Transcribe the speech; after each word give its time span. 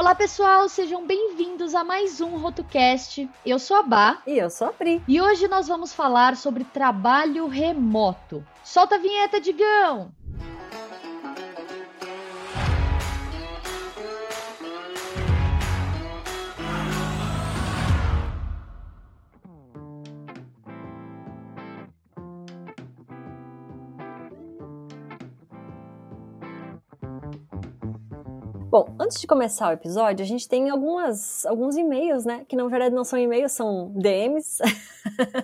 Olá, 0.00 0.14
pessoal, 0.14 0.66
sejam 0.66 1.06
bem-vindos 1.06 1.74
a 1.74 1.84
mais 1.84 2.22
um 2.22 2.38
RotoCast. 2.38 3.28
Eu 3.44 3.58
sou 3.58 3.76
a 3.76 3.82
Bá. 3.82 4.22
E 4.26 4.38
eu 4.38 4.48
sou 4.48 4.68
a 4.68 4.72
Pri. 4.72 5.02
E 5.06 5.20
hoje 5.20 5.46
nós 5.46 5.68
vamos 5.68 5.92
falar 5.92 6.38
sobre 6.38 6.64
trabalho 6.64 7.46
remoto. 7.46 8.42
Solta 8.64 8.94
a 8.94 8.98
vinheta, 8.98 9.38
Digão! 9.38 10.10
Antes 29.10 29.20
de 29.20 29.26
começar 29.26 29.70
o 29.70 29.72
episódio, 29.72 30.22
a 30.24 30.26
gente 30.26 30.48
tem 30.48 30.70
algumas, 30.70 31.44
alguns 31.44 31.76
e-mails, 31.76 32.24
né? 32.24 32.44
Que 32.48 32.54
na 32.54 32.64
verdade 32.68 32.94
não 32.94 33.02
são 33.02 33.18
e-mails, 33.18 33.50
são 33.50 33.90
DMs. 33.96 34.58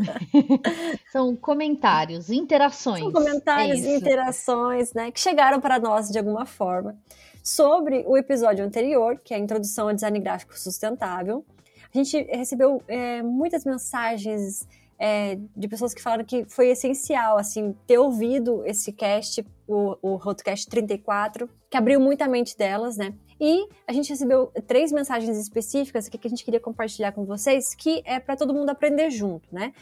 são 1.11 1.35
comentários, 1.35 2.31
interações. 2.31 3.01
São 3.01 3.11
comentários, 3.11 3.85
é 3.85 3.97
interações, 3.97 4.95
né? 4.95 5.11
Que 5.11 5.19
chegaram 5.19 5.61
para 5.61 5.81
nós 5.81 6.09
de 6.09 6.17
alguma 6.17 6.47
forma 6.47 6.97
sobre 7.43 8.05
o 8.07 8.17
episódio 8.17 8.65
anterior, 8.65 9.21
que 9.23 9.35
é 9.35 9.37
a 9.37 9.41
introdução 9.41 9.89
ao 9.89 9.95
design 9.95 10.21
gráfico 10.21 10.57
sustentável. 10.57 11.45
A 11.93 11.99
gente 11.99 12.23
recebeu 12.31 12.81
é, 12.87 13.21
muitas 13.21 13.65
mensagens 13.65 14.65
é, 14.97 15.39
de 15.57 15.67
pessoas 15.67 15.93
que 15.93 16.01
falaram 16.01 16.25
que 16.25 16.45
foi 16.45 16.69
essencial, 16.69 17.37
assim, 17.37 17.75
ter 17.85 17.99
ouvido 17.99 18.65
esse 18.65 18.93
cast, 18.93 19.45
o, 19.67 19.97
o 20.01 20.15
Rotocast 20.15 20.69
34, 20.69 21.51
que 21.69 21.77
abriu 21.77 21.99
muito 21.99 22.23
a 22.23 22.29
mente 22.29 22.57
delas, 22.57 22.97
né? 22.97 23.13
E 23.41 23.69
a 23.87 23.93
gente 23.93 24.09
recebeu 24.09 24.51
três 24.67 24.91
mensagens 24.93 25.37
específicas 25.37 26.09
que 26.09 26.19
a 26.25 26.31
gente 26.31 26.45
queria 26.45 26.61
compartilhar 26.61 27.13
com 27.13 27.25
vocês, 27.25 27.75
que 27.75 28.03
é 28.05 28.19
para 28.19 28.37
todo 28.37 28.55
mundo 28.55 28.71
aprender 28.71 29.11
junto, 29.11 29.47
né? 29.53 29.73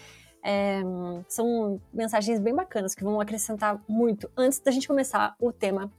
É, 0.47 0.83
são 1.27 1.81
mensagens 1.93 2.39
bem 2.39 2.55
bacanas 2.55 2.95
que 2.95 3.03
vão 3.03 3.21
acrescentar 3.21 3.83
muito 3.89 4.31
antes 4.37 4.59
da 4.59 4.71
gente 4.71 4.87
começar 4.87 5.35
o 5.41 5.51
tema 5.51 5.91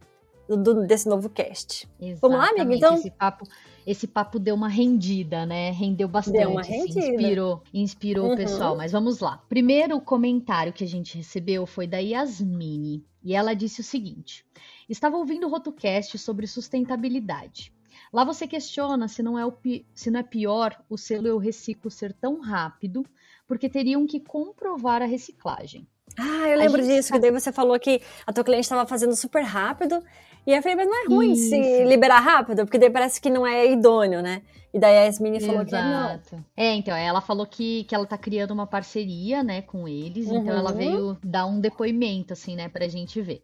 do, 0.48 0.86
desse 0.86 1.10
novo 1.10 1.30
cast. 1.30 1.88
Exatamente. 2.00 2.22
Vamos 2.22 2.38
lá, 2.38 2.50
amiga? 2.50 2.76
Então, 2.76 2.96
esse 2.96 3.10
papo, 3.10 3.48
esse 3.88 4.08
papo 4.08 4.38
deu 4.38 4.54
uma 4.54 4.68
rendida, 4.68 5.46
né? 5.46 5.72
Rendeu 5.72 6.08
bastante. 6.08 6.38
Deu 6.38 6.52
uma 6.52 6.62
assim, 6.62 6.74
rendida. 6.74 7.08
Inspirou, 7.08 7.64
inspirou 7.74 8.28
uhum. 8.28 8.34
o 8.34 8.38
pessoal. 8.38 8.76
Mas 8.76 8.92
vamos 8.92 9.20
lá. 9.20 9.42
Primeiro 9.50 10.00
comentário 10.00 10.72
que 10.72 10.84
a 10.84 10.88
gente 10.88 11.18
recebeu 11.18 11.66
foi 11.66 11.88
da 11.88 11.98
Yasmini. 11.98 13.04
E 13.24 13.34
ela 13.34 13.56
disse 13.56 13.82
o 13.82 13.84
seguinte: 13.84 14.46
Estava 14.90 15.18
ouvindo 15.18 15.48
o 15.48 15.50
Rotocast 15.50 16.18
sobre 16.18 16.48
sustentabilidade. 16.48 17.74
Lá 18.12 18.24
você 18.24 18.48
questiona 18.48 19.08
se 19.08 19.24
não, 19.24 19.38
é 19.38 19.46
o 19.46 19.54
se 19.94 20.12
não 20.12 20.20
é 20.20 20.24
pior 20.24 20.76
o 20.90 20.98
selo 20.98 21.28
Eu 21.28 21.38
Reciclo 21.38 21.90
ser 21.90 22.14
tão 22.14 22.40
rápido, 22.40 23.06
porque 23.48 23.70
teriam 23.70 24.06
que 24.06 24.20
comprovar 24.20 25.02
a 25.02 25.06
reciclagem. 25.06 25.88
Ah, 26.18 26.48
eu 26.48 26.58
lembro 26.58 26.82
disso, 26.82 27.10
sabe... 27.10 27.20
que 27.20 27.22
daí 27.22 27.40
você 27.40 27.52
falou 27.52 27.80
que 27.80 28.02
a 28.26 28.32
tua 28.32 28.44
cliente 28.44 28.64
estava 28.64 28.88
fazendo 28.88 29.16
super 29.16 29.44
rápido 29.44 30.02
e 30.46 30.52
eu 30.52 30.62
falei, 30.62 30.76
mas 30.76 30.88
não 30.88 31.04
é 31.04 31.08
ruim 31.08 31.32
Isso. 31.32 31.50
se 31.50 31.84
liberar 31.86 32.20
rápido, 32.20 32.66
porque 32.66 32.78
daí 32.78 32.90
parece 32.90 33.20
que 33.20 33.30
não 33.30 33.46
é 33.46 33.72
idôneo, 33.72 34.22
né? 34.22 34.44
E 34.72 34.80
daí 34.80 34.98
a 34.98 35.04
Yasmini 35.06 35.40
falou 35.40 35.62
Exato. 35.62 36.30
que 36.30 36.36
não. 36.36 36.46
É, 36.56 36.74
então, 36.74 36.96
ela 36.96 37.22
falou 37.22 37.46
que, 37.46 37.86
que 37.86 37.96
ela 37.96 38.06
tá 38.06 38.18
criando 38.18 38.52
uma 38.52 38.68
parceria, 38.68 39.42
né, 39.42 39.62
com 39.62 39.88
eles, 39.88 40.28
uhum. 40.28 40.42
então 40.42 40.54
ela 40.54 40.72
uhum. 40.72 40.78
veio 40.78 41.18
dar 41.24 41.46
um 41.46 41.60
depoimento, 41.60 42.34
assim, 42.34 42.56
né, 42.56 42.68
pra 42.68 42.88
gente 42.88 43.22
ver. 43.22 43.42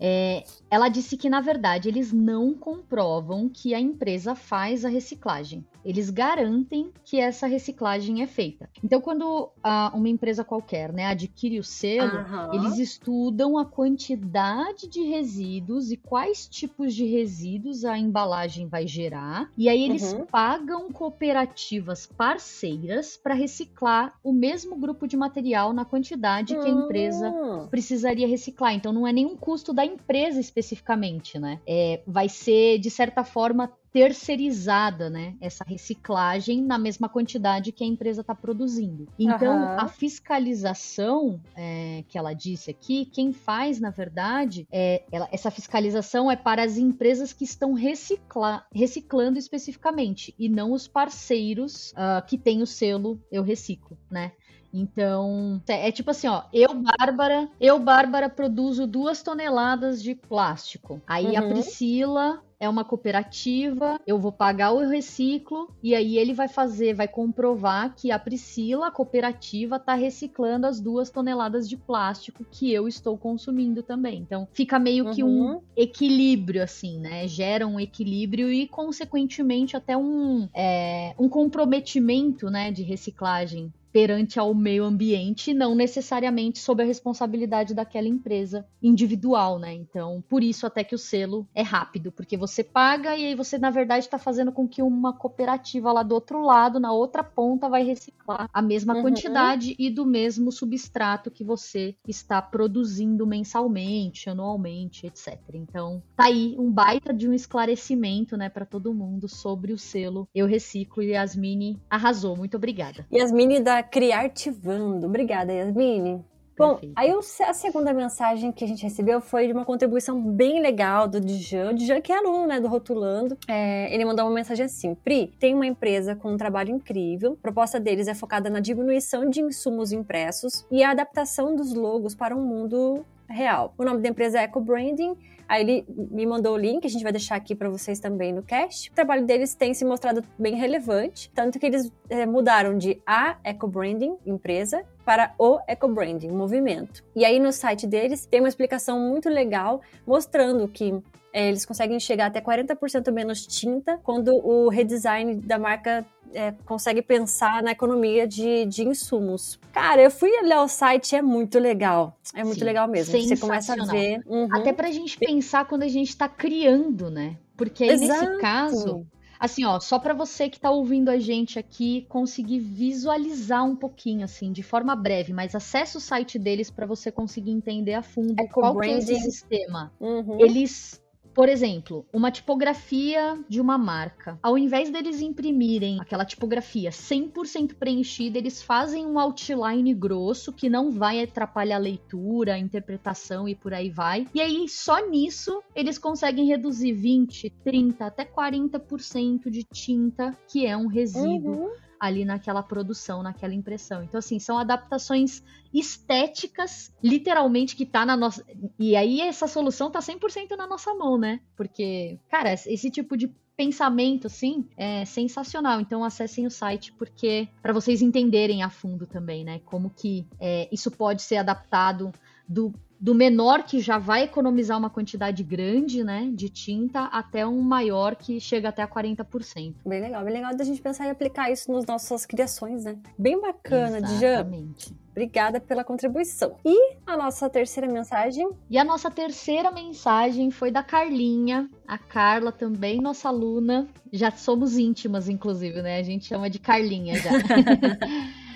É, 0.00 0.44
ela 0.70 0.88
disse 0.88 1.16
que, 1.16 1.28
na 1.28 1.40
verdade, 1.40 1.88
eles 1.88 2.12
não 2.12 2.54
comprovam 2.54 3.48
que 3.48 3.74
a 3.74 3.80
empresa 3.80 4.34
faz 4.34 4.84
a 4.84 4.88
reciclagem. 4.88 5.64
Eles 5.84 6.10
garantem 6.10 6.92
que 7.04 7.18
essa 7.18 7.46
reciclagem 7.46 8.22
é 8.22 8.26
feita. 8.26 8.68
Então, 8.84 9.00
quando 9.00 9.50
a, 9.62 9.90
uma 9.94 10.08
empresa 10.08 10.44
qualquer 10.44 10.92
né, 10.92 11.06
adquire 11.06 11.58
o 11.58 11.64
selo, 11.64 12.18
uhum. 12.18 12.54
eles 12.54 12.78
estudam 12.78 13.56
a 13.56 13.64
quantidade 13.64 14.86
de 14.86 15.02
resíduos 15.02 15.90
e 15.90 15.96
quais 15.96 16.46
tipos 16.46 16.94
de 16.94 17.06
resíduos 17.06 17.84
a 17.84 17.98
embalagem 17.98 18.66
vai 18.66 18.86
gerar. 18.86 19.50
E 19.56 19.68
aí 19.68 19.82
eles 19.82 20.12
uhum. 20.12 20.26
pagam 20.26 20.92
cooperativas 20.92 22.06
parceiras 22.06 23.16
para 23.16 23.34
reciclar 23.34 24.14
o 24.22 24.32
mesmo 24.32 24.76
grupo 24.76 25.06
de 25.06 25.16
material 25.16 25.72
na 25.72 25.84
quantidade 25.84 26.54
que 26.54 26.66
a 26.66 26.68
empresa 26.68 27.30
uhum. 27.30 27.66
precisaria 27.68 28.28
reciclar. 28.28 28.74
Então, 28.74 28.92
não 28.92 29.06
é 29.06 29.12
nenhum 29.12 29.36
custo 29.36 29.72
da 29.72 29.87
empresa 29.88 30.40
especificamente, 30.40 31.38
né? 31.38 31.60
É, 31.66 32.02
vai 32.06 32.28
ser, 32.28 32.78
de 32.78 32.90
certa 32.90 33.24
forma, 33.24 33.72
terceirizada, 33.92 35.08
né? 35.08 35.34
Essa 35.40 35.64
reciclagem 35.66 36.62
na 36.62 36.78
mesma 36.78 37.08
quantidade 37.08 37.72
que 37.72 37.82
a 37.82 37.86
empresa 37.86 38.20
está 38.20 38.34
produzindo. 38.34 39.06
Então, 39.18 39.56
uhum. 39.56 39.80
a 39.80 39.88
fiscalização 39.88 41.40
é, 41.56 42.04
que 42.08 42.18
ela 42.18 42.32
disse 42.32 42.70
aqui, 42.70 43.06
quem 43.06 43.32
faz, 43.32 43.80
na 43.80 43.90
verdade, 43.90 44.66
é, 44.70 45.02
ela, 45.10 45.28
essa 45.32 45.50
fiscalização 45.50 46.30
é 46.30 46.36
para 46.36 46.62
as 46.62 46.76
empresas 46.76 47.32
que 47.32 47.44
estão 47.44 47.72
recicla, 47.72 48.64
reciclando 48.72 49.38
especificamente 49.38 50.34
e 50.38 50.48
não 50.48 50.72
os 50.72 50.86
parceiros 50.86 51.92
uh, 51.92 52.24
que 52.26 52.36
têm 52.36 52.62
o 52.62 52.66
selo 52.66 53.20
Eu 53.32 53.42
Reciclo, 53.42 53.98
né? 54.10 54.32
Então, 54.72 55.60
é, 55.68 55.88
é 55.88 55.92
tipo 55.92 56.10
assim, 56.10 56.28
ó, 56.28 56.42
eu, 56.52 56.74
Bárbara, 56.74 57.48
eu, 57.60 57.78
Bárbara, 57.78 58.28
produzo 58.28 58.86
duas 58.86 59.22
toneladas 59.22 60.02
de 60.02 60.14
plástico. 60.14 61.00
Aí 61.06 61.26
uhum. 61.26 61.38
a 61.38 61.42
Priscila 61.42 62.42
é 62.60 62.68
uma 62.68 62.84
cooperativa, 62.84 64.00
eu 64.06 64.18
vou 64.18 64.32
pagar 64.32 64.72
o 64.72 64.88
reciclo 64.88 65.70
e 65.82 65.94
aí 65.94 66.18
ele 66.18 66.34
vai 66.34 66.48
fazer, 66.48 66.92
vai 66.92 67.06
comprovar 67.06 67.94
que 67.94 68.10
a 68.10 68.18
Priscila, 68.18 68.88
a 68.88 68.90
cooperativa, 68.90 69.76
está 69.76 69.94
reciclando 69.94 70.66
as 70.66 70.80
duas 70.80 71.08
toneladas 71.08 71.68
de 71.68 71.76
plástico 71.76 72.44
que 72.50 72.72
eu 72.72 72.88
estou 72.88 73.16
consumindo 73.16 73.82
também. 73.82 74.18
Então 74.18 74.48
fica 74.52 74.78
meio 74.78 75.06
uhum. 75.06 75.14
que 75.14 75.22
um 75.22 75.52
uhum. 75.52 75.62
equilíbrio, 75.76 76.62
assim, 76.62 76.98
né? 76.98 77.28
Gera 77.28 77.66
um 77.66 77.78
equilíbrio 77.78 78.52
e, 78.52 78.66
consequentemente, 78.66 79.76
até 79.76 79.96
um, 79.96 80.48
é, 80.52 81.14
um 81.18 81.28
comprometimento, 81.28 82.50
né, 82.50 82.72
de 82.72 82.82
reciclagem 82.82 83.72
perante 83.92 84.38
ao 84.38 84.54
meio 84.54 84.84
ambiente, 84.84 85.54
não 85.54 85.74
necessariamente 85.74 86.58
sob 86.58 86.82
a 86.82 86.86
responsabilidade 86.86 87.74
daquela 87.74 88.08
empresa 88.08 88.66
individual, 88.82 89.58
né? 89.58 89.72
Então, 89.72 90.22
por 90.28 90.42
isso 90.42 90.66
até 90.66 90.84
que 90.84 90.94
o 90.94 90.98
selo 90.98 91.46
é 91.54 91.62
rápido, 91.62 92.12
porque 92.12 92.36
você 92.36 92.62
paga 92.62 93.16
e 93.16 93.26
aí 93.26 93.34
você, 93.34 93.58
na 93.58 93.70
verdade, 93.70 94.04
está 94.04 94.18
fazendo 94.18 94.52
com 94.52 94.68
que 94.68 94.82
uma 94.82 95.12
cooperativa 95.12 95.92
lá 95.92 96.02
do 96.02 96.14
outro 96.14 96.42
lado, 96.42 96.78
na 96.78 96.92
outra 96.92 97.24
ponta, 97.24 97.68
vai 97.68 97.82
reciclar 97.82 98.48
a 98.52 98.62
mesma 98.62 98.94
uhum. 98.94 99.02
quantidade 99.02 99.74
e 99.78 99.90
do 99.90 100.04
mesmo 100.04 100.52
substrato 100.52 101.30
que 101.30 101.44
você 101.44 101.94
está 102.06 102.40
produzindo 102.40 103.26
mensalmente, 103.26 104.28
anualmente, 104.28 105.06
etc. 105.06 105.38
Então, 105.54 106.02
tá 106.16 106.24
aí 106.24 106.54
um 106.58 106.70
baita 106.70 107.12
de 107.12 107.28
um 107.28 107.32
esclarecimento, 107.32 108.36
né, 108.36 108.48
para 108.48 108.66
todo 108.66 108.94
mundo 108.94 109.28
sobre 109.28 109.72
o 109.72 109.78
selo 109.78 110.28
Eu 110.34 110.46
Reciclo 110.46 111.02
e 111.02 111.10
Yasmini 111.10 111.78
arrasou. 111.88 112.36
Muito 112.36 112.56
obrigada. 112.56 113.06
Yasmini 113.12 113.60
da 113.60 113.77
Criartivando. 113.82 115.06
Obrigada, 115.06 115.52
Yasmine. 115.52 116.24
Bom, 116.58 116.80
aí 116.96 117.12
a 117.12 117.52
segunda 117.54 117.94
mensagem 117.94 118.50
que 118.50 118.64
a 118.64 118.66
gente 118.66 118.82
recebeu 118.82 119.20
foi 119.20 119.46
de 119.46 119.52
uma 119.52 119.64
contribuição 119.64 120.20
bem 120.20 120.60
legal 120.60 121.06
do 121.06 121.20
Djan. 121.20 121.70
O 121.70 121.74
Djan 121.74 122.00
que 122.00 122.10
é 122.10 122.18
aluno, 122.18 122.48
né, 122.48 122.60
do 122.60 122.66
Rotulando. 122.66 123.38
É, 123.46 123.94
ele 123.94 124.04
mandou 124.04 124.24
uma 124.24 124.34
mensagem 124.34 124.66
assim, 124.66 124.96
Pri, 124.96 125.28
tem 125.38 125.54
uma 125.54 125.66
empresa 125.66 126.16
com 126.16 126.32
um 126.32 126.36
trabalho 126.36 126.70
incrível. 126.70 127.34
A 127.38 127.42
proposta 127.42 127.78
deles 127.78 128.08
é 128.08 128.14
focada 128.14 128.50
na 128.50 128.58
diminuição 128.58 129.30
de 129.30 129.40
insumos 129.40 129.92
impressos 129.92 130.66
e 130.68 130.82
a 130.82 130.90
adaptação 130.90 131.54
dos 131.54 131.72
logos 131.72 132.16
para 132.16 132.34
um 132.34 132.44
mundo 132.44 133.04
real. 133.28 133.74
O 133.78 133.84
nome 133.84 134.00
da 134.00 134.08
empresa 134.08 134.40
é 134.40 134.44
Eco 134.44 134.60
Branding 134.60 135.16
Aí 135.48 135.62
ele 135.62 135.86
me 135.88 136.26
mandou 136.26 136.54
o 136.54 136.58
link, 136.58 136.84
a 136.84 136.90
gente 136.90 137.02
vai 137.02 137.10
deixar 137.10 137.34
aqui 137.36 137.54
para 137.54 137.70
vocês 137.70 137.98
também 137.98 138.34
no 138.34 138.42
cast. 138.42 138.90
O 138.90 138.92
trabalho 138.92 139.24
deles 139.24 139.54
tem 139.54 139.72
se 139.72 139.82
mostrado 139.82 140.22
bem 140.38 140.54
relevante, 140.54 141.30
tanto 141.34 141.58
que 141.58 141.64
eles 141.64 141.90
é, 142.10 142.26
mudaram 142.26 142.76
de 142.76 143.00
a 143.06 143.38
Eco 143.42 143.66
Branding, 143.66 144.18
empresa, 144.26 144.84
para 145.06 145.34
o 145.38 145.58
Eco 145.66 145.88
Branding, 145.88 146.28
movimento. 146.28 147.02
E 147.16 147.24
aí 147.24 147.40
no 147.40 147.50
site 147.50 147.86
deles 147.86 148.26
tem 148.26 148.40
uma 148.40 148.48
explicação 148.48 149.00
muito 149.00 149.30
legal 149.30 149.80
mostrando 150.06 150.68
que 150.68 151.02
é, 151.38 151.48
eles 151.48 151.64
conseguem 151.64 152.00
chegar 152.00 152.26
até 152.26 152.40
40% 152.40 153.12
menos 153.12 153.46
tinta 153.46 153.96
quando 154.02 154.34
o 154.34 154.68
redesign 154.68 155.36
da 155.36 155.56
marca 155.56 156.04
é, 156.34 156.50
consegue 156.66 157.00
pensar 157.00 157.62
na 157.62 157.70
economia 157.70 158.26
de, 158.26 158.66
de 158.66 158.82
insumos. 158.82 159.56
Cara, 159.72 160.02
eu 160.02 160.10
fui 160.10 160.30
olhar 160.42 160.64
o 160.64 160.66
site, 160.66 161.14
é 161.14 161.22
muito 161.22 161.60
legal. 161.60 162.18
É 162.34 162.42
muito 162.42 162.58
Sim, 162.58 162.64
legal 162.64 162.88
mesmo. 162.88 163.16
Você 163.16 163.36
começa 163.36 163.72
a 163.80 163.86
ver. 163.86 164.20
Uhum. 164.26 164.48
Até 164.50 164.72
pra 164.72 164.90
gente 164.90 165.16
pensar 165.16 165.64
quando 165.66 165.84
a 165.84 165.88
gente 165.88 166.16
tá 166.16 166.28
criando, 166.28 167.08
né? 167.08 167.36
Porque 167.56 167.84
aí, 167.84 167.90
Exato. 167.90 168.30
nesse 168.30 168.40
caso, 168.40 169.06
assim, 169.38 169.64
ó, 169.64 169.78
só 169.78 169.96
para 170.00 170.14
você 170.14 170.50
que 170.50 170.58
tá 170.58 170.72
ouvindo 170.72 171.08
a 171.08 171.20
gente 171.20 171.56
aqui 171.56 172.04
conseguir 172.08 172.58
visualizar 172.58 173.64
um 173.64 173.76
pouquinho, 173.76 174.24
assim, 174.24 174.50
de 174.50 174.64
forma 174.64 174.96
breve, 174.96 175.32
mas 175.32 175.54
acesse 175.54 175.96
o 175.96 176.00
site 176.00 176.36
deles 176.36 176.68
para 176.68 176.84
você 176.84 177.12
conseguir 177.12 177.52
entender 177.52 177.94
a 177.94 178.02
fundo 178.02 178.34
qual 178.48 178.82
é 178.82 178.98
esse 178.98 179.14
sistema. 179.20 179.92
Uhum. 180.00 180.40
Eles 180.40 181.00
Por 181.38 181.48
exemplo, 181.48 182.04
uma 182.12 182.32
tipografia 182.32 183.38
de 183.48 183.60
uma 183.60 183.78
marca. 183.78 184.36
Ao 184.42 184.58
invés 184.58 184.90
deles 184.90 185.20
imprimirem 185.20 186.00
aquela 186.00 186.24
tipografia 186.24 186.90
100% 186.90 187.76
preenchida, 187.76 188.38
eles 188.38 188.60
fazem 188.60 189.06
um 189.06 189.20
outline 189.20 189.94
grosso 189.94 190.52
que 190.52 190.68
não 190.68 190.90
vai 190.90 191.22
atrapalhar 191.22 191.76
a 191.76 191.78
leitura, 191.78 192.54
a 192.54 192.58
interpretação 192.58 193.48
e 193.48 193.54
por 193.54 193.72
aí 193.72 193.88
vai. 193.88 194.26
E 194.34 194.40
aí, 194.40 194.68
só 194.68 195.08
nisso, 195.08 195.62
eles 195.76 195.96
conseguem 195.96 196.44
reduzir 196.44 196.92
20, 196.92 197.50
30, 197.62 198.04
até 198.04 198.24
40% 198.24 199.48
de 199.48 199.62
tinta, 199.62 200.36
que 200.48 200.66
é 200.66 200.76
um 200.76 200.88
resíduo. 200.88 201.66
Uhum 201.66 201.87
ali 202.00 202.24
naquela 202.24 202.62
produção, 202.62 203.22
naquela 203.22 203.54
impressão. 203.54 204.02
Então, 204.02 204.18
assim, 204.18 204.38
são 204.38 204.58
adaptações 204.58 205.42
estéticas, 205.72 206.92
literalmente, 207.02 207.76
que 207.76 207.84
tá 207.84 208.04
na 208.06 208.16
nossa. 208.16 208.44
E 208.78 208.96
aí 208.96 209.20
essa 209.20 209.46
solução 209.46 209.90
tá 209.90 210.00
100% 210.00 210.56
na 210.56 210.66
nossa 210.66 210.94
mão, 210.94 211.18
né? 211.18 211.40
Porque, 211.56 212.18
cara, 212.28 212.52
esse 212.52 212.90
tipo 212.90 213.16
de 213.16 213.32
pensamento, 213.58 214.28
assim, 214.28 214.68
é 214.76 215.04
sensacional. 215.04 215.80
Então 215.80 216.04
acessem 216.04 216.46
o 216.46 216.50
site 216.50 216.92
porque 216.92 217.48
para 217.60 217.72
vocês 217.72 218.00
entenderem 218.00 218.62
a 218.62 218.70
fundo 218.70 219.04
também, 219.04 219.44
né? 219.44 219.60
Como 219.64 219.90
que 219.90 220.28
é, 220.38 220.68
isso 220.70 220.92
pode 220.92 221.22
ser 221.22 221.38
adaptado 221.38 222.12
do 222.48 222.72
do 223.00 223.14
menor 223.14 223.62
que 223.62 223.80
já 223.80 223.98
vai 223.98 224.24
economizar 224.24 224.76
uma 224.76 224.90
quantidade 224.90 225.42
grande, 225.42 226.02
né, 226.02 226.30
de 226.32 226.48
tinta, 226.48 227.04
até 227.04 227.46
um 227.46 227.60
maior 227.60 228.16
que 228.16 228.40
chega 228.40 228.70
até 228.70 228.82
a 228.82 228.88
40%. 228.88 229.74
Bem 229.86 230.00
legal, 230.00 230.24
bem 230.24 230.34
legal 230.34 230.56
da 230.56 230.64
gente 230.64 230.82
pensar 230.82 231.06
em 231.06 231.10
aplicar 231.10 231.50
isso 231.50 231.70
nas 231.70 231.86
nossas 231.86 232.26
criações, 232.26 232.84
né? 232.84 232.98
Bem 233.16 233.40
bacana, 233.40 233.98
Exatamente. 233.98 234.88
Djan. 234.90 234.96
Obrigada 235.10 235.60
pela 235.60 235.82
contribuição. 235.82 236.56
E 236.64 236.94
a 237.04 237.16
nossa 237.16 237.50
terceira 237.50 237.90
mensagem? 237.90 238.48
E 238.70 238.78
a 238.78 238.84
nossa 238.84 239.10
terceira 239.10 239.70
mensagem 239.70 240.50
foi 240.50 240.70
da 240.70 240.82
Carlinha, 240.82 241.68
a 241.86 241.98
Carla 241.98 242.52
também, 242.52 243.00
nossa 243.00 243.28
aluna. 243.28 243.88
Já 244.12 244.30
somos 244.30 244.76
íntimas, 244.76 245.28
inclusive, 245.28 245.82
né? 245.82 245.98
A 245.98 246.02
gente 246.02 246.26
chama 246.26 246.48
de 246.48 246.60
Carlinha 246.60 247.16
já. 247.16 247.30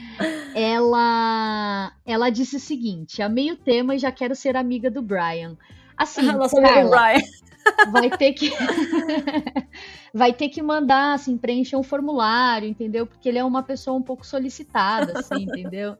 ela, 0.54 1.92
ela 2.04 2.30
disse 2.30 2.56
o 2.56 2.60
seguinte: 2.60 3.22
amei 3.22 3.50
o 3.50 3.56
tema 3.56 3.94
e 3.94 3.98
já 3.98 4.12
quero 4.12 4.34
ser 4.34 4.56
amiga 4.56 4.90
do 4.90 5.02
Brian. 5.02 5.56
Assim, 5.96 6.22
Nossa 6.22 6.60
Carla, 6.60 6.90
Brian. 6.90 7.92
vai 7.92 8.10
ter 8.10 8.32
que 8.32 8.52
vai 10.12 10.32
ter 10.32 10.48
que 10.48 10.62
mandar, 10.62 11.14
assim, 11.14 11.38
preencher 11.38 11.76
um 11.76 11.82
formulário, 11.82 12.68
entendeu? 12.68 13.06
Porque 13.06 13.28
ele 13.28 13.38
é 13.38 13.44
uma 13.44 13.62
pessoa 13.62 13.96
um 13.96 14.02
pouco 14.02 14.26
solicitada, 14.26 15.18
assim, 15.18 15.42
entendeu? 15.48 15.96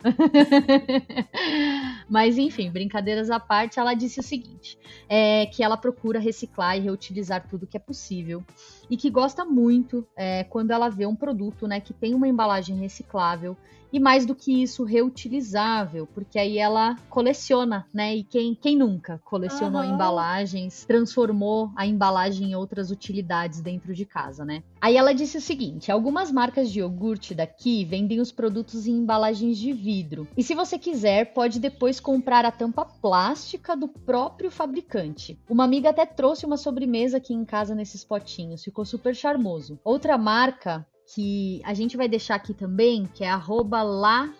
Mas 2.09 2.37
enfim, 2.37 2.71
brincadeiras 2.71 3.31
à 3.31 3.41
parte, 3.41 3.79
ela 3.79 3.95
disse 3.95 4.21
o 4.21 4.23
seguinte: 4.23 4.79
é 5.09 5.47
que 5.47 5.63
ela 5.63 5.77
procura 5.77 6.19
reciclar 6.19 6.77
e 6.77 6.81
reutilizar 6.81 7.47
tudo 7.49 7.67
que 7.67 7.77
é 7.77 7.81
possível 7.81 8.45
e 8.91 8.97
que 8.97 9.09
gosta 9.09 9.45
muito 9.45 10.07
é, 10.17 10.45
quando 10.45 10.71
ela 10.71 10.89
vê 10.89 11.07
um 11.07 11.17
produto, 11.17 11.67
né, 11.67 11.81
que 11.81 11.95
tem 11.95 12.15
uma 12.15 12.29
embalagem 12.29 12.77
reciclável 12.77 13.57
e 13.93 14.01
mais 14.01 14.25
do 14.25 14.35
que 14.35 14.63
isso, 14.63 14.85
reutilizável, 14.85 16.09
porque 16.15 16.39
aí 16.39 16.57
ela 16.57 16.97
coleciona, 17.11 17.87
né? 17.93 18.17
E 18.17 18.25
quem, 18.25 18.55
quem 18.55 18.75
nunca 18.75 19.21
colecionou 19.23 19.83
uhum. 19.83 19.93
embalagens, 19.93 20.87
transformou 20.87 21.71
a 21.77 21.87
embalagem 21.87 22.53
em 22.53 22.55
outras 22.55 22.91
utilidades 22.91 23.61
dentro 23.61 23.95
de 23.95 24.02
casa, 24.05 24.45
né? 24.45 24.63
Aí 24.81 24.97
ela 24.97 25.13
disse 25.13 25.39
o 25.39 25.41
seguinte: 25.41 25.91
algumas 25.91 26.31
marcas 26.31 26.71
de 26.71 26.81
iogurte 26.81 27.35
daqui 27.35 27.85
vendem 27.85 28.21
os 28.21 28.33
produtos 28.33 28.87
em 28.87 28.93
embalagens 28.93 29.59
de 29.59 29.73
vidro. 29.73 30.27
E 30.37 30.43
se 30.43 30.55
você 30.55 30.79
quiser, 30.79 31.33
pode 31.33 31.59
depois 31.61 32.01
comprar 32.01 32.45
a 32.45 32.51
tampa 32.51 32.85
plástica 32.85 33.77
do 33.77 33.89
próprio 33.89 34.51
fabricante. 34.51 35.39
Uma 35.49 35.65
amiga 35.65 35.91
até 35.91 36.07
trouxe 36.07 36.47
uma 36.47 36.57
sobremesa 36.57 37.17
aqui 37.19 37.35
em 37.35 37.45
casa 37.45 37.75
nesses 37.75 38.05
potinhos, 38.05 38.65
ficou 38.65 38.85
super 38.85 39.15
charmoso. 39.15 39.79
Outra 39.85 40.17
marca 40.19 40.87
que 41.15 41.61
a 41.65 41.75
gente 41.75 41.97
vai 41.97 42.09
deixar 42.09 42.37
aqui 42.37 42.55
também, 42.55 43.05
que 43.05 43.25
é 43.25 43.31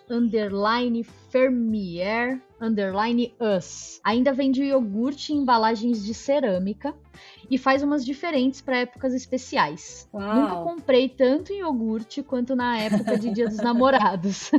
underline 0.09 1.03
fermier. 1.03 2.41
Ainda 4.03 4.33
vende 4.33 4.63
iogurte 4.63 5.33
em 5.33 5.37
embalagens 5.37 6.03
de 6.03 6.13
cerâmica 6.13 6.95
e 7.49 7.57
faz 7.57 7.83
umas 7.83 8.05
diferentes 8.05 8.61
para 8.61 8.77
épocas 8.77 9.13
especiais. 9.13 10.07
Uau. 10.13 10.35
Nunca 10.35 10.55
comprei 10.55 11.09
tanto 11.09 11.51
em 11.51 11.59
iogurte 11.59 12.23
quanto 12.23 12.55
na 12.55 12.79
época 12.79 13.17
de 13.17 13.31
Dia 13.31 13.47
dos 13.47 13.57
Namorados. 13.61 14.49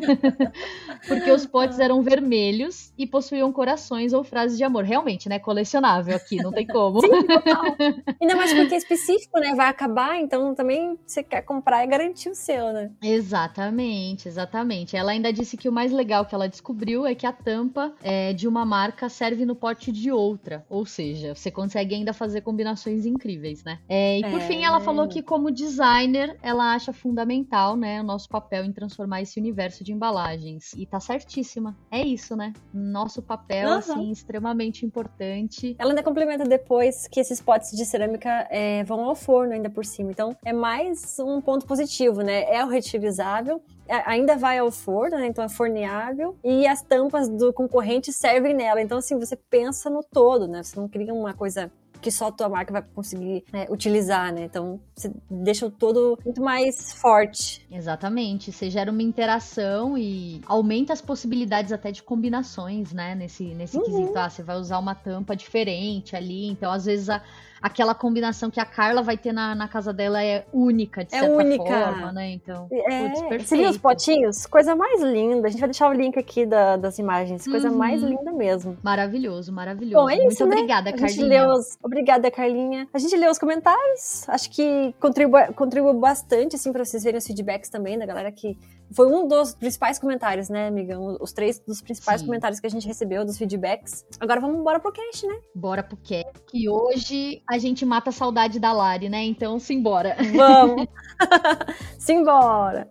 Porque 1.09 1.31
os 1.31 1.47
potes 1.47 1.79
eram 1.79 2.03
vermelhos 2.03 2.93
e 2.97 3.07
possuíam 3.07 3.53
corações 3.53 4.13
ou 4.13 4.23
frases 4.23 4.57
de 4.57 4.65
amor. 4.65 4.85
Realmente, 4.85 5.29
né? 5.29 5.39
Colecionável 5.39 6.15
aqui, 6.15 6.37
não 6.37 6.53
tem 6.53 6.67
como. 6.67 7.01
Sim, 7.01 7.23
total. 7.27 7.65
Ainda 8.21 8.37
mais 8.37 8.53
porque 8.53 8.75
é 8.75 8.79
específico, 8.79 9.39
né? 9.39 9.55
Vai 9.55 9.69
acabar, 9.69 10.19
então 10.21 10.55
também 10.55 10.99
você 11.07 11.23
quer 11.23 11.43
comprar 11.43 11.85
e 11.85 11.87
garantir 11.87 12.29
o 12.29 12.35
seu, 12.35 12.73
né? 12.73 12.91
Exatamente, 13.03 14.29
exatamente. 14.29 14.97
Ela 14.97 15.13
ainda 15.13 15.33
disse 15.33 15.57
que 15.57 15.69
o 15.69 15.73
mais 15.73 15.93
legal 15.93 16.25
que 16.25 16.35
ela 16.35 16.49
descobriu 16.49 17.07
é 17.07 17.15
que 17.15 17.27
a 17.27 17.33
tampa 17.33 17.93
é, 18.03 18.33
de 18.33 18.47
uma 18.47 18.65
marca 18.65 19.09
serve 19.09 19.45
no 19.45 19.55
pote 19.55 19.91
de 19.93 20.11
outra. 20.11 20.65
Ou 20.69 20.87
seja, 20.87 21.35
você 21.35 21.51
consegue 21.51 21.95
ainda 21.95 22.13
fazer 22.13 22.41
combinações 22.41 22.74
incríveis, 23.07 23.63
né? 23.65 23.79
É, 23.89 24.19
e 24.19 24.23
por 24.23 24.41
é... 24.41 24.47
fim, 24.47 24.65
ela 24.65 24.81
falou 24.81 25.09
que 25.09 25.23
como 25.23 25.51
designer, 25.51 26.37
ela 26.43 26.75
acha 26.75 26.93
fundamental, 26.93 27.77
né, 27.77 28.01
o 28.01 28.05
nosso 28.05 28.29
papel 28.29 28.65
em 28.65 28.73
transformar 28.73 29.23
esse 29.23 29.39
universo 29.39 29.83
de 29.85 29.93
embalagens. 29.93 30.73
E 30.77 30.87
tá 30.87 31.01
certíssima. 31.01 31.77
É 31.91 32.01
isso, 32.01 32.37
né? 32.37 32.53
Nosso 32.73 33.23
papel, 33.23 33.69
uhum. 33.69 33.75
assim, 33.77 34.11
extremamente 34.11 34.85
importante. 34.85 35.75
Ela 35.79 35.91
ainda 35.91 36.03
complementa 36.03 36.45
depois 36.45 37.09
que 37.09 37.21
esses 37.21 37.41
potes 37.41 37.73
de 37.73 37.85
cerâmica 37.85 38.47
é, 38.51 38.85
vão 38.85 39.05
ao 39.05 39.15
forno 39.15 39.53
ainda 39.53 39.71
por 39.71 39.85
cima. 39.85 40.11
Então, 40.11 40.37
é 40.45 40.53
mais 40.53 41.19
um 41.19 41.41
ponto 41.41 41.67
positivo, 41.67 42.23
né? 42.23 42.45
É 42.53 42.65
o 42.65 42.69
reutilizável, 42.69 43.63
é, 43.87 44.03
ainda 44.07 44.37
vai 44.37 44.59
ao 44.59 44.71
forno, 44.71 45.19
né? 45.19 45.27
então 45.27 45.45
é 45.45 45.49
forneável, 45.49 46.37
e 46.43 46.67
as 46.67 46.83
tampas 46.83 47.29
do 47.29 47.53
concorrente 47.53 48.13
servem 48.13 48.55
nela. 48.55 48.81
Então, 48.81 48.99
assim, 48.99 49.19
você 49.19 49.37
pensa 49.37 49.91
no 49.91 50.03
todo, 50.03 50.49
né? 50.49 50.63
Você 50.63 50.79
não 50.79 50.89
cria 50.89 51.13
uma 51.13 51.35
coisa 51.35 51.71
que 52.01 52.11
só 52.11 52.29
a 52.29 52.33
tua 52.33 52.49
marca 52.49 52.73
vai 52.73 52.83
conseguir 52.83 53.45
né, 53.53 53.67
utilizar, 53.71 54.33
né? 54.33 54.45
Então, 54.45 54.81
você 54.95 55.13
deixa 55.31 55.67
o 55.67 55.71
todo 55.71 56.19
muito 56.25 56.43
mais 56.43 56.93
forte. 56.93 57.67
Exatamente. 57.71 58.53
Você 58.53 58.71
gera 58.71 58.91
uma 58.91 59.03
interação 59.03 59.97
e 59.97 60.41
aumenta 60.47 60.93
as 60.93 61.01
possibilidades 61.01 61.73
até 61.73 61.91
de 61.91 62.03
combinações, 62.03 62.93
né? 62.93 63.15
Nesse, 63.15 63.55
nesse 63.55 63.77
uhum. 63.77 63.85
quesito. 63.85 64.19
Ah, 64.19 64.29
você 64.29 64.43
vai 64.43 64.57
usar 64.57 64.79
uma 64.79 64.95
tampa 64.95 65.35
diferente 65.35 66.15
ali. 66.15 66.47
Então, 66.47 66.71
às 66.71 66.85
vezes, 66.85 67.09
a, 67.09 67.23
aquela 67.65 67.95
combinação 67.95 68.51
que 68.51 68.61
a 68.61 68.65
Carla 68.67 69.01
vai 69.01 69.17
ter 69.17 69.33
na, 69.33 69.55
na 69.55 69.67
casa 69.67 69.91
dela 69.91 70.23
é 70.23 70.45
única, 70.53 71.03
de 71.03 71.15
é 71.15 71.21
certa 71.21 71.35
única. 71.35 71.65
forma, 71.65 72.13
né? 72.13 72.33
Então, 72.33 72.69
é. 72.71 73.09
putz, 73.09 73.21
perfeito. 73.21 73.45
Você 73.47 73.57
viu 73.57 73.71
os 73.71 73.79
potinhos? 73.79 74.45
Coisa 74.45 74.77
mais 74.77 75.01
linda. 75.01 75.49
A 75.49 75.51
gente 75.51 75.61
vai 75.61 75.71
deixar 75.71 75.89
o 75.89 75.93
link 75.95 76.19
aqui 76.19 76.45
da, 76.45 76.77
das 76.77 76.99
imagens. 76.99 77.49
Coisa 77.49 77.71
uhum. 77.71 77.79
mais 77.79 78.03
linda 78.03 78.31
mesmo. 78.33 78.77
Maravilhoso, 78.83 79.51
maravilhoso. 79.51 80.05
Bom, 80.05 80.11
é 80.11 80.17
isso, 80.17 80.45
Muito 80.45 80.47
né? 80.47 80.57
obrigada, 80.57 80.93
Carlinha. 80.93 81.49
Os... 81.49 81.79
Obrigada, 81.83 82.31
Carlinha. 82.31 82.87
A 82.93 82.99
gente 82.99 83.17
leu 83.17 83.31
os 83.31 83.39
comentários. 83.39 84.29
Acho 84.29 84.51
que 84.51 84.95
contribui, 85.01 85.47
contribui 85.55 85.95
bastante, 85.95 86.57
assim, 86.57 86.71
pra 86.71 86.85
vocês 86.85 87.03
verem 87.03 87.17
os 87.17 87.27
feedbacks 87.27 87.71
também 87.71 87.99
da 87.99 88.05
galera 88.05 88.31
que 88.31 88.59
foi 88.93 89.07
um 89.07 89.27
dos 89.27 89.55
principais 89.55 89.99
comentários, 89.99 90.49
né, 90.49 90.69
amiga? 90.69 90.99
Os 90.99 91.33
três 91.33 91.59
dos 91.59 91.81
principais 91.81 92.21
Sim. 92.21 92.27
comentários 92.27 92.61
que 92.61 92.67
a 92.67 92.71
gente 92.71 92.87
recebeu, 92.87 93.25
dos 93.25 93.39
feedbacks. 93.39 94.05
Agora 94.21 94.41
vamos 94.41 94.59
embora 94.59 94.79
pro 94.79 94.93
cast, 94.93 95.27
né? 95.27 95.41
Bora 95.55 95.83
pro 95.83 95.97
cast. 95.97 96.33
E 96.53 96.69
hoje 96.69 97.43
a 97.49 97.59
gente 97.59 97.85
mata 97.85 98.11
a 98.11 98.13
saudade 98.13 98.59
da 98.59 98.73
Lari, 98.73 99.09
né? 99.09 99.25
Então, 99.25 99.59
simbora. 99.59 100.17
Vamos! 100.35 100.87
simbora! 101.99 102.89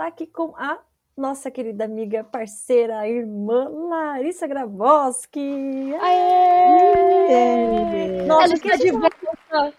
Está 0.00 0.06
aqui 0.06 0.26
com 0.26 0.56
a 0.56 0.78
nossa 1.14 1.50
querida 1.50 1.84
amiga, 1.84 2.24
parceira, 2.24 3.06
irmã 3.06 3.68
Larissa 3.68 4.46
Gravoski. 4.46 5.92
Aê! 6.00 7.26
Aê! 7.28 8.22
Nossa, 8.22 8.44
Ela 8.44 8.54
está 8.56 8.76
de 8.76 8.92
volta. 8.92 9.74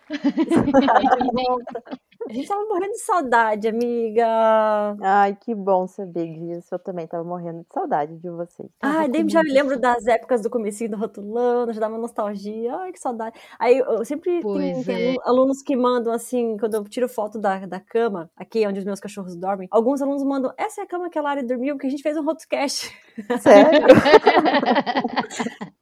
Volta. 1.33 1.83
A 2.31 2.33
gente 2.33 2.47
tava 2.47 2.63
morrendo 2.63 2.93
de 2.93 3.01
saudade, 3.01 3.67
amiga. 3.67 4.25
Ai, 5.01 5.35
que 5.35 5.53
bom 5.53 5.85
saber 5.85 6.27
disso. 6.27 6.73
Eu 6.73 6.79
também 6.79 7.05
tava 7.05 7.25
morrendo 7.25 7.59
de 7.59 7.67
saudade 7.73 8.15
de 8.15 8.29
vocês. 8.29 8.69
Ai, 8.81 9.09
daí 9.09 9.27
já 9.27 9.43
me 9.43 9.51
lembro 9.51 9.77
das 9.77 10.07
épocas 10.07 10.41
do 10.41 10.49
comecinho 10.49 10.91
do 10.91 10.95
Rotulando, 10.95 11.73
já 11.73 11.81
dá 11.81 11.89
uma 11.89 11.97
nostalgia. 11.97 12.73
Ai, 12.73 12.93
que 12.93 13.01
saudade. 13.01 13.37
Aí 13.59 13.79
eu 13.79 14.05
sempre 14.05 14.41
tenho, 14.41 14.89
é. 14.89 15.15
alunos 15.25 15.61
que 15.61 15.75
mandam 15.75 16.13
assim, 16.13 16.55
quando 16.57 16.75
eu 16.75 16.85
tiro 16.85 17.09
foto 17.09 17.37
da, 17.37 17.65
da 17.65 17.81
cama, 17.81 18.31
aqui 18.37 18.65
onde 18.65 18.79
os 18.79 18.85
meus 18.85 19.01
cachorros 19.01 19.35
dormem, 19.35 19.67
alguns 19.69 20.01
alunos 20.01 20.23
mandam, 20.23 20.53
essa 20.57 20.79
é 20.79 20.83
a 20.85 20.87
cama 20.87 21.09
que 21.09 21.19
a 21.19 21.21
Lari 21.21 21.43
dormiu, 21.43 21.75
porque 21.75 21.87
a 21.87 21.89
gente 21.89 22.01
fez 22.01 22.15
um 22.15 22.23
rotocast. 22.23 22.97
Sério? 23.41 23.87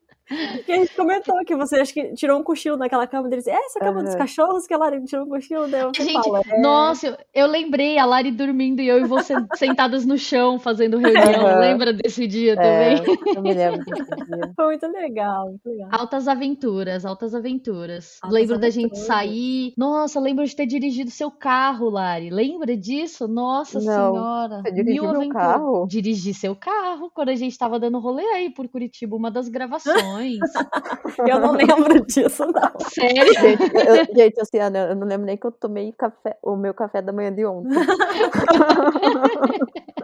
Que 0.65 0.71
a 0.71 0.75
gente 0.75 0.95
comentou 0.95 1.36
que 1.45 1.55
você 1.55 1.77
acho 1.77 1.93
que 1.93 2.13
tirou 2.13 2.39
um 2.39 2.43
cochilo 2.43 2.77
naquela 2.77 3.07
cama 3.07 3.27
deles. 3.27 3.48
É 3.48 3.53
essa 3.53 3.79
cama 3.79 4.00
uhum. 4.00 4.05
dos 4.05 4.15
cachorros 4.15 4.67
que 4.67 4.74
a 4.74 4.77
Lari 4.77 5.03
tirou 5.03 5.25
um 5.25 5.29
cochilo 5.29 5.67
dela. 5.67 5.91
Gente, 5.95 6.13
fala, 6.13 6.41
é... 6.48 6.62
nossa, 6.62 7.17
eu, 7.33 7.48
lembrei 7.48 7.98
a 7.98 8.05
Lari 8.05 8.31
dormindo 8.31 8.79
e 8.79 8.88
eu 8.88 9.00
e 9.00 9.05
você 9.05 9.33
sentadas 9.57 10.05
no 10.05 10.17
chão 10.17 10.59
fazendo 10.59 10.98
reunião. 10.98 11.45
Uhum. 11.45 11.59
Lembra 11.59 11.93
desse 11.93 12.27
dia 12.27 12.53
é, 12.53 12.55
também? 12.55 13.17
Eu 13.36 13.41
me 13.41 13.53
lembro 13.53 13.83
desse 13.86 14.15
dia. 14.15 14.53
Foi 14.55 14.67
muito 14.67 14.88
legal, 14.88 15.48
muito 15.48 15.67
legal. 15.67 15.89
Altas 15.91 16.27
aventuras, 16.27 17.05
altas 17.05 17.33
aventuras. 17.33 18.19
Altas 18.21 18.39
lembro 18.39 18.55
aventuras. 18.55 18.75
da 18.75 18.81
gente 18.81 19.00
sair. 19.00 19.74
Nossa, 19.75 20.19
lembro 20.19 20.45
de 20.45 20.55
ter 20.55 20.67
dirigido 20.67 21.09
seu 21.09 21.31
carro, 21.31 21.89
Lari. 21.89 22.29
Lembra 22.29 22.77
disso? 22.77 23.27
Nossa 23.27 23.79
Não, 23.79 24.13
senhora. 24.13 24.62
Você 24.62 24.71
dirigiu 24.71 25.12
meu 25.12 25.29
carro? 25.29 25.88
Dirigi 25.88 26.33
seu 26.36 26.55
carro 26.55 27.09
quando 27.13 27.29
a 27.29 27.36
gente 27.36 27.57
tava 27.57 27.79
dando 27.79 28.00
rolê 28.00 28.25
aí 28.25 28.50
por 28.51 28.67
Curitiba, 28.67 29.15
uma 29.15 29.31
das 29.31 29.50
gravações. 29.50 30.18
eu 31.27 31.39
não 31.39 31.53
lembro 31.53 32.05
disso, 32.05 32.45
não. 32.45 32.89
Sério? 32.89 33.33
Gente, 33.33 33.71
eu, 33.73 34.15
gente, 34.15 34.41
assim, 34.41 34.57
eu 34.57 34.95
não 34.95 35.07
lembro 35.07 35.25
nem 35.25 35.38
que 35.38 35.45
eu 35.45 35.51
tomei 35.51 35.91
café, 35.93 36.38
o 36.43 36.55
meu 36.55 36.73
café 36.73 37.01
da 37.01 37.13
manhã 37.13 37.33
de 37.33 37.45
ontem. 37.45 37.69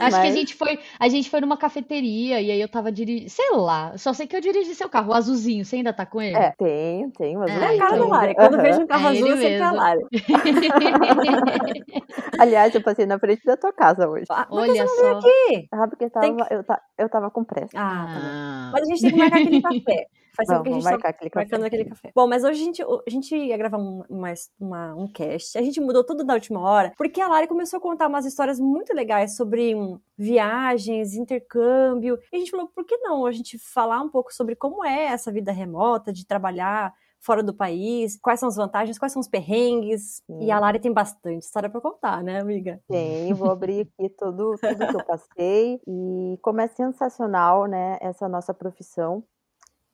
Acho 0.00 0.16
Mas... 0.16 0.22
que 0.22 0.28
a 0.28 0.32
gente 0.32 0.54
foi, 0.54 0.78
a 0.98 1.08
gente 1.08 1.30
foi 1.30 1.40
numa 1.40 1.56
cafeteria 1.56 2.40
e 2.40 2.50
aí 2.50 2.60
eu 2.60 2.68
tava 2.68 2.90
dirigindo, 2.90 3.30
sei 3.30 3.50
lá, 3.52 3.96
só 3.96 4.12
sei 4.12 4.26
que 4.26 4.34
eu 4.34 4.40
dirigi 4.40 4.74
seu 4.74 4.88
carro, 4.88 5.12
o 5.12 5.14
azulzinho, 5.14 5.64
você 5.64 5.76
ainda 5.76 5.92
tá 5.92 6.04
com 6.04 6.20
ele? 6.20 6.36
É, 6.36 6.52
tenho, 6.58 7.10
tenho, 7.12 7.38
mas 7.38 7.50
é, 7.50 7.54
é 7.54 7.76
a 7.76 7.78
cara 7.78 7.98
da 7.98 8.06
Lari, 8.06 8.34
quando 8.34 8.54
uhum. 8.54 8.62
vejo 8.62 8.80
um 8.80 8.86
carro 8.86 9.06
é 9.06 9.10
azul, 9.10 9.28
eu 9.28 9.36
sei 9.36 9.56
que 9.56 9.62
é 9.62 9.62
a 9.62 9.72
Lari. 9.72 10.00
Aliás, 12.38 12.74
eu 12.74 12.82
passei 12.82 13.06
na 13.06 13.18
frente 13.18 13.44
da 13.44 13.56
tua 13.56 13.72
casa 13.72 14.08
hoje. 14.08 14.26
Ah, 14.30 14.46
Olha 14.50 14.86
só. 14.86 15.18
Aqui? 15.18 15.68
Ah, 15.70 15.86
porque 15.86 16.10
tava, 16.10 16.34
que... 16.34 16.54
eu, 16.54 16.64
eu 16.98 17.08
tava 17.08 17.30
com 17.30 17.44
pressa. 17.44 17.70
Ah, 17.76 18.06
tá 18.06 18.20
ah. 18.20 18.70
Mas 18.72 18.82
a 18.82 18.86
gente 18.86 19.02
tem 19.02 19.12
que 19.12 19.16
marcar 19.16 19.40
aquele 19.40 19.51
café. 19.60 20.06
Faz 20.34 20.48
que 20.48 20.54
a 20.54 20.72
gente 20.72 20.84
tá 20.84 21.08
aquele 21.08 21.30
marcando 21.34 21.50
café. 21.50 21.66
aquele 21.66 21.84
café. 21.84 22.12
Bom, 22.14 22.26
mas 22.26 22.42
hoje 22.42 22.62
a 22.62 22.64
gente, 22.64 22.82
a 22.82 23.10
gente 23.10 23.36
ia 23.36 23.56
gravar 23.56 23.76
um, 23.76 24.02
uma, 24.08 24.32
uma, 24.58 24.94
um 24.94 25.06
cast. 25.06 25.58
A 25.58 25.62
gente 25.62 25.78
mudou 25.80 26.02
tudo 26.02 26.24
da 26.24 26.34
última 26.34 26.60
hora, 26.60 26.92
porque 26.96 27.20
a 27.20 27.28
Lari 27.28 27.46
começou 27.46 27.76
a 27.76 27.82
contar 27.82 28.08
umas 28.08 28.24
histórias 28.24 28.58
muito 28.58 28.94
legais 28.94 29.36
sobre 29.36 29.74
um, 29.74 30.00
viagens, 30.16 31.14
intercâmbio. 31.14 32.18
E 32.32 32.36
a 32.36 32.38
gente 32.38 32.50
falou, 32.50 32.68
por 32.74 32.84
que 32.86 32.96
não 32.98 33.26
a 33.26 33.32
gente 33.32 33.58
falar 33.58 34.00
um 34.00 34.08
pouco 34.08 34.32
sobre 34.32 34.56
como 34.56 34.82
é 34.84 35.04
essa 35.04 35.30
vida 35.30 35.52
remota, 35.52 36.12
de 36.12 36.26
trabalhar 36.26 36.94
fora 37.20 37.42
do 37.42 37.54
país, 37.54 38.18
quais 38.20 38.40
são 38.40 38.48
as 38.48 38.56
vantagens, 38.56 38.98
quais 38.98 39.12
são 39.12 39.20
os 39.20 39.28
perrengues. 39.28 40.22
Sim. 40.26 40.44
E 40.44 40.50
a 40.50 40.58
Lari 40.58 40.80
tem 40.80 40.92
bastante 40.92 41.44
história 41.44 41.70
para 41.70 41.80
contar, 41.80 42.22
né, 42.22 42.40
amiga? 42.40 42.80
Tem, 42.88 43.32
vou 43.32 43.50
abrir 43.50 43.82
aqui 43.82 44.08
tudo, 44.18 44.56
tudo 44.60 44.86
que 44.88 44.96
eu 44.96 45.04
passei. 45.04 45.80
E 45.86 46.38
como 46.42 46.60
é 46.60 46.66
sensacional, 46.68 47.66
né, 47.66 47.98
essa 48.00 48.28
nossa 48.28 48.52
profissão 48.52 49.22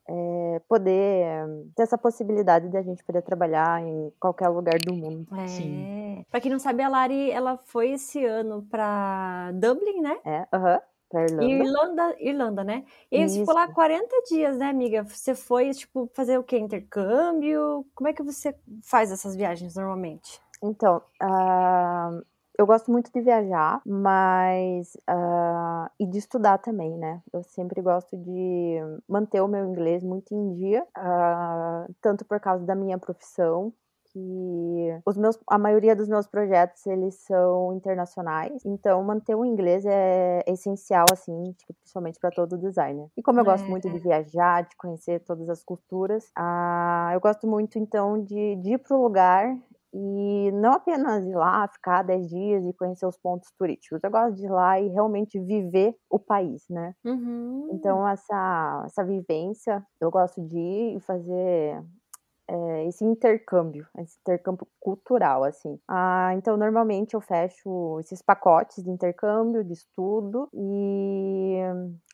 é, 0.09 0.61
poder 0.69 1.47
ter 1.77 1.83
essa 1.83 1.99
possibilidade 1.99 2.69
de 2.69 2.77
a 2.77 2.83
gente 2.83 3.05
poder 3.05 3.23
trabalhar 3.23 3.83
em 3.83 4.13
qualquer 4.19 4.49
lugar 4.49 4.79
do 4.79 4.95
mundo. 4.95 5.27
É. 5.37 5.47
Sim. 5.49 6.25
Pra 6.31 6.41
quem 6.41 6.51
não 6.51 6.59
sabe, 6.59 6.83
a 6.83 6.89
Lari, 6.89 7.31
ela 7.31 7.59
foi 7.65 7.93
esse 7.93 8.25
ano 8.25 8.67
pra 8.71 9.51
Dublin, 9.53 10.01
né? 10.01 10.19
É, 10.25 10.47
aham. 10.53 10.75
Uh 10.75 10.79
-huh. 10.79 10.83
Pra 11.09 11.23
Irlanda. 11.23 11.45
Irlanda, 11.45 12.17
Irlanda, 12.21 12.65
né? 12.65 12.85
E 13.11 13.27
você 13.27 13.41
ficou 13.41 13.55
lá 13.55 13.67
40 13.69 14.15
dias, 14.29 14.59
né, 14.59 14.69
amiga? 14.69 15.03
Você 15.05 15.35
foi, 15.35 15.71
tipo, 15.71 16.11
fazer 16.13 16.37
o 16.39 16.43
quê? 16.43 16.59
Intercâmbio? 16.59 17.87
Como 17.95 18.09
é 18.09 18.13
que 18.13 18.23
você 18.23 18.55
faz 18.83 19.11
essas 19.11 19.35
viagens 19.35 19.75
normalmente? 19.75 20.39
Então, 20.63 21.01
uh, 21.23 22.23
eu 22.59 22.67
gosto 22.67 22.91
muito 22.91 23.11
de 23.13 23.21
viajar, 23.21 23.81
mas. 23.87 24.95
Uh, 25.09 25.89
e 25.99 26.07
de 26.07 26.19
estudar 26.19 26.59
também, 26.59 26.99
né? 26.99 27.23
Eu 27.33 27.45
sempre 27.45 27.81
gosto 27.81 28.17
de 28.17 28.79
manter 29.09 29.41
o 29.41 29.47
meu 29.47 29.65
inglês 29.65 30.03
muito 30.03 30.35
em 30.35 30.55
dia, 30.55 30.83
uh, 30.99 31.95
tanto 32.03 32.25
por 32.25 32.41
causa 32.41 32.67
da 32.67 32.75
minha 32.75 32.99
profissão, 32.99 33.73
que 34.13 35.01
os 35.07 35.17
meus, 35.17 35.39
a 35.47 35.59
maioria 35.59 35.95
dos 35.95 36.09
meus 36.09 36.27
projetos 36.27 36.87
eles 36.87 37.15
são 37.17 37.75
internacionais, 37.75 38.65
então 38.65 39.03
manter 39.05 39.35
o 39.35 39.45
inglês 39.45 39.85
é, 39.85 40.43
é 40.47 40.53
essencial 40.53 41.05
assim, 41.13 41.53
tipo, 41.53 41.75
principalmente 41.75 42.19
para 42.19 42.31
todo 42.31 42.59
designer. 42.59 43.09
E 43.17 43.23
como 43.23 43.41
eu 43.41 43.45
gosto 43.45 43.67
é. 43.67 43.69
muito 43.69 43.89
de 43.89 43.99
viajar, 43.99 44.63
de 44.63 44.77
conhecer 44.77 45.21
todas 45.21 45.49
as 45.49 45.63
culturas, 45.63 46.25
uh, 46.39 47.13
eu 47.13 47.21
gosto 47.21 47.47
muito 47.47 47.79
então 47.79 48.23
de, 48.23 48.57
de 48.57 48.73
ir 48.73 48.79
pro 48.79 49.01
lugar 49.01 49.57
e 49.93 50.51
não 50.53 50.73
apenas 50.73 51.25
ir 51.25 51.35
lá, 51.35 51.67
ficar 51.69 52.03
10 52.03 52.29
dias 52.29 52.65
e 52.67 52.73
conhecer 52.73 53.07
os 53.07 53.17
pontos 53.17 53.51
turísticos. 53.59 54.03
Eu 54.03 54.11
gosto 54.11 54.35
de 54.37 54.45
ir 54.45 54.51
lá 54.51 54.81
e 54.81 54.89
realmente 54.89 55.39
viver 55.39 55.95
o 56.11 56.19
país, 56.19 56.65
né? 56.69 56.95
Uhum. 57.05 57.71
Então, 57.73 58.07
essa, 58.07 58.83
essa 58.87 59.05
vivência, 59.05 59.85
eu 60.01 60.11
gosto 60.11 60.43
de 60.43 60.59
ir 60.59 60.97
e 60.97 61.01
fazer 61.01 61.83
é, 62.49 62.87
esse 62.87 63.05
intercâmbio, 63.05 63.87
esse 63.99 64.19
intercâmbio 64.21 64.67
cultural, 64.81 65.45
assim. 65.45 65.79
Ah, 65.87 66.31
então, 66.35 66.57
normalmente 66.57 67.15
eu 67.15 67.21
fecho 67.21 68.01
esses 68.01 68.23
pacotes 68.23 68.83
de 68.83 68.91
intercâmbio, 68.91 69.63
de 69.63 69.75
estudo, 69.75 70.49
e 70.55 71.59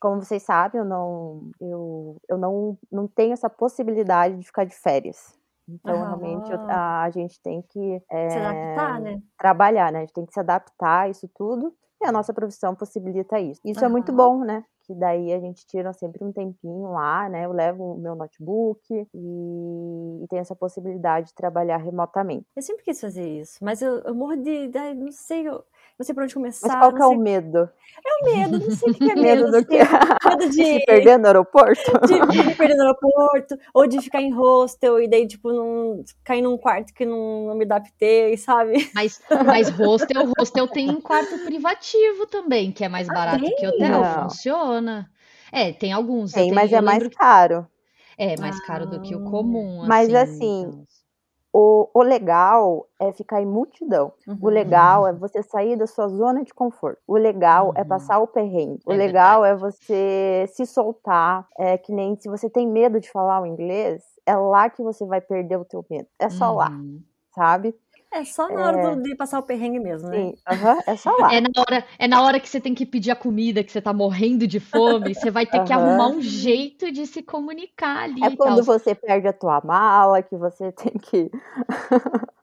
como 0.01 0.21
vocês 0.21 0.43
sabem, 0.43 0.79
eu 0.79 0.85
não, 0.85 1.49
eu, 1.59 2.17
eu 2.29 2.37
não, 2.37 2.77
não 2.91 3.07
tenho 3.07 3.33
essa 3.33 3.49
possibilidade 3.49 4.37
de 4.37 4.45
ficar 4.45 4.65
de 4.65 4.75
férias. 4.75 5.33
Então, 5.67 5.97
realmente, 5.97 6.51
a, 6.53 7.03
a, 7.03 7.09
gente 7.09 7.41
tem 7.41 7.61
que 7.63 8.01
é, 8.09 8.29
se 8.29 8.37
adaptar, 8.37 9.01
né? 9.01 9.21
trabalhar, 9.37 9.91
né? 9.91 9.99
A 9.99 10.01
gente 10.01 10.13
tem 10.13 10.25
que 10.25 10.33
se 10.33 10.39
adaptar 10.39 11.01
a 11.01 11.09
isso 11.09 11.29
tudo. 11.35 11.73
E 12.01 12.05
a 12.05 12.11
nossa 12.11 12.33
profissão 12.33 12.75
possibilita 12.75 13.39
isso. 13.39 13.61
Isso 13.63 13.83
é 13.83 13.87
muito 13.87 14.11
bom, 14.11 14.43
né? 14.43 14.63
Que 14.85 14.93
daí 14.93 15.33
a 15.33 15.39
gente 15.39 15.65
tira 15.65 15.91
sempre 15.93 16.23
um 16.23 16.31
tempinho 16.31 16.91
lá, 16.91 17.27
né? 17.29 17.45
Eu 17.45 17.51
levo 17.51 17.93
o 17.93 17.97
meu 17.97 18.13
notebook 18.15 18.81
e, 18.91 20.23
e 20.23 20.27
tenho 20.27 20.41
essa 20.41 20.55
possibilidade 20.55 21.27
de 21.27 21.33
trabalhar 21.33 21.77
remotamente. 21.77 22.45
Eu 22.55 22.61
sempre 22.61 22.83
quis 22.83 23.01
fazer 23.01 23.27
isso, 23.27 23.57
mas 23.63 23.81
eu, 23.81 23.99
eu 24.01 24.13
morro 24.13 24.35
de, 24.35 24.67
de. 24.67 24.93
Não 24.93 25.11
sei, 25.11 25.47
eu, 25.47 25.63
não 25.97 26.05
sei 26.05 26.13
por 26.13 26.23
onde 26.23 26.33
começar. 26.33 26.67
Mas 26.67 26.77
qual 26.77 26.93
que 26.93 27.01
é 27.01 27.05
o 27.05 27.17
medo? 27.17 27.69
É 28.05 28.13
o 28.13 28.35
medo, 28.35 28.59
não 28.59 28.75
sei 28.75 28.91
o 28.91 28.93
que 28.93 29.11
é 29.11 29.15
medo. 29.15 29.21
medo 29.21 29.51
do 29.51 29.65
quê? 29.65 29.79
Medo 30.25 30.49
de... 30.49 30.53
Se 30.65 30.85
perder 30.85 31.17
no 31.17 31.27
aeroporto? 31.27 31.81
De, 32.05 32.19
de 32.19 32.43
me 32.43 32.55
perder 32.55 32.75
no 32.75 32.83
aeroporto, 32.83 33.57
ou 33.73 33.87
de 33.87 34.01
ficar 34.01 34.21
em 34.21 34.31
hostel 34.31 35.01
e 35.01 35.07
daí, 35.07 35.25
tipo, 35.27 35.51
não, 35.51 36.03
cair 36.23 36.41
num 36.41 36.57
quarto 36.57 36.93
que 36.93 37.05
não, 37.05 37.47
não 37.47 37.55
me 37.55 37.63
adaptei, 37.63 38.35
sabe? 38.37 38.89
Mas, 38.93 39.21
mas 39.45 39.69
hostel, 39.69 40.31
hostel 40.37 40.67
tem 40.67 40.89
um 40.89 40.99
quarto 40.99 41.37
privativo 41.45 42.27
também, 42.27 42.71
que 42.71 42.83
é 42.83 42.89
mais 42.89 43.09
ah, 43.09 43.13
barato 43.13 43.45
ah, 43.45 43.55
que 43.57 43.67
hotel, 43.67 44.01
não. 44.01 44.23
funciona. 44.23 45.09
É, 45.51 45.71
tem 45.71 45.93
alguns. 45.93 46.33
Tem, 46.33 46.51
mas 46.51 46.71
é 46.73 46.81
mais 46.81 47.01
que... 47.01 47.09
caro. 47.11 47.65
É, 48.17 48.39
mais 48.39 48.57
ah, 48.57 48.65
caro 48.65 48.85
do 48.85 49.01
que 49.01 49.15
o 49.15 49.23
comum. 49.23 49.85
Mas 49.87 50.13
assim, 50.13 50.25
assim 50.25 50.61
então... 50.61 50.85
O, 51.57 51.89
o 51.93 52.03
legal 52.03 52.85
é 52.99 53.13
ficar 53.13 53.41
em 53.41 53.45
multidão. 53.45 54.11
Uhum. 54.27 54.37
O 54.41 54.49
legal 54.49 55.07
é 55.07 55.13
você 55.13 55.41
sair 55.41 55.77
da 55.77 55.87
sua 55.87 56.09
zona 56.09 56.43
de 56.43 56.53
conforto. 56.53 56.99
O 57.07 57.15
legal 57.15 57.67
é 57.67 57.69
uhum. 57.69 57.73
é 57.77 57.83
passar 57.85 58.19
o 58.19 58.27
perrengue. 58.27 58.81
O 58.85 58.91
é 58.91 58.97
legal 58.97 59.43
verdade. 59.43 59.63
é 59.63 59.71
você 59.71 60.45
se 60.49 60.65
soltar. 60.65 61.47
É 61.57 61.77
que 61.77 61.93
nem 61.93 62.17
se 62.19 62.27
você 62.27 62.49
tem 62.49 62.67
medo 62.67 62.99
de 62.99 63.09
falar 63.09 63.41
o 63.41 63.45
inglês, 63.45 64.03
é 64.25 64.35
lá 64.35 64.69
que 64.69 64.83
você 64.83 65.05
vai 65.05 65.21
perder 65.21 65.55
o 65.55 65.63
teu 65.63 65.85
medo. 65.89 66.09
É 66.19 66.29
só 66.29 66.49
uhum. 66.49 66.57
lá, 66.57 66.71
sabe? 67.33 67.73
É 68.15 68.23
só 68.23 68.47
na 68.47 68.65
hora 68.65 68.93
é... 68.93 68.95
de 68.95 69.13
passar 69.13 69.39
o 69.39 69.43
perrengue 69.43 69.77
mesmo, 69.77 70.07
né? 70.07 70.17
Sim, 70.17 70.25
uhum, 70.25 70.81
é 70.87 70.95
só 70.95 71.11
lá. 71.17 71.33
É 71.35 71.41
na, 71.41 71.49
hora, 71.57 71.85
é 71.99 72.07
na 72.07 72.23
hora 72.23 72.39
que 72.39 72.47
você 72.47 72.61
tem 72.61 72.73
que 72.73 72.85
pedir 72.85 73.11
a 73.11 73.15
comida, 73.15 73.61
que 73.61 73.69
você 73.69 73.81
tá 73.81 73.91
morrendo 73.91 74.47
de 74.47 74.57
fome, 74.57 75.13
você 75.13 75.29
vai 75.29 75.45
ter 75.45 75.59
uhum. 75.59 75.65
que 75.65 75.73
arrumar 75.73 76.07
um 76.07 76.21
jeito 76.21 76.93
de 76.93 77.05
se 77.05 77.21
comunicar 77.21 78.03
ali. 78.03 78.23
É 78.23 78.33
quando 78.33 78.63
você 78.63 78.95
perde 78.95 79.27
a 79.27 79.33
tua 79.33 79.59
mala, 79.65 80.23
que 80.23 80.37
você 80.37 80.71
tem 80.71 80.93
que. 80.93 81.29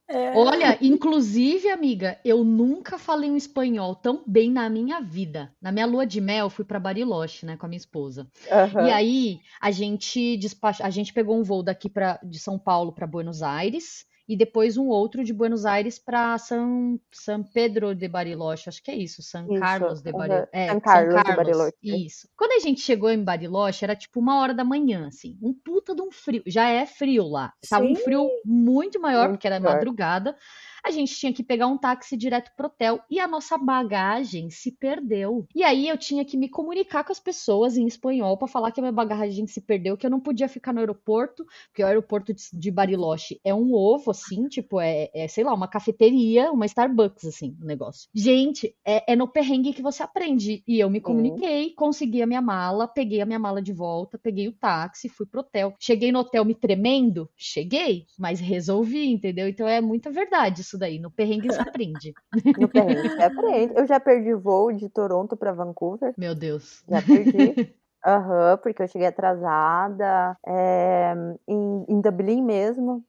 É. 0.08 0.36
Olha, 0.36 0.76
inclusive, 0.82 1.70
amiga, 1.70 2.18
eu 2.22 2.44
nunca 2.44 2.98
falei 2.98 3.30
um 3.30 3.36
espanhol 3.36 3.94
tão 3.94 4.22
bem 4.26 4.50
na 4.50 4.68
minha 4.68 5.00
vida. 5.00 5.50
Na 5.58 5.72
minha 5.72 5.86
lua 5.86 6.06
de 6.06 6.20
mel, 6.20 6.50
fui 6.50 6.66
para 6.66 6.78
Bariloche, 6.78 7.46
né, 7.46 7.56
com 7.56 7.64
a 7.64 7.68
minha 7.68 7.78
esposa. 7.78 8.26
Uhum. 8.50 8.86
E 8.86 8.90
aí, 8.90 9.40
a 9.58 9.70
gente 9.70 10.36
despach... 10.36 10.82
a 10.82 10.90
gente 10.90 11.14
pegou 11.14 11.34
um 11.34 11.42
voo 11.42 11.62
daqui 11.62 11.88
para 11.88 12.20
de 12.22 12.38
São 12.38 12.58
Paulo 12.58 12.92
para 12.92 13.06
Buenos 13.06 13.42
Aires 13.42 14.04
e 14.28 14.36
depois 14.36 14.76
um 14.76 14.88
outro 14.88 15.24
de 15.24 15.32
Buenos 15.32 15.64
Aires 15.64 15.98
para 15.98 16.38
São, 16.38 16.98
São 17.10 17.42
Pedro 17.42 17.94
de 17.94 18.08
Bariloche, 18.08 18.68
acho 18.68 18.82
que 18.82 18.90
é 18.90 18.96
isso, 18.96 19.22
São 19.22 19.50
isso, 19.50 19.60
Carlos 19.60 20.00
de 20.02 20.12
Bariloche. 20.12 20.48
É, 20.52 20.68
São 20.68 20.80
Carlos, 20.80 21.14
São 21.14 21.22
Carlos 21.22 21.46
de 21.46 21.52
Bariloche. 21.52 22.06
Isso. 22.06 22.28
Quando 22.36 22.52
a 22.52 22.60
gente 22.60 22.80
chegou 22.80 23.10
em 23.10 23.22
Bariloche, 23.22 23.84
era 23.84 23.96
tipo 23.96 24.20
uma 24.20 24.40
hora 24.40 24.54
da 24.54 24.64
manhã, 24.64 25.08
assim, 25.08 25.38
um 25.42 25.52
puta 25.52 25.94
de 25.94 26.02
um 26.02 26.10
frio. 26.10 26.42
Já 26.46 26.68
é 26.68 26.86
frio 26.86 27.28
lá. 27.28 27.52
Tava 27.68 27.84
um 27.84 27.96
frio 27.96 28.28
muito 28.44 29.00
maior, 29.00 29.28
muito 29.28 29.38
porque 29.38 29.46
era 29.46 29.60
madrugada 29.60 30.36
a 30.84 30.90
gente 30.90 31.14
tinha 31.14 31.32
que 31.32 31.44
pegar 31.44 31.68
um 31.68 31.78
táxi 31.78 32.16
direto 32.16 32.50
pro 32.56 32.66
hotel 32.66 33.00
e 33.08 33.20
a 33.20 33.28
nossa 33.28 33.56
bagagem 33.56 34.50
se 34.50 34.72
perdeu. 34.72 35.46
E 35.54 35.62
aí 35.62 35.88
eu 35.88 35.96
tinha 35.96 36.24
que 36.24 36.36
me 36.36 36.48
comunicar 36.48 37.04
com 37.04 37.12
as 37.12 37.20
pessoas 37.20 37.76
em 37.76 37.86
espanhol 37.86 38.36
para 38.36 38.48
falar 38.48 38.72
que 38.72 38.80
a 38.80 38.82
minha 38.82 38.92
bagagem 38.92 39.46
se 39.46 39.60
perdeu, 39.60 39.96
que 39.96 40.04
eu 40.04 40.10
não 40.10 40.20
podia 40.20 40.48
ficar 40.48 40.72
no 40.72 40.80
aeroporto, 40.80 41.46
porque 41.68 41.84
o 41.84 41.86
aeroporto 41.86 42.32
de 42.52 42.70
Bariloche 42.70 43.40
é 43.44 43.54
um 43.54 43.72
ovo, 43.72 44.10
assim, 44.22 44.48
tipo, 44.48 44.80
é, 44.80 45.10
é 45.14 45.28
sei 45.28 45.44
lá, 45.44 45.52
uma 45.52 45.68
cafeteria, 45.68 46.50
uma 46.52 46.66
Starbucks, 46.66 47.24
assim, 47.24 47.56
o 47.60 47.64
negócio. 47.64 48.08
Gente, 48.14 48.74
é, 48.84 49.12
é 49.12 49.16
no 49.16 49.28
perrengue 49.28 49.72
que 49.72 49.82
você 49.82 50.02
aprende. 50.02 50.62
E 50.66 50.78
eu 50.78 50.88
me 50.88 51.00
comuniquei, 51.00 51.68
uhum. 51.68 51.74
consegui 51.76 52.22
a 52.22 52.26
minha 52.26 52.42
mala, 52.42 52.86
peguei 52.88 53.20
a 53.20 53.26
minha 53.26 53.38
mala 53.38 53.60
de 53.60 53.72
volta, 53.72 54.18
peguei 54.18 54.48
o 54.48 54.52
táxi, 54.52 55.08
fui 55.08 55.26
pro 55.26 55.40
hotel. 55.40 55.74
Cheguei 55.78 56.12
no 56.12 56.20
hotel 56.20 56.44
me 56.44 56.54
tremendo? 56.54 57.28
Cheguei, 57.36 58.06
mas 58.18 58.40
resolvi, 58.40 59.10
entendeu? 59.10 59.48
Então 59.48 59.66
é 59.66 59.80
muita 59.80 60.10
verdade 60.10 60.60
isso 60.60 60.78
daí. 60.78 60.98
No 60.98 61.10
perrengue 61.10 61.52
se 61.52 61.60
aprende. 61.60 62.12
No 62.62 62.68
perrengue 62.68 63.08
se 63.08 63.22
aprende. 63.22 63.74
Eu 63.76 63.86
já 63.86 63.98
perdi 63.98 64.34
voo 64.34 64.72
de 64.72 64.88
Toronto 64.88 65.36
para 65.36 65.52
Vancouver. 65.52 66.14
Meu 66.16 66.34
Deus. 66.34 66.84
Já 66.88 67.00
perdi. 67.02 67.74
Aham, 68.04 68.52
uhum, 68.52 68.56
porque 68.58 68.82
eu 68.82 68.88
cheguei 68.88 69.06
atrasada. 69.06 70.36
É, 70.46 71.14
em, 71.46 71.84
em, 71.88 72.00
Dublin 72.00 72.42
mesmo, 72.42 73.04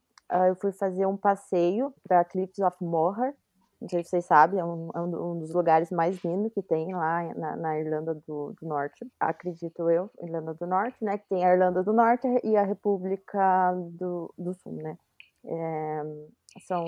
eu 0.47 0.55
fui 0.55 0.71
fazer 0.71 1.05
um 1.05 1.17
passeio 1.17 1.93
para 2.07 2.23
Cliffs 2.25 2.59
of 2.59 2.77
Moher. 2.81 3.35
Não 3.79 3.89
sei 3.89 4.03
se 4.03 4.11
vocês 4.11 4.25
sabem, 4.25 4.59
é 4.59 4.65
um, 4.65 4.89
é 4.95 5.01
um 5.01 5.39
dos 5.39 5.53
lugares 5.53 5.91
mais 5.91 6.23
lindos 6.23 6.53
que 6.53 6.61
tem 6.61 6.93
lá 6.95 7.33
na, 7.35 7.55
na 7.57 7.79
Irlanda 7.79 8.13
do, 8.13 8.53
do, 8.53 8.67
Norte. 8.67 9.05
Acredito 9.19 9.89
eu, 9.89 10.09
Irlanda 10.21 10.53
do 10.53 10.65
Norte, 10.65 11.03
né? 11.03 11.17
Que 11.17 11.27
tem 11.27 11.45
a 11.45 11.51
Irlanda 11.51 11.83
do 11.83 11.91
Norte 11.91 12.27
e 12.45 12.55
a 12.55 12.63
República 12.63 13.73
do, 13.91 14.33
do 14.37 14.53
Sul, 14.53 14.73
né? 14.81 14.97
É, 15.45 16.01
são 16.65 16.85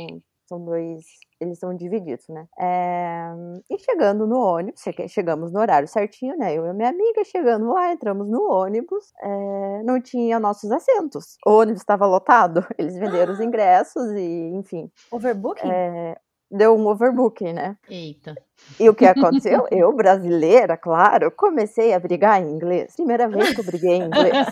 são 0.48 0.64
dois, 0.64 1.04
eles 1.40 1.60
são 1.60 1.75
divididos, 1.75 2.28
né? 2.30 2.48
É, 2.60 3.32
e 3.70 3.78
chegando 3.80 4.28
no 4.28 4.40
ônibus, 4.40 4.82
chegamos 5.10 5.52
no 5.52 5.60
horário 5.60 5.88
certinho, 5.88 6.38
né? 6.38 6.54
Eu 6.54 6.66
e 6.66 6.74
minha 6.74 6.90
amiga 6.90 7.24
chegando 7.24 7.72
lá, 7.72 7.92
entramos 7.92 8.30
no 8.30 8.50
ônibus, 8.52 9.12
é, 9.22 9.84
não 9.84 10.02
tinha 10.02 10.40
nossos 10.40 10.72
assentos. 10.72 11.38
O 11.46 11.52
ônibus 11.52 11.82
estava 11.82 12.06
lotado, 12.06 12.66
eles 12.78 12.98
venderam 12.98 13.34
os 13.34 13.40
ingressos 13.40 14.12
e, 14.12 14.52
enfim. 14.56 14.92
Overbooking? 15.12 15.70
É, 15.70 16.18
deu 16.50 16.75
um 16.75 16.88
overbooking, 16.88 17.54
né? 17.54 17.78
Eita. 17.90 18.36
E 18.79 18.89
o 18.89 18.95
que 18.95 19.05
aconteceu? 19.05 19.67
Eu, 19.71 19.93
brasileira, 19.93 20.75
claro, 20.75 21.31
comecei 21.31 21.93
a 21.93 22.00
brigar 22.00 22.41
em 22.41 22.50
inglês. 22.50 22.95
Primeira 22.95 23.27
vez 23.27 23.53
que 23.53 23.62
eu 23.62 23.65
briguei 23.65 23.95
em 23.95 24.03
inglês. 24.03 24.47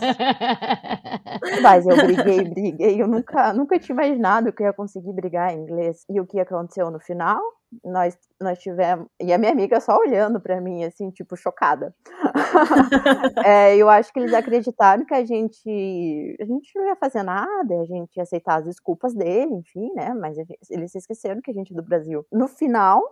Mas 1.62 1.86
eu 1.86 1.96
briguei, 1.96 2.44
briguei. 2.44 3.02
Eu 3.02 3.08
nunca, 3.08 3.52
nunca 3.52 3.78
tinha 3.78 3.94
imaginado 3.94 4.52
que 4.52 4.62
eu 4.62 4.66
ia 4.66 4.72
conseguir 4.72 5.12
brigar 5.12 5.52
em 5.52 5.60
inglês. 5.60 6.04
E 6.08 6.20
o 6.20 6.26
que 6.26 6.40
aconteceu 6.40 6.90
no 6.90 7.00
final? 7.00 7.40
Nós, 7.84 8.16
nós 8.40 8.58
tivemos. 8.60 9.08
E 9.20 9.32
a 9.32 9.38
minha 9.38 9.50
amiga 9.50 9.80
só 9.80 9.98
olhando 9.98 10.40
para 10.40 10.60
mim, 10.60 10.84
assim, 10.84 11.10
tipo, 11.10 11.36
chocada. 11.36 11.94
é, 13.44 13.76
eu 13.76 13.90
acho 13.90 14.12
que 14.12 14.20
eles 14.20 14.32
acreditaram 14.32 15.04
que 15.04 15.14
a 15.14 15.24
gente. 15.24 16.36
A 16.40 16.44
gente 16.44 16.70
não 16.76 16.86
ia 16.86 16.96
fazer 16.96 17.24
nada, 17.24 17.80
a 17.80 17.84
gente 17.84 18.16
ia 18.16 18.22
aceitar 18.22 18.60
as 18.60 18.64
desculpas 18.64 19.12
dele, 19.12 19.52
enfim, 19.54 19.92
né? 19.94 20.14
Mas 20.14 20.36
gente, 20.36 20.56
eles 20.70 20.92
se 20.92 20.98
esqueceram 20.98 21.40
que 21.42 21.50
a 21.50 21.54
gente 21.54 21.72
é 21.72 21.76
do 21.76 21.82
Brasil. 21.82 22.24
No 22.32 22.46
final, 22.46 23.02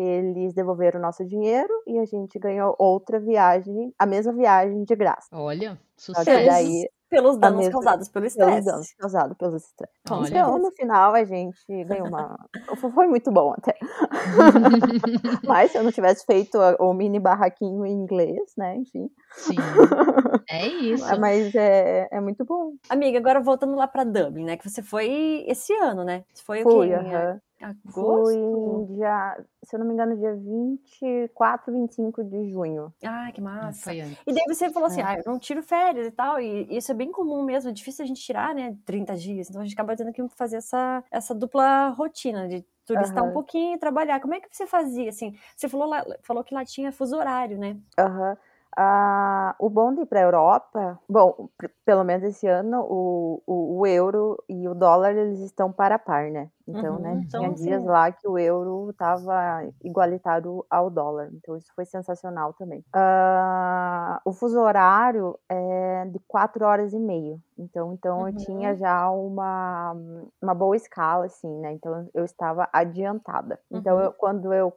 eles 0.00 0.54
devolveram 0.54 0.98
o 0.98 1.02
nosso 1.02 1.24
dinheiro 1.24 1.72
e 1.86 1.98
a 1.98 2.04
gente 2.04 2.38
ganhou 2.38 2.74
outra 2.78 3.18
viagem, 3.18 3.92
a 3.98 4.06
mesma 4.06 4.32
viagem 4.32 4.84
de 4.84 4.94
graça. 4.94 5.28
Olha, 5.32 5.78
sucesso. 5.96 6.24
Daí, 6.24 6.88
pelos 7.08 7.38
danos 7.38 7.58
mesma, 7.58 7.72
causados 7.72 8.08
pelo 8.08 8.26
estresse. 8.26 8.50
Pelos 8.50 8.64
danos 8.64 8.92
causados 8.94 9.36
pelo 9.36 9.56
estresse. 9.56 9.92
Então, 10.04 10.58
no 10.58 10.70
final, 10.72 11.14
a 11.14 11.24
gente 11.24 11.84
ganhou 11.84 12.08
uma. 12.08 12.36
Foi 12.94 13.06
muito 13.06 13.30
bom 13.30 13.54
até. 13.56 13.76
Mas 15.46 15.70
se 15.70 15.78
eu 15.78 15.84
não 15.84 15.92
tivesse 15.92 16.24
feito 16.26 16.58
o 16.80 16.92
mini 16.92 17.20
barraquinho 17.20 17.86
em 17.86 17.92
inglês, 17.92 18.52
né? 18.56 18.76
Enfim. 18.76 19.08
Sim. 19.32 19.56
É 20.48 20.64
isso. 20.64 21.04
Mas 21.18 21.52
é, 21.56 22.06
é 22.08 22.20
muito 22.20 22.44
bom. 22.44 22.74
Amiga, 22.88 23.18
agora 23.18 23.40
voltando 23.40 23.74
lá 23.74 23.88
pra 23.88 24.04
Dublin, 24.04 24.44
né? 24.44 24.56
Que 24.56 24.70
você 24.70 24.80
foi 24.80 25.44
esse 25.48 25.72
ano, 25.74 26.04
né? 26.04 26.22
Foi 26.44 26.62
Fui, 26.62 26.94
o 26.94 26.98
quê? 27.00 27.04
Uh 27.04 27.10
-huh. 27.10 27.40
Agosto? 27.60 27.92
Foi 27.92 28.94
dia, 28.94 29.44
se 29.62 29.74
eu 29.74 29.80
não 29.80 29.86
me 29.86 29.94
engano, 29.94 30.16
dia 30.16 30.34
24, 30.34 31.72
25 31.72 32.24
de 32.24 32.50
junho. 32.50 32.92
Ah, 33.04 33.30
que 33.32 33.40
massa. 33.40 33.94
E 33.94 34.02
daí 34.26 34.44
você 34.46 34.70
falou 34.70 34.86
assim, 34.88 35.00
é. 35.00 35.04
ah, 35.04 35.16
eu 35.16 35.22
não 35.30 35.38
tiro 35.38 35.62
férias 35.62 36.06
e 36.06 36.10
tal, 36.10 36.40
e 36.40 36.66
isso 36.76 36.90
é 36.92 36.94
bem 36.94 37.10
comum 37.10 37.42
mesmo, 37.42 37.70
é 37.70 37.72
difícil 37.72 38.04
a 38.04 38.06
gente 38.06 38.20
tirar, 38.20 38.54
né, 38.54 38.76
30 38.84 39.16
dias, 39.16 39.48
então 39.48 39.60
a 39.60 39.64
gente 39.64 39.74
acaba 39.74 39.96
tendo 39.96 40.12
que 40.12 40.26
fazer 40.36 40.56
essa, 40.56 41.02
essa 41.10 41.34
dupla 41.34 41.88
rotina 41.88 42.46
de 42.46 42.64
turistar 42.84 43.24
uhum. 43.24 43.30
um 43.30 43.32
pouquinho 43.32 43.74
e 43.74 43.78
trabalhar. 43.78 44.20
Como 44.20 44.34
é 44.34 44.40
que 44.40 44.48
você 44.50 44.66
fazia, 44.66 45.08
assim? 45.08 45.36
Você 45.56 45.68
falou, 45.68 45.88
lá, 45.88 46.04
falou 46.22 46.44
que 46.44 46.54
lá 46.54 46.64
tinha 46.64 46.92
fuso 46.92 47.16
horário, 47.16 47.58
né? 47.58 47.76
Aham. 47.98 48.30
Uhum. 48.30 48.36
Ah, 48.78 49.54
o 49.58 49.70
bom 49.70 49.94
de 49.94 50.02
ir 50.02 50.06
para 50.06 50.20
a 50.20 50.24
Europa, 50.24 51.00
bom, 51.08 51.48
pelo 51.82 52.04
menos 52.04 52.24
esse 52.24 52.46
ano, 52.46 52.82
o, 52.82 53.42
o, 53.46 53.78
o, 53.78 53.86
euro 53.86 54.36
e 54.48 54.68
o 54.68 54.74
dólar 54.74 55.16
eles 55.16 55.40
estão 55.40 55.72
para 55.72 55.94
a 55.94 55.98
par, 55.98 56.30
né? 56.30 56.50
Então, 56.68 56.98
né, 56.98 57.10
uhum, 57.10 57.16
né, 57.16 57.24
então, 57.26 57.40
tinha 57.40 57.54
dias 57.54 57.82
sim. 57.82 57.88
lá 57.88 58.12
que 58.12 58.28
o 58.28 58.36
euro 58.36 58.90
estava 58.90 59.64
igualitário 59.82 60.66
ao 60.68 60.90
dólar, 60.90 61.30
então 61.32 61.56
isso 61.56 61.72
foi 61.74 61.86
sensacional 61.86 62.52
também. 62.52 62.84
Ah, 62.92 64.20
o 64.24 64.32
fuso 64.32 64.60
horário 64.60 65.38
é 65.48 66.04
de 66.06 66.18
quatro 66.28 66.66
horas 66.66 66.92
e 66.92 66.98
meio, 66.98 67.40
então, 67.56 67.94
então 67.94 68.20
uhum. 68.20 68.28
eu 68.28 68.36
tinha 68.36 68.76
já 68.76 69.08
uma, 69.10 69.96
uma 70.42 70.54
boa 70.54 70.76
escala, 70.76 71.24
assim, 71.24 71.60
né? 71.60 71.72
Então 71.72 72.08
eu 72.12 72.24
estava 72.24 72.68
adiantada. 72.70 73.58
Então, 73.70 73.98
eu, 74.00 74.08
uhum. 74.08 74.14
quando 74.18 74.52
eu 74.52 74.72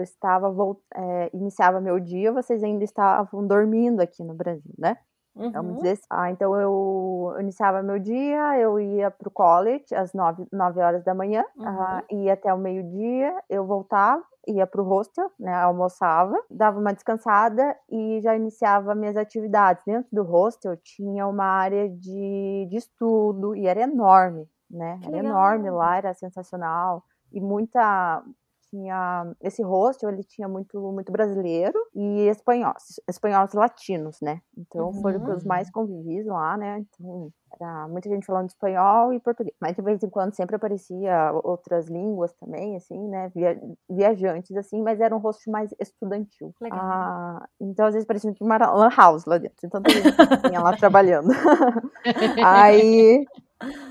eu 0.00 0.04
estava 0.04 0.48
é, 0.94 1.30
iniciava 1.32 1.80
meu 1.80 2.00
dia, 2.00 2.32
vocês 2.32 2.62
ainda 2.64 2.84
estavam 2.84 3.46
dormindo 3.46 4.00
aqui 4.00 4.24
no 4.24 4.34
Brasil, 4.34 4.72
né? 4.78 4.96
Uhum. 5.34 5.52
Vamos 5.52 5.76
dizer 5.76 5.92
assim. 5.92 6.06
Ah, 6.10 6.30
então 6.30 6.54
eu, 6.56 7.32
eu 7.34 7.40
iniciava 7.40 7.82
meu 7.82 7.98
dia, 7.98 8.58
eu 8.58 8.80
ia 8.80 9.10
pro 9.10 9.30
college 9.30 9.94
às 9.94 10.12
9, 10.12 10.46
9 10.52 10.80
horas 10.80 11.04
da 11.04 11.14
manhã, 11.14 11.44
uhum. 11.56 11.66
ah, 11.66 12.02
ia 12.10 12.32
até 12.32 12.52
o 12.52 12.58
meio-dia, 12.58 13.34
eu 13.48 13.64
voltava, 13.64 14.22
ia 14.46 14.66
pro 14.66 14.82
hostel, 14.82 15.30
né, 15.38 15.54
almoçava, 15.54 16.34
dava 16.50 16.80
uma 16.80 16.92
descansada 16.92 17.76
e 17.88 18.20
já 18.20 18.34
iniciava 18.34 18.94
minhas 18.94 19.16
atividades. 19.16 19.84
Dentro 19.84 20.08
do 20.12 20.24
hostel 20.24 20.76
tinha 20.76 21.26
uma 21.26 21.44
área 21.44 21.88
de, 21.88 22.66
de 22.68 22.76
estudo 22.76 23.54
e 23.54 23.66
era 23.66 23.82
enorme, 23.82 24.48
né? 24.68 24.98
Que 25.00 25.08
era 25.08 25.16
legal. 25.18 25.32
enorme 25.32 25.70
lá, 25.70 25.96
era 25.96 26.14
sensacional 26.14 27.04
e 27.32 27.40
muita 27.40 28.22
tinha 28.70 29.34
esse 29.40 29.62
hostel, 29.62 30.10
ele 30.10 30.22
tinha 30.22 30.48
muito 30.48 30.80
muito 30.92 31.10
brasileiro 31.10 31.78
e 31.94 32.28
espanhóis, 32.28 33.00
espanhóis 33.08 33.52
latinos, 33.52 34.20
né? 34.20 34.40
Então 34.56 34.86
uhum. 34.86 35.02
foram 35.02 35.36
os 35.36 35.44
mais 35.44 35.70
convivis 35.70 36.24
lá, 36.26 36.56
né? 36.56 36.78
Então 36.78 37.30
era 37.60 37.88
muita 37.88 38.08
gente 38.08 38.24
falando 38.24 38.48
espanhol 38.48 39.12
e 39.12 39.20
português, 39.20 39.56
mas 39.60 39.74
de 39.74 39.82
vez 39.82 40.02
em 40.02 40.08
quando 40.08 40.34
sempre 40.34 40.54
aparecia 40.54 41.32
outras 41.42 41.88
línguas 41.88 42.32
também, 42.34 42.76
assim, 42.76 43.08
né? 43.08 43.28
Via, 43.34 43.60
viajantes 43.88 44.56
assim, 44.56 44.82
mas 44.82 45.00
era 45.00 45.14
um 45.14 45.18
hostel 45.18 45.52
mais 45.52 45.74
estudantil. 45.80 46.54
Legal. 46.60 46.78
Ah, 46.80 47.48
então 47.60 47.86
às 47.86 47.94
vezes 47.94 48.06
parecia 48.06 48.32
uma 48.40 48.56
lan 48.56 48.90
house 48.96 49.24
lá 49.26 49.38
dentro, 49.38 49.58
então 49.64 49.82
tinha 49.82 50.60
lá 50.60 50.76
trabalhando. 50.76 51.30
Aí 52.44 53.26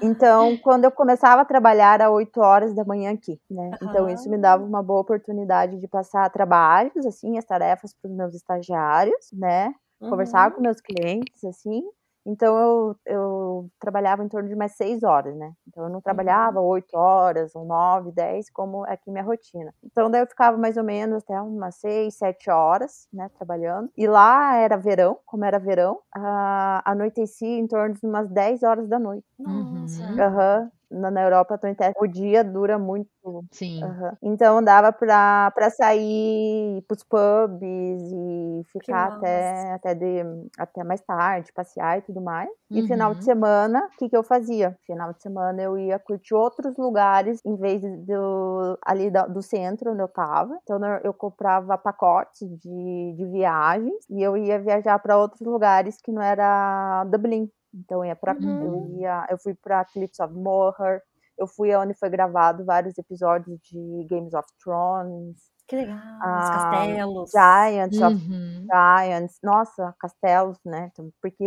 então, 0.02 0.58
quando 0.64 0.86
eu 0.86 0.92
começava 0.92 1.42
a 1.42 1.46
trabalhar 1.46 2.02
às 2.02 2.12
8 2.12 2.40
horas 2.40 2.74
da 2.74 2.84
manhã 2.84 3.12
aqui, 3.12 3.40
né? 3.50 3.72
Então, 3.82 4.10
isso 4.10 4.30
me 4.30 4.38
dava 4.38 4.64
uma 4.64 4.82
boa 4.82 5.02
oportunidade 5.02 5.78
de 5.78 5.88
passar 5.88 6.30
trabalhos, 6.30 7.06
assim, 7.06 7.38
as 7.38 7.46
tarefas 7.46 7.94
para 7.94 8.10
os 8.10 8.16
meus 8.16 8.34
estagiários, 8.36 9.30
né? 9.34 9.74
Conversar 10.00 10.50
uhum. 10.50 10.56
com 10.56 10.62
meus 10.62 10.80
clientes, 10.80 11.44
assim, 11.44 11.84
então 12.30 12.58
eu, 12.58 12.96
eu 13.06 13.70
trabalhava 13.80 14.24
em 14.24 14.28
torno 14.28 14.48
de 14.48 14.56
mais 14.56 14.74
seis 14.76 15.04
horas, 15.04 15.36
né? 15.36 15.52
Então 15.68 15.84
eu 15.84 15.90
não 15.90 16.02
trabalhava 16.02 16.60
uhum. 16.60 16.68
oito 16.68 16.96
horas, 16.96 17.56
ou 17.56 17.66
nove, 17.66 18.12
dez, 18.12 18.50
como 18.50 18.86
é 18.86 18.94
aqui 18.94 19.10
minha 19.10 19.24
rotina. 19.24 19.74
Então 19.84 20.10
daí 20.10 20.22
eu 20.22 20.28
ficava 20.28 20.58
mais 20.58 20.78
ou 20.78 20.84
menos 20.84 21.24
até 21.24 21.40
umas 21.42 21.76
seis, 21.76 22.16
sete 22.16 22.50
horas, 22.50 23.08
né, 23.12 23.30
trabalhando. 23.38 23.90
E 23.98 24.08
lá 24.08 24.56
era 24.56 24.78
verão, 24.78 25.18
como 25.26 25.46
era 25.46 25.60
verão, 25.60 25.96
uh, 26.16 26.82
anoitecia 26.86 27.58
em 27.58 27.68
torno 27.68 27.96
de 27.96 28.06
umas 28.06 28.30
dez 28.30 28.64
horas 28.64 28.88
da 28.88 29.00
noite. 29.00 29.26
Nossa. 29.38 30.04
Uhum. 30.04 30.70
Na 30.92 31.22
Europa, 31.22 31.58
tô 31.58 31.68
em 31.68 31.76
teste, 31.76 31.94
o 32.02 32.08
dia 32.08 32.44
dura 32.44 32.80
muito. 32.80 33.10
Sim. 33.52 33.84
Uhum. 33.84 34.12
Então 34.24 34.64
dava 34.64 34.92
pra, 34.92 35.52
pra 35.52 35.70
sair 35.70 36.84
pros 36.88 37.04
pubs 37.04 37.62
e 37.62 38.64
ficar 38.72 39.08
até, 39.08 39.74
até, 39.74 39.96
de, 39.96 40.24
até 40.58 40.84
mais 40.84 41.02
tarde, 41.02 41.54
passear 41.54 42.00
e 42.00 42.02
tudo 42.02 42.22
mais. 42.22 42.50
E 42.72 42.82
uhum. 42.82 42.88
final 42.88 43.16
de 43.16 43.24
semana, 43.24 43.88
o 43.94 43.98
que, 43.98 44.10
que 44.10 44.18
eu 44.18 44.24
fazia? 44.24 44.78
Final 44.86 45.14
de 45.14 45.22
semana 45.22 45.62
eu 45.62 45.78
ia 45.78 46.00
curtir 46.00 46.34
outros 46.34 46.78
lugares 46.78 47.40
em 47.46 47.56
vez 47.56 47.82
do, 47.82 48.78
ali 48.86 49.12
do 49.30 49.42
centro 49.42 49.92
onde 49.92 50.02
eu 50.02 50.08
tava. 50.08 50.58
Então 50.64 50.80
eu 51.04 51.14
comprava 51.14 51.78
pacotes 51.78 52.48
de, 52.60 53.14
de 53.16 53.26
viagens 53.26 54.06
e 54.10 54.22
eu 54.22 54.38
ia 54.38 54.60
viajar 54.60 55.00
para 55.00 55.18
outros 55.18 55.42
lugares 55.42 56.02
que 56.02 56.12
não 56.12 56.22
era 56.22 57.04
Dublin. 57.06 57.50
Então 57.74 58.04
eu 58.04 58.10
ia 58.10 58.16
para 58.16 58.34
uhum. 58.34 58.62
eu 58.64 59.00
ia, 59.00 59.28
eu 59.30 59.38
fui 59.38 59.54
para 59.54 59.86
Cliffs 59.86 60.20
of 60.20 60.34
Moher, 60.34 61.02
eu 61.38 61.48
fui 61.48 61.74
onde 61.76 61.94
foi 61.94 62.10
gravado 62.10 62.66
vários 62.66 62.98
episódios 62.98 63.58
de 63.62 64.08
Games 64.10 64.34
of 64.34 64.48
Thrones. 64.62 65.50
Que 65.70 65.76
legal, 65.76 66.00
ah, 66.20 66.40
os 66.42 66.50
castelos. 66.50 67.30
Giants 67.30 68.00
uhum. 68.00 68.08
of 68.08 68.68
Giants. 68.74 69.40
Nossa, 69.44 69.96
castelos, 70.00 70.58
né? 70.66 70.90
Então, 70.92 71.12
porque 71.22 71.46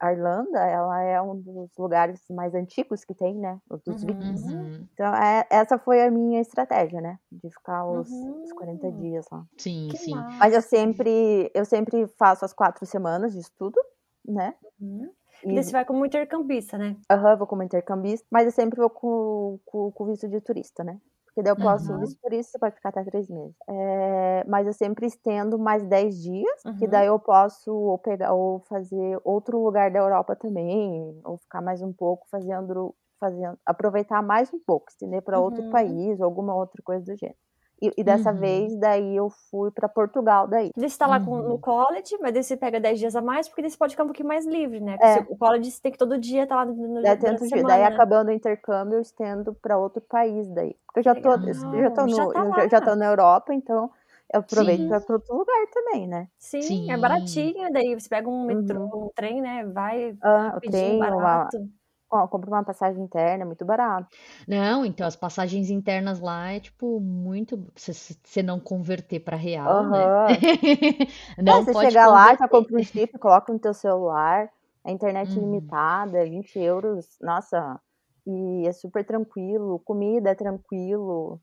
a 0.00 0.12
Irlanda, 0.12 0.58
ela 0.58 1.00
é 1.02 1.22
um 1.22 1.40
dos 1.40 1.70
lugares 1.78 2.20
mais 2.30 2.52
antigos 2.52 3.04
que 3.04 3.14
tem, 3.14 3.36
né? 3.36 3.60
Dos 3.86 4.02
uhum. 4.02 4.08
vikings. 4.08 4.52
Uhum. 4.52 4.88
Então, 4.92 5.14
é, 5.14 5.46
essa 5.50 5.78
foi 5.78 6.02
a 6.04 6.10
minha 6.10 6.40
estratégia, 6.40 7.00
né? 7.00 7.16
De 7.30 7.48
ficar 7.48 7.86
os, 7.86 8.10
os 8.10 8.52
40 8.54 8.86
uhum. 8.88 8.96
dias 8.96 9.26
lá. 9.30 9.46
Sim, 9.56 9.86
que 9.92 9.98
sim. 9.98 10.16
Massa. 10.16 10.36
Mas 10.38 10.54
eu 10.54 10.62
sempre, 10.62 11.50
eu 11.54 11.64
sempre 11.64 12.08
faço 12.18 12.44
as 12.44 12.52
quatro 12.52 12.84
semanas 12.86 13.32
de 13.32 13.38
estudo, 13.38 13.80
né? 14.26 14.52
Uhum. 14.80 15.12
E 15.44 15.62
você 15.62 15.72
vai 15.72 15.84
como 15.84 16.04
intercambista, 16.04 16.76
né? 16.76 16.96
Aham, 17.10 17.32
uhum, 17.32 17.38
vou 17.38 17.46
como 17.46 17.62
intercambista, 17.62 18.26
mas 18.30 18.46
eu 18.46 18.52
sempre 18.52 18.78
vou 18.78 18.90
com, 18.90 19.58
com, 19.64 19.92
com 19.92 20.06
visto 20.06 20.28
de 20.28 20.40
turista, 20.40 20.82
né? 20.82 20.98
Porque 21.26 21.42
daí 21.42 21.52
eu 21.52 21.56
posso, 21.56 21.92
uhum. 21.92 22.00
visto 22.00 22.20
turista, 22.20 22.52
você 22.52 22.58
pode 22.58 22.74
ficar 22.74 22.88
até 22.88 23.04
três 23.04 23.28
meses. 23.28 23.54
É, 23.68 24.44
mas 24.48 24.66
eu 24.66 24.72
sempre 24.72 25.06
estendo 25.06 25.56
mais 25.56 25.86
dez 25.86 26.20
dias, 26.20 26.64
uhum. 26.66 26.76
que 26.76 26.88
daí 26.88 27.06
eu 27.06 27.18
posso 27.18 27.72
ou 27.72 27.98
pegar 27.98 28.32
ou 28.32 28.60
fazer 28.68 29.20
outro 29.22 29.62
lugar 29.62 29.90
da 29.90 30.00
Europa 30.00 30.34
também, 30.34 31.20
ou 31.24 31.38
ficar 31.38 31.62
mais 31.62 31.80
um 31.80 31.92
pouco 31.92 32.26
fazendo, 32.28 32.92
fazendo 33.20 33.56
aproveitar 33.64 34.20
mais 34.20 34.52
um 34.52 34.58
pouco, 34.58 34.86
estender 34.90 35.22
para 35.22 35.38
outro 35.38 35.62
uhum. 35.62 35.70
país 35.70 36.18
ou 36.18 36.24
alguma 36.24 36.56
outra 36.56 36.82
coisa 36.82 37.04
do 37.04 37.16
gênero. 37.16 37.38
E, 37.80 37.92
e 37.96 38.04
dessa 38.04 38.32
uhum. 38.32 38.38
vez, 38.38 38.76
daí 38.76 39.16
eu 39.16 39.30
fui 39.50 39.70
para 39.70 39.88
Portugal 39.88 40.48
daí. 40.48 40.70
Você 40.76 40.98
tá 40.98 41.06
lá 41.06 41.20
com, 41.20 41.36
no 41.36 41.52
uhum. 41.52 41.58
college, 41.58 42.16
mas 42.20 42.32
daí 42.32 42.42
você 42.42 42.56
pega 42.56 42.80
10 42.80 42.98
dias 42.98 43.16
a 43.16 43.22
mais, 43.22 43.48
porque 43.48 43.62
daí 43.62 43.70
você 43.70 43.78
pode 43.78 43.92
ficar 43.92 44.02
um 44.02 44.08
pouquinho 44.08 44.28
mais 44.28 44.44
livre, 44.44 44.80
né? 44.80 44.96
Porque 44.96 45.30
é. 45.30 45.34
o 45.34 45.36
college 45.36 45.70
você 45.70 45.80
tem 45.80 45.92
que 45.92 45.98
todo 45.98 46.18
dia 46.18 46.42
estar 46.42 46.56
tá 46.56 46.64
lá 46.64 46.66
no, 46.66 46.74
no 46.74 47.02
daí, 47.02 47.16
tento, 47.16 47.48
semana, 47.48 47.68
daí 47.68 47.80
né? 47.80 47.86
acabando 47.86 48.28
o 48.28 48.32
intercâmbio, 48.32 48.96
eu 48.96 49.00
estendo 49.00 49.54
para 49.54 49.78
outro 49.78 50.00
país 50.00 50.48
daí. 50.48 50.74
Porque 50.86 51.00
eu 51.00 51.02
já 51.04 51.14
tô, 51.14 51.30
eu 51.30 51.82
já 51.82 51.90
tô, 51.90 52.06
no, 52.06 52.16
já, 52.16 52.26
tá 52.26 52.50
já, 52.56 52.68
já 52.68 52.80
tô 52.80 52.96
na 52.96 53.06
Europa, 53.06 53.54
então 53.54 53.90
eu 54.32 54.40
aproveito 54.40 54.88
para 54.88 55.14
outro 55.14 55.36
lugar 55.36 55.66
também, 55.72 56.06
né? 56.06 56.28
Sim, 56.36 56.62
Sim, 56.62 56.90
é 56.90 56.96
baratinho, 56.96 57.72
daí 57.72 57.94
você 57.94 58.08
pega 58.08 58.28
um 58.28 58.44
metrô, 58.44 58.80
uhum. 58.80 59.04
um 59.04 59.10
trem, 59.14 59.40
né? 59.40 59.64
Vai 59.64 60.16
ah, 60.20 60.54
o 60.56 60.60
trem, 60.60 60.98
barato. 60.98 61.56
Uma 61.56 61.68
compra 62.08 62.50
uma 62.50 62.64
passagem 62.64 63.02
interna, 63.02 63.42
é 63.42 63.46
muito 63.46 63.64
barato. 63.64 64.08
Não, 64.46 64.84
então 64.84 65.06
as 65.06 65.16
passagens 65.16 65.70
internas 65.70 66.20
lá 66.20 66.52
é 66.52 66.60
tipo 66.60 67.00
muito. 67.00 67.66
Se 67.76 67.92
você 67.92 68.42
não 68.42 68.58
converter 68.58 69.20
para 69.20 69.36
real, 69.36 69.84
uhum. 69.84 69.90
né? 69.90 70.26
não 71.38 71.58
é, 71.58 71.64
você 71.64 71.74
chega 71.74 72.06
lá, 72.06 72.34
já 72.34 72.48
compra 72.48 72.76
um 72.76 72.82
chip, 72.82 73.18
coloca 73.18 73.52
no 73.52 73.58
teu 73.58 73.74
celular, 73.74 74.48
a 74.84 74.90
internet 74.90 75.36
uhum. 75.36 75.40
limitada, 75.40 76.24
20 76.24 76.58
euros, 76.58 77.06
nossa, 77.20 77.78
e 78.26 78.66
é 78.66 78.72
super 78.72 79.04
tranquilo, 79.04 79.80
comida 79.80 80.30
é 80.30 80.34
tranquilo. 80.34 81.40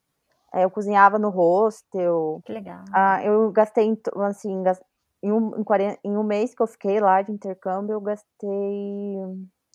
É, 0.53 0.63
eu 0.63 0.71
cozinhava 0.71 1.19
no 1.19 1.29
hostel. 1.29 2.41
Que 2.45 2.53
legal. 2.53 2.85
Ah, 2.93 3.23
eu 3.23 3.51
gastei, 3.51 3.91
assim, 4.27 4.63
em 5.21 5.31
um, 5.31 5.59
em, 5.59 5.63
40, 5.63 5.99
em 6.03 6.15
um 6.15 6.23
mês 6.23 6.53
que 6.53 6.61
eu 6.61 6.67
fiquei 6.67 6.99
lá 6.99 7.21
de 7.21 7.31
intercâmbio, 7.31 7.93
eu 7.93 8.01
gastei 8.01 9.17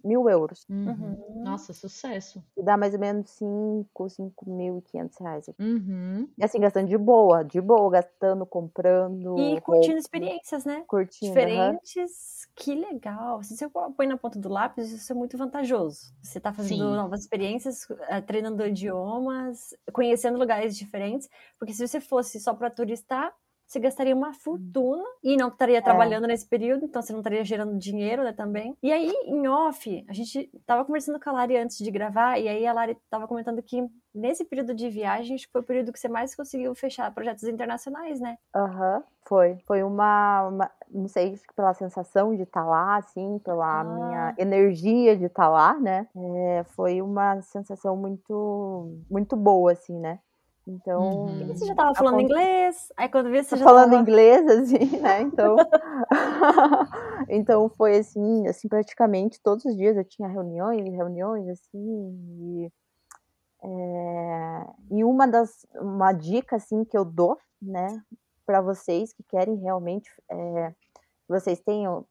mil 0.05 0.29
euros. 0.29 0.67
Uhum. 0.69 1.43
Nossa, 1.45 1.73
sucesso. 1.73 2.43
E 2.57 2.63
dá 2.63 2.77
mais 2.77 2.95
ou 2.95 3.01
menos 3.01 3.31
5, 3.31 4.09
5.500 4.09 5.21
reais. 5.21 5.51
Uhum. 5.59 6.29
E 6.39 6.45
assim, 6.45 6.61
gastando 6.61 6.89
de 6.89 6.99
boa, 6.99 7.43
de 7.43 7.61
boa, 7.61 7.91
gastando, 7.91 8.45
comprando. 8.47 9.39
E 9.39 9.61
curtindo 9.61 9.95
roupa. 9.95 9.99
experiências, 9.99 10.65
né? 10.65 10.85
Curtindo. 10.87 11.33
Diferentes. 11.33 12.47
Uhum. 12.47 12.53
Que 12.57 12.75
legal. 12.75 13.43
Se 13.43 13.57
você 13.57 13.69
põe 13.69 14.07
na 14.07 14.17
ponta 14.17 14.39
do 14.39 14.49
lápis, 14.49 14.91
isso 14.91 15.13
é 15.13 15.15
muito 15.15 15.37
vantajoso. 15.37 16.13
Você 16.23 16.41
tá 16.41 16.53
fazendo 16.53 16.89
Sim. 16.91 16.97
novas 16.97 17.21
experiências, 17.21 17.89
eh, 18.09 18.21
treinando 18.21 18.65
idiomas, 18.67 19.75
conhecendo 19.93 20.39
lugares 20.39 20.77
diferentes. 20.77 21.29
Porque 21.59 21.73
se 21.73 21.87
você 21.87 22.01
fosse 22.01 22.41
só 22.41 22.55
para 22.55 22.71
turistar, 22.71 23.35
você 23.71 23.79
gastaria 23.79 24.17
uma 24.17 24.33
fortuna 24.33 25.05
e 25.23 25.37
não 25.37 25.47
estaria 25.47 25.79
é. 25.79 25.81
trabalhando 25.81 26.27
nesse 26.27 26.45
período, 26.45 26.87
então 26.87 27.01
você 27.01 27.13
não 27.13 27.21
estaria 27.21 27.45
gerando 27.45 27.79
dinheiro, 27.79 28.25
né, 28.25 28.33
também. 28.33 28.77
E 28.83 28.93
aí, 28.93 29.13
em 29.27 29.47
off, 29.47 30.05
a 30.09 30.13
gente 30.13 30.51
tava 30.67 30.85
conversando 30.85 31.21
com 31.21 31.31
a 31.31 31.33
Lari 31.33 31.57
antes 31.57 31.79
de 31.79 31.89
gravar, 31.89 32.37
e 32.37 32.49
aí 32.49 32.67
a 32.67 32.73
Lari 32.73 32.99
tava 33.09 33.29
comentando 33.29 33.63
que 33.63 33.89
nesse 34.13 34.45
período 34.45 34.75
de 34.75 34.89
viagem, 34.91 35.37
foi 35.53 35.61
o 35.61 35.65
período 35.65 35.93
que 35.93 36.01
você 36.01 36.09
mais 36.09 36.35
conseguiu 36.35 36.75
fechar 36.75 37.15
projetos 37.15 37.45
internacionais, 37.45 38.21
né? 38.21 38.37
Aham, 38.53 38.97
uhum, 38.97 39.03
foi. 39.25 39.59
Foi 39.65 39.85
uma, 39.85 40.49
uma, 40.49 40.71
não 40.91 41.07
sei, 41.07 41.39
pela 41.55 41.73
sensação 41.73 42.35
de 42.35 42.43
estar 42.43 42.65
tá 42.65 42.69
lá, 42.69 42.97
assim, 42.97 43.39
pela 43.45 43.83
ah. 43.83 43.85
minha 43.85 44.35
energia 44.37 45.17
de 45.17 45.27
estar 45.27 45.45
tá 45.45 45.49
lá, 45.49 45.79
né? 45.79 46.09
É, 46.17 46.65
foi 46.75 47.01
uma 47.01 47.41
sensação 47.41 47.97
muito, 47.97 48.99
muito 49.09 49.37
boa, 49.37 49.71
assim, 49.71 49.97
né? 49.97 50.19
Então. 50.71 51.27
Uhum. 51.27 51.47
Você 51.49 51.67
já 51.67 51.73
estava 51.73 51.95
falando 51.95 52.21
inglês, 52.21 52.93
aí 52.97 53.09
quando 53.09 53.31
vi 53.31 53.43
você 53.43 53.57
já 53.57 53.65
falando 53.65 53.91
tava... 53.91 54.03
inglês, 54.03 54.49
assim, 54.49 54.99
né? 55.01 55.21
Então. 55.23 55.57
então 57.29 57.69
foi 57.71 57.99
assim, 57.99 58.47
assim, 58.47 58.69
praticamente 58.69 59.41
todos 59.43 59.65
os 59.65 59.77
dias 59.77 59.97
eu 59.97 60.05
tinha 60.05 60.29
reuniões, 60.29 60.93
reuniões, 60.93 61.49
assim, 61.49 62.19
e. 62.41 62.73
É, 63.63 64.67
e 64.91 65.05
uma 65.05 65.29
das 65.29 65.67
uma 65.75 66.15
dica 66.15 66.57
assim 66.57 66.83
que 66.83 66.97
eu 66.97 67.05
dou 67.05 67.37
né 67.61 68.03
para 68.47 68.63
vocês 68.63 69.13
que 69.13 69.23
querem 69.25 69.57
realmente 69.57 70.11
é, 70.31 70.75
vocês 71.29 71.61
tenham 71.61 72.07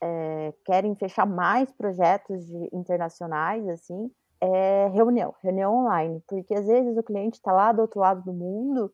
é, 0.00 0.54
querem 0.64 0.94
fechar 0.94 1.26
mais 1.26 1.72
projetos 1.72 2.46
de, 2.46 2.68
internacionais 2.72 3.68
assim 3.68 4.12
é 4.42 4.88
reunião, 4.88 5.32
reunião 5.40 5.72
online, 5.72 6.20
porque 6.26 6.52
às 6.52 6.66
vezes 6.66 6.96
o 6.98 7.02
cliente 7.02 7.34
está 7.34 7.52
lá 7.52 7.70
do 7.70 7.80
outro 7.80 8.00
lado 8.00 8.24
do 8.24 8.32
mundo 8.32 8.92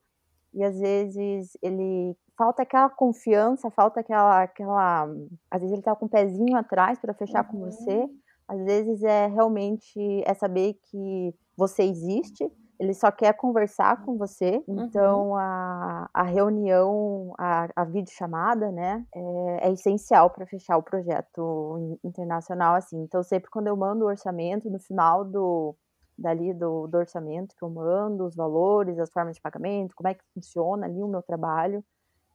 e 0.53 0.63
às 0.63 0.79
vezes 0.79 1.57
ele 1.63 2.15
falta 2.37 2.63
aquela 2.63 2.91
confiança, 2.91 3.71
falta 3.71 4.01
aquela, 4.01 4.43
aquela, 4.43 5.05
às 5.51 5.61
vezes 5.61 5.73
ele 5.73 5.81
está 5.81 5.97
com 5.97 6.05
o 6.05 6.09
pezinho 6.09 6.55
atrás 6.55 6.99
para 6.99 7.15
fechar 7.15 7.47
uhum. 7.47 7.51
com 7.51 7.71
você, 7.71 8.07
às 8.47 8.63
vezes 8.63 9.03
é 9.03 9.27
realmente 9.27 10.23
é 10.27 10.35
saber 10.35 10.75
que 10.91 11.35
você 11.57 11.83
existe 11.83 12.47
ele 12.79 12.95
só 12.95 13.11
quer 13.11 13.35
conversar 13.35 14.05
com 14.05 14.17
você, 14.17 14.63
uhum. 14.69 14.85
então 14.85 15.37
a, 15.37 16.09
a 16.15 16.23
reunião, 16.23 17.35
a, 17.37 17.69
a 17.75 17.85
videochamada, 17.85 18.71
né, 18.71 19.05
é, 19.15 19.69
é 19.69 19.73
essencial 19.73 20.31
para 20.31 20.47
fechar 20.47 20.77
o 20.77 20.83
projeto 20.83 21.99
internacional, 22.05 22.77
assim. 22.77 23.03
Então, 23.03 23.23
sempre 23.23 23.51
quando 23.51 23.67
eu 23.67 23.77
mando 23.77 24.05
o 24.05 24.09
orçamento, 24.09 24.71
no 24.71 24.79
final 24.79 25.25
do, 25.25 25.75
dali 26.17 26.55
do, 26.55 26.87
do 26.87 26.99
orçamento 26.99 27.55
que 27.57 27.65
eu 27.65 27.71
mando, 27.71 28.25
os 28.25 28.37
valores, 28.37 28.99
as 28.99 29.11
formas 29.11 29.37
de 29.37 29.43
pagamento, 29.43 29.95
como 29.97 30.09
é 30.09 30.15
que 30.15 30.25
funciona 30.33 30.87
ali 30.87 31.03
o 31.03 31.09
meu 31.09 31.23
trabalho, 31.23 31.85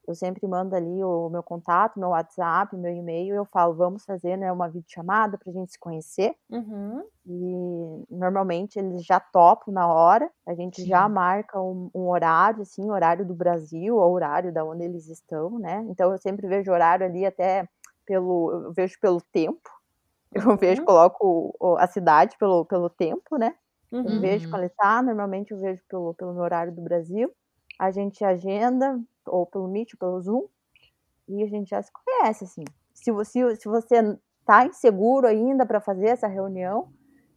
eu 0.05 0.13
sempre 0.13 0.45
mando 0.47 0.75
ali 0.75 1.03
o 1.03 1.29
meu 1.29 1.41
contato, 1.41 1.99
meu 1.99 2.09
WhatsApp, 2.09 2.75
meu 2.75 2.93
e-mail, 2.93 3.35
eu 3.35 3.45
falo, 3.45 3.73
vamos 3.73 4.03
fazer 4.03 4.37
né, 4.37 4.51
uma 4.51 4.67
videochamada 4.67 5.37
para 5.37 5.49
a 5.49 5.53
gente 5.53 5.71
se 5.71 5.79
conhecer. 5.79 6.35
Uhum. 6.49 7.03
E 7.25 8.05
normalmente 8.09 8.77
eles 8.77 9.05
já 9.05 9.19
topam 9.19 9.73
na 9.73 9.87
hora, 9.87 10.29
a 10.45 10.53
gente 10.53 10.81
Sim. 10.81 10.87
já 10.87 11.07
marca 11.07 11.59
um, 11.61 11.89
um, 11.95 12.09
horário, 12.09 12.63
assim, 12.63 12.89
horário 12.91 13.25
do 13.25 13.33
Brasil, 13.33 13.95
ou 13.95 14.13
horário 14.13 14.53
da 14.53 14.65
onde 14.65 14.83
eles 14.83 15.07
estão, 15.07 15.57
né? 15.57 15.85
Então 15.89 16.11
eu 16.11 16.17
sempre 16.17 16.47
vejo 16.47 16.71
horário 16.71 17.05
ali 17.05 17.25
até 17.25 17.65
pelo, 18.05 18.51
eu 18.65 18.73
vejo 18.73 18.99
pelo 18.99 19.21
tempo, 19.21 19.69
eu 20.33 20.49
uhum. 20.49 20.57
vejo, 20.57 20.83
coloco 20.83 21.55
a 21.79 21.87
cidade 21.87 22.37
pelo, 22.37 22.65
pelo 22.65 22.89
tempo, 22.89 23.37
né? 23.37 23.55
Uhum. 23.89 24.03
Eu 24.05 24.19
vejo 24.19 24.49
qual 24.49 24.63
está, 24.63 25.01
normalmente 25.01 25.51
eu 25.51 25.59
vejo 25.59 25.81
pelo, 25.87 26.13
pelo 26.15 26.33
meu 26.33 26.43
horário 26.43 26.73
do 26.73 26.81
Brasil. 26.81 27.31
A 27.79 27.91
gente 27.91 28.23
agenda, 28.23 28.99
ou 29.25 29.45
pelo 29.45 29.67
Meet, 29.67 29.93
ou 29.93 29.99
pelo 29.99 30.21
Zoom, 30.21 30.45
e 31.27 31.43
a 31.43 31.47
gente 31.47 31.69
já 31.69 31.81
se 31.81 31.91
conhece, 31.91 32.43
assim. 32.43 32.63
Se 32.93 33.11
você, 33.11 33.55
se 33.55 33.67
você 33.67 34.17
tá 34.45 34.65
inseguro 34.65 35.27
ainda 35.27 35.65
para 35.65 35.79
fazer 35.79 36.07
essa 36.07 36.27
reunião, 36.27 36.89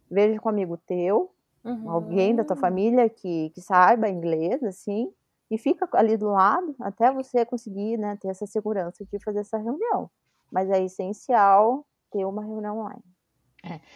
veja 0.09 0.39
com 0.39 0.49
um 0.49 0.51
amigo 0.51 0.77
teu, 0.77 1.31
uhum. 1.63 1.89
alguém 1.89 2.35
da 2.35 2.43
tua 2.43 2.55
família 2.55 3.09
que, 3.09 3.49
que 3.51 3.61
saiba 3.61 4.09
inglês, 4.09 4.61
assim, 4.63 5.11
e 5.49 5.57
fica 5.57 5.87
ali 5.93 6.17
do 6.17 6.29
lado 6.29 6.75
até 6.79 7.11
você 7.11 7.45
conseguir 7.45 7.97
né, 7.97 8.17
ter 8.21 8.27
essa 8.27 8.45
segurança 8.45 9.05
de 9.05 9.23
fazer 9.23 9.39
essa 9.39 9.57
reunião. 9.57 10.09
Mas 10.51 10.69
é 10.69 10.83
essencial 10.83 11.85
ter 12.11 12.25
uma 12.25 12.43
reunião 12.43 12.79
online. 12.79 13.03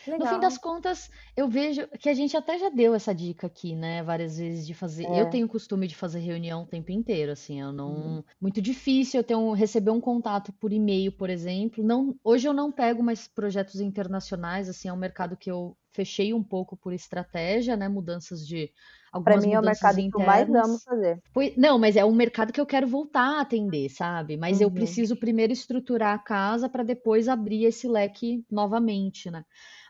É. 0.07 0.17
No 0.17 0.25
fim 0.25 0.39
das 0.39 0.57
contas, 0.57 1.09
eu 1.35 1.47
vejo 1.47 1.87
que 1.99 2.09
a 2.09 2.13
gente 2.13 2.35
até 2.35 2.57
já 2.57 2.69
deu 2.69 2.93
essa 2.93 3.13
dica 3.13 3.47
aqui, 3.47 3.75
né? 3.75 4.03
Várias 4.03 4.37
vezes 4.37 4.65
de 4.67 4.73
fazer. 4.73 5.05
É. 5.05 5.21
Eu 5.21 5.29
tenho 5.29 5.45
o 5.45 5.49
costume 5.49 5.87
de 5.87 5.95
fazer 5.95 6.19
reunião 6.19 6.63
o 6.63 6.67
tempo 6.67 6.91
inteiro, 6.91 7.31
assim. 7.31 7.59
Eu 7.61 7.71
não. 7.71 7.91
Uhum. 7.91 8.23
Muito 8.39 8.61
difícil 8.61 9.19
eu 9.19 9.23
ter 9.23 9.35
um... 9.35 9.51
receber 9.51 9.91
um 9.91 10.01
contato 10.01 10.51
por 10.53 10.71
e-mail, 10.71 11.11
por 11.11 11.29
exemplo. 11.29 11.83
Não... 11.83 12.15
Hoje 12.23 12.47
eu 12.47 12.53
não 12.53 12.71
pego 12.71 13.01
mais 13.01 13.27
projetos 13.27 13.79
internacionais, 13.81 14.69
assim, 14.69 14.87
é 14.87 14.93
um 14.93 14.97
mercado 14.97 15.37
que 15.37 15.49
eu 15.49 15.75
fechei 15.91 16.33
um 16.33 16.43
pouco 16.43 16.75
por 16.75 16.93
estratégia, 16.93 17.75
né? 17.75 17.87
Mudanças 17.87 18.45
de 18.47 18.71
para 19.19 19.37
mim 19.37 19.53
é 19.53 19.59
o 19.59 19.63
mercado 19.63 19.99
internas. 19.99 20.11
que 20.11 20.49
eu 20.49 20.53
mais 20.55 20.65
amo 20.65 20.79
fazer. 20.79 21.21
Não, 21.57 21.77
mas 21.77 21.97
é 21.97 22.05
um 22.05 22.13
mercado 22.13 22.53
que 22.53 22.61
eu 22.61 22.65
quero 22.65 22.87
voltar 22.87 23.39
a 23.39 23.41
atender, 23.41 23.89
sabe? 23.89 24.37
Mas 24.37 24.57
uhum. 24.57 24.63
eu 24.63 24.71
preciso 24.71 25.15
primeiro 25.17 25.51
estruturar 25.51 26.15
a 26.15 26.19
casa 26.19 26.69
para 26.69 26.83
depois 26.83 27.27
abrir 27.27 27.65
esse 27.65 27.87
leque 27.87 28.45
novamente, 28.49 29.29
né? 29.29 29.43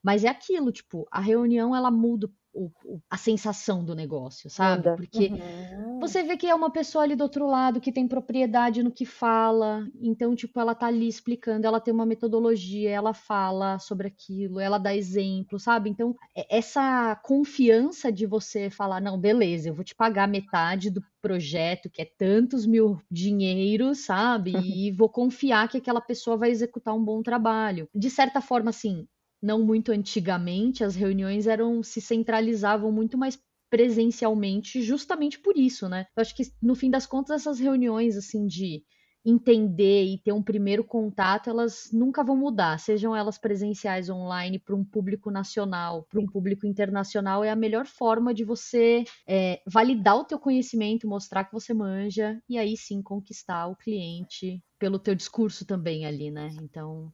Mas 0.04 0.24
é 0.24 0.30
aquilo, 0.30 0.72
tipo, 0.72 1.08
a 1.12 1.22
reunião 1.22 1.76
ela 1.76 1.92
muda 1.92 2.28
o, 2.54 2.70
a 3.10 3.18
sensação 3.18 3.84
do 3.84 3.96
negócio, 3.96 4.50
sabe? 4.50 4.96
Porque 4.96 5.28
uhum. 5.28 6.00
você 6.00 6.24
vê 6.24 6.36
que 6.36 6.48
é 6.48 6.54
uma 6.56 6.70
pessoa 6.70 7.04
ali 7.04 7.16
do 7.16 7.24
outro 7.24 7.48
lado 7.48 7.80
que 7.80 7.92
tem 7.92 8.08
propriedade 8.08 8.84
no 8.84 8.92
que 8.92 9.06
fala, 9.06 9.88
então, 10.02 10.36
tipo, 10.36 10.60
ela 10.60 10.76
tá 10.76 10.88
ali 10.88 11.08
explicando, 11.08 11.66
ela 11.66 11.80
tem 11.80 11.94
uma 11.94 12.06
metodologia, 12.06 12.90
ela 12.90 13.14
fala 13.14 13.80
sobre 13.80 14.08
aquilo, 14.08 14.60
ela 14.60 14.78
dá 14.78 14.96
exemplo, 14.96 15.60
sabe? 15.60 15.90
Então, 15.90 16.16
é, 16.36 16.58
essa 16.58 17.16
confiança 17.24 18.12
de 18.12 18.26
você 18.26 18.70
falar, 18.70 19.02
não, 19.02 19.18
beleza, 19.18 19.70
eu 19.70 19.74
vou 19.74 19.84
te 19.84 19.96
pagar 19.96 20.28
metade 20.28 20.90
do 20.90 21.04
projeto, 21.22 21.90
que 21.90 22.02
é 22.02 22.06
tantos 22.06 22.66
mil 22.66 23.00
dinheiros, 23.10 24.06
sabe? 24.06 24.52
E 24.82 24.90
vou 24.92 25.10
confiar 25.10 25.68
que 25.68 25.78
aquela 25.78 26.02
pessoa 26.02 26.38
vai 26.38 26.50
executar 26.50 26.96
um 26.96 27.04
bom 27.04 27.22
trabalho. 27.22 27.88
De 27.94 28.10
certa 28.10 28.42
forma, 28.42 28.70
assim, 28.70 29.06
não 29.42 29.64
muito 29.66 29.92
antigamente, 29.92 30.84
as 30.84 30.96
reuniões 30.96 31.48
eram 31.48 31.82
se 31.84 32.00
centralizavam 32.02 32.92
muito 32.92 33.18
mais 33.18 33.40
presencialmente, 33.70 34.82
justamente 34.82 35.40
por 35.40 35.58
isso, 35.58 35.88
né? 35.88 36.06
Eu 36.16 36.22
acho 36.22 36.36
que 36.36 36.44
no 36.62 36.76
fim 36.76 36.90
das 36.90 37.06
contas 37.06 37.42
essas 37.42 37.60
reuniões 37.60 38.18
assim 38.18 38.46
de 38.46 38.84
entender 39.24 40.04
e 40.04 40.18
ter 40.18 40.32
um 40.32 40.42
primeiro 40.42 40.84
contato, 40.84 41.50
elas 41.50 41.90
nunca 41.94 42.24
vão 42.24 42.36
mudar, 42.36 42.80
sejam 42.80 43.16
elas 43.16 43.38
presenciais 43.38 44.10
online 44.10 44.58
para 44.60 44.76
um 44.76 44.84
público 44.84 45.30
nacional, 45.30 46.06
para 46.10 46.20
um 46.20 46.26
público 46.26 46.66
internacional, 46.66 47.44
é 47.44 47.50
a 47.52 47.56
melhor 47.56 47.86
forma 47.86 48.34
de 48.34 48.44
você 48.44 49.04
é, 49.28 49.62
validar 49.68 50.18
o 50.18 50.26
teu 50.26 50.40
conhecimento, 50.40 51.08
mostrar 51.08 51.46
que 51.46 51.54
você 51.54 51.74
manja 51.74 52.42
e 52.50 52.58
aí 52.58 52.76
sim 52.76 53.02
conquistar 53.02 53.68
o 53.68 53.76
cliente 53.76 54.62
pelo 54.80 54.98
teu 54.98 55.14
discurso 55.14 55.66
também 55.66 56.06
ali, 56.06 56.32
né? 56.32 56.50
Então 56.62 57.14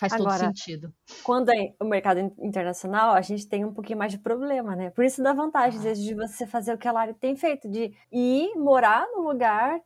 Faz 0.00 0.14
Agora, 0.14 0.38
todo 0.38 0.56
sentido. 0.56 0.94
Quando 1.22 1.50
é 1.50 1.74
o 1.78 1.84
mercado 1.84 2.20
internacional, 2.38 3.12
a 3.12 3.20
gente 3.20 3.46
tem 3.46 3.66
um 3.66 3.74
pouquinho 3.74 3.98
mais 3.98 4.10
de 4.10 4.18
problema, 4.18 4.74
né? 4.74 4.88
Por 4.88 5.04
isso 5.04 5.22
dá 5.22 5.34
vantagem, 5.34 5.76
às 5.78 5.84
vezes, 5.84 6.02
de 6.02 6.14
você 6.14 6.46
fazer 6.46 6.72
o 6.72 6.78
que 6.78 6.88
a 6.88 6.92
Lari 6.92 7.12
tem 7.12 7.36
feito, 7.36 7.68
de 7.68 7.92
ir 8.10 8.56
morar 8.56 9.06
no 9.14 9.20
lugar 9.20 9.78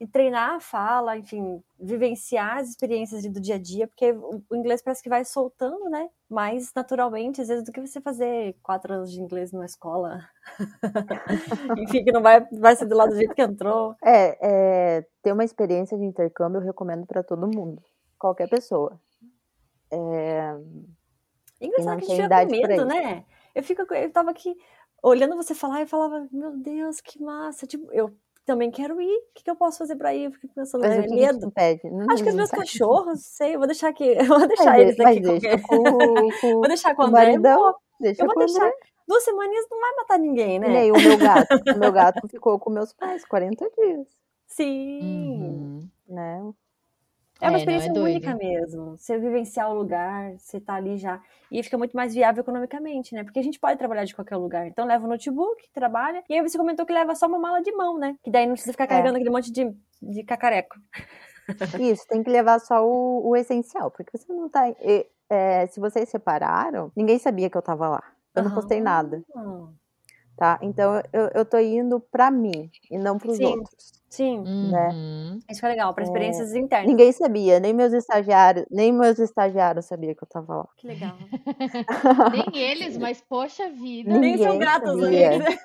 e 0.00 0.08
treinar 0.08 0.56
a 0.56 0.60
fala, 0.60 1.16
enfim, 1.16 1.62
vivenciar 1.78 2.58
as 2.58 2.70
experiências 2.70 3.22
do 3.22 3.40
dia 3.40 3.54
a 3.54 3.58
dia, 3.58 3.86
porque 3.86 4.10
o 4.10 4.56
inglês 4.56 4.82
parece 4.82 5.04
que 5.04 5.08
vai 5.08 5.24
soltando, 5.24 5.88
né? 5.88 6.08
Mais 6.28 6.72
naturalmente, 6.74 7.40
às 7.40 7.46
vezes, 7.46 7.64
do 7.64 7.70
que 7.70 7.80
você 7.80 8.00
fazer 8.00 8.56
quatro 8.64 8.92
anos 8.92 9.12
de 9.12 9.20
inglês 9.20 9.52
numa 9.52 9.66
escola. 9.66 10.18
enfim, 11.78 12.02
que 12.02 12.10
não 12.10 12.22
vai, 12.22 12.44
vai 12.50 12.74
ser 12.74 12.86
do 12.86 12.96
lado 12.96 13.10
do 13.10 13.16
jeito 13.16 13.36
que 13.36 13.42
entrou. 13.42 13.94
É, 14.04 14.98
é 14.98 15.06
ter 15.22 15.32
uma 15.32 15.44
experiência 15.44 15.96
de 15.96 16.04
intercâmbio 16.04 16.60
eu 16.60 16.64
recomendo 16.64 17.06
para 17.06 17.22
todo 17.22 17.46
mundo, 17.46 17.80
qualquer 18.18 18.48
pessoa. 18.48 18.98
É... 19.92 20.54
Engraçado 21.60 21.98
que 21.98 22.12
a 22.12 22.16
gente 22.16 22.22
fica 22.22 22.46
com 22.46 22.50
medo, 22.50 22.84
né? 22.86 23.24
Eu, 23.54 23.62
fico, 23.62 23.94
eu 23.94 24.10
tava 24.10 24.30
aqui 24.30 24.56
olhando 25.02 25.36
você 25.36 25.54
falar 25.54 25.82
e 25.82 25.86
falava, 25.86 26.26
meu 26.32 26.56
Deus, 26.56 27.00
que 27.00 27.22
massa. 27.22 27.66
Tipo, 27.66 27.92
eu 27.92 28.14
também 28.44 28.70
quero 28.70 29.00
ir. 29.00 29.16
O 29.16 29.22
que, 29.34 29.44
que 29.44 29.50
eu 29.50 29.56
posso 29.56 29.78
fazer 29.78 29.96
pra 29.96 30.14
ir? 30.14 30.24
Eu 30.24 30.32
fico 30.32 30.54
pensando, 30.54 30.80
Mas 30.82 30.92
é 30.92 31.06
medo. 31.06 31.52
Não, 31.84 32.06
Acho 32.10 32.22
que 32.22 32.30
os 32.30 32.34
meus 32.34 32.50
cachorros, 32.50 33.20
sei, 33.20 33.54
eu 33.54 33.58
vou 33.58 33.66
deixar 33.66 33.88
aqui. 33.88 34.14
Vou 34.24 34.46
deixar 34.46 34.64
mas, 34.64 34.80
eles 34.80 35.00
aqui. 35.00 35.20
Deixa 35.20 35.58
com, 35.62 35.82
com, 35.82 36.50
vou 36.58 36.68
deixar 36.68 36.94
com 36.94 37.02
o 37.02 37.06
André. 37.06 37.26
Maridão, 37.26 37.74
deixa 38.00 38.22
eu 38.22 38.26
vou 38.26 38.38
deixar. 38.38 38.64
André. 38.64 38.76
Duas 39.06 39.24
semaninhas 39.24 39.66
não 39.68 39.80
vai 39.80 39.92
matar 39.96 40.18
ninguém, 40.18 40.58
né? 40.60 40.68
Nem 40.68 40.92
o 40.92 40.94
meu 40.94 41.18
gato. 41.18 41.56
o 41.74 41.78
meu 41.78 41.90
gato 41.92 42.28
ficou 42.28 42.58
com 42.58 42.70
meus 42.70 42.92
pais 42.92 43.24
40 43.24 43.70
dias. 43.76 44.06
Sim. 44.46 45.00
Uhum. 45.02 45.88
Né? 46.08 46.52
É 47.40 47.48
uma 47.48 47.56
é, 47.56 47.60
é 47.60 47.62
experiência 47.62 47.88
é 47.88 48.00
única 48.00 48.34
mesmo. 48.34 48.98
Você 48.98 49.18
vivenciar 49.18 49.70
o 49.70 49.74
lugar, 49.74 50.32
você 50.38 50.60
tá 50.60 50.74
ali 50.74 50.96
já. 50.96 51.20
E 51.50 51.62
fica 51.62 51.78
muito 51.78 51.96
mais 51.96 52.14
viável 52.14 52.42
economicamente, 52.42 53.14
né? 53.14 53.24
Porque 53.24 53.38
a 53.38 53.42
gente 53.42 53.58
pode 53.58 53.78
trabalhar 53.78 54.04
de 54.04 54.14
qualquer 54.14 54.36
lugar. 54.36 54.66
Então 54.66 54.86
leva 54.86 55.04
o 55.04 55.08
notebook, 55.08 55.68
trabalha. 55.72 56.22
E 56.28 56.34
aí 56.34 56.42
você 56.42 56.58
comentou 56.58 56.84
que 56.84 56.92
leva 56.92 57.14
só 57.14 57.26
uma 57.26 57.38
mala 57.38 57.60
de 57.62 57.72
mão, 57.72 57.98
né? 57.98 58.16
Que 58.22 58.30
daí 58.30 58.46
não 58.46 58.52
precisa 58.52 58.72
ficar 58.72 58.84
é. 58.84 58.86
carregando 58.88 59.16
aquele 59.16 59.30
monte 59.30 59.50
de, 59.50 59.74
de 60.02 60.22
cacareco. 60.22 60.76
Isso, 61.80 62.06
tem 62.06 62.22
que 62.22 62.30
levar 62.30 62.60
só 62.60 62.86
o, 62.86 63.28
o 63.28 63.36
essencial. 63.36 63.90
Porque 63.90 64.16
você 64.16 64.32
não 64.32 64.48
tá. 64.48 64.62
É, 65.28 65.66
se 65.68 65.80
vocês 65.80 66.08
separaram, 66.08 66.92
ninguém 66.94 67.18
sabia 67.18 67.48
que 67.48 67.56
eu 67.56 67.62
tava 67.62 67.88
lá. 67.88 68.02
Eu 68.34 68.44
não 68.44 68.54
postei 68.54 68.80
nada. 68.80 69.22
Tá? 70.40 70.58
Então 70.62 71.02
eu, 71.12 71.28
eu 71.34 71.44
tô 71.44 71.58
indo 71.58 72.00
pra 72.00 72.30
mim 72.30 72.70
e 72.90 72.96
não 72.96 73.18
pros 73.18 73.36
Sim. 73.36 73.44
outros. 73.44 73.92
Sim. 74.08 74.42
Né? 74.42 74.88
Uhum. 74.88 75.38
Isso 75.50 75.60
foi 75.60 75.68
legal, 75.68 75.92
para 75.92 76.02
é. 76.02 76.06
experiências 76.06 76.54
é, 76.54 76.58
internas. 76.58 76.88
Ninguém 76.88 77.12
sabia, 77.12 77.60
nem 77.60 77.74
meus 77.74 77.92
estagiários, 77.92 78.64
nem 78.70 78.90
meus 78.90 79.18
estagiários 79.18 79.84
sabiam 79.84 80.14
que 80.14 80.24
eu 80.24 80.28
tava 80.28 80.56
lá. 80.56 80.68
Que 80.78 80.86
legal. 80.86 81.14
nem 82.32 82.58
eles, 82.58 82.96
mas 82.96 83.20
poxa 83.20 83.68
vida. 83.68 84.10
Ninguém 84.14 84.36
nem 84.36 84.42
são 84.42 84.58
gratos 84.58 84.96
a 85.04 85.12
eles. 85.12 85.58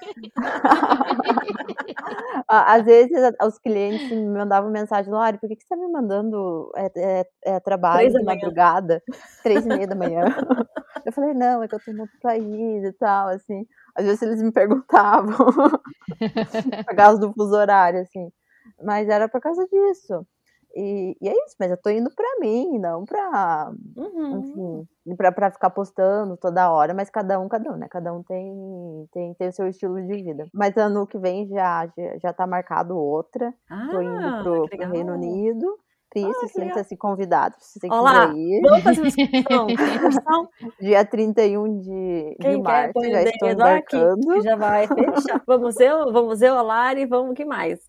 Às 2.46 2.84
vezes 2.84 3.18
os 3.44 3.58
clientes 3.58 4.10
me 4.12 4.28
mandavam 4.28 4.70
mensagem, 4.70 5.10
Lori, 5.10 5.38
por 5.38 5.48
que, 5.48 5.56
que 5.56 5.64
você 5.64 5.70
tá 5.70 5.78
me 5.78 5.88
mandando 5.88 6.70
é, 6.76 6.92
é, 6.98 7.26
é 7.46 7.60
trabalho 7.62 8.12
de 8.12 8.24
madrugada, 8.26 9.02
três 9.42 9.66
e 9.66 9.70
meia 9.70 9.88
da 9.88 9.96
manhã? 9.96 10.26
Eu 11.06 11.12
falei, 11.14 11.36
não, 11.36 11.62
é 11.62 11.68
que 11.68 11.76
eu 11.76 11.80
tô 11.80 11.94
no 11.94 12.02
outro 12.02 12.18
país 12.20 12.84
e 12.84 12.92
tal, 12.94 13.28
assim. 13.28 13.68
Às 13.96 14.06
vezes 14.06 14.22
eles 14.22 14.42
me 14.42 14.52
perguntavam 14.52 15.38
por 16.86 16.96
causa 16.96 17.20
do 17.20 17.34
fuso 17.34 17.56
horário, 17.56 18.02
assim. 18.02 18.30
Mas 18.84 19.08
era 19.08 19.30
por 19.30 19.40
causa 19.40 19.66
disso. 19.68 20.26
E, 20.76 21.16
e, 21.22 21.30
é 21.30 21.32
isso, 21.32 21.56
mas 21.58 21.72
eu 21.72 21.78
tô 21.78 21.90
indo 21.90 22.10
pra 22.14 22.28
mim, 22.42 22.78
não 22.78 23.06
pra, 23.06 23.72
uhum. 23.96 24.40
enfim, 24.40 25.16
pra, 25.16 25.32
pra 25.32 25.50
ficar 25.50 25.70
postando 25.70 26.36
toda 26.36 26.70
hora, 26.70 26.94
mas 26.94 27.10
cada 27.10 27.40
um, 27.40 27.48
cada 27.48 27.72
um, 27.72 27.78
né? 27.78 27.88
Cada 27.90 28.14
um 28.14 28.22
tem, 28.22 29.08
tem, 29.14 29.34
tem 29.36 29.48
o 29.48 29.54
seu 29.54 29.70
estilo 29.70 29.96
de 29.96 30.22
vida. 30.22 30.50
Mas 30.54 30.76
ano 30.76 31.08
que 31.08 31.18
vem 31.18 31.48
já, 31.48 31.88
já, 31.98 32.18
já 32.18 32.34
tá 32.34 32.46
marcado 32.46 32.98
outra. 32.98 33.54
Ah, 33.70 33.88
tô 33.90 34.02
indo 34.02 34.28
ah, 34.28 34.42
pro, 34.44 34.68
pro 34.68 34.92
Reino 34.92 35.14
Unido. 35.14 35.80
Ah, 36.24 36.48
sinta-se 36.48 36.96
convidado, 36.96 37.56
se 37.60 37.80
você 37.80 37.88
Olá, 37.90 38.32
ir. 38.36 38.62
Vamos 38.62 38.84
fazer 38.84 39.02
uma 39.02 39.08
inscrição. 39.08 39.68
Dia 40.80 41.04
31 41.04 41.80
de, 41.80 42.38
Quem 42.40 42.52
de 42.52 42.62
março, 42.62 42.94
quer, 42.94 43.12
já 43.12 43.24
estou 43.24 43.50
embarcando. 43.50 44.32
Aqui, 44.32 44.42
já 44.42 44.56
vai 44.56 44.88
fechar. 44.88 45.44
vamos 45.46 45.80
eu, 45.80 46.14
vamos 46.14 46.42
eu, 46.42 46.58
a 46.58 46.62
Lari, 46.62 47.06
vamos 47.06 47.36
que 47.36 47.44
mais? 47.44 47.80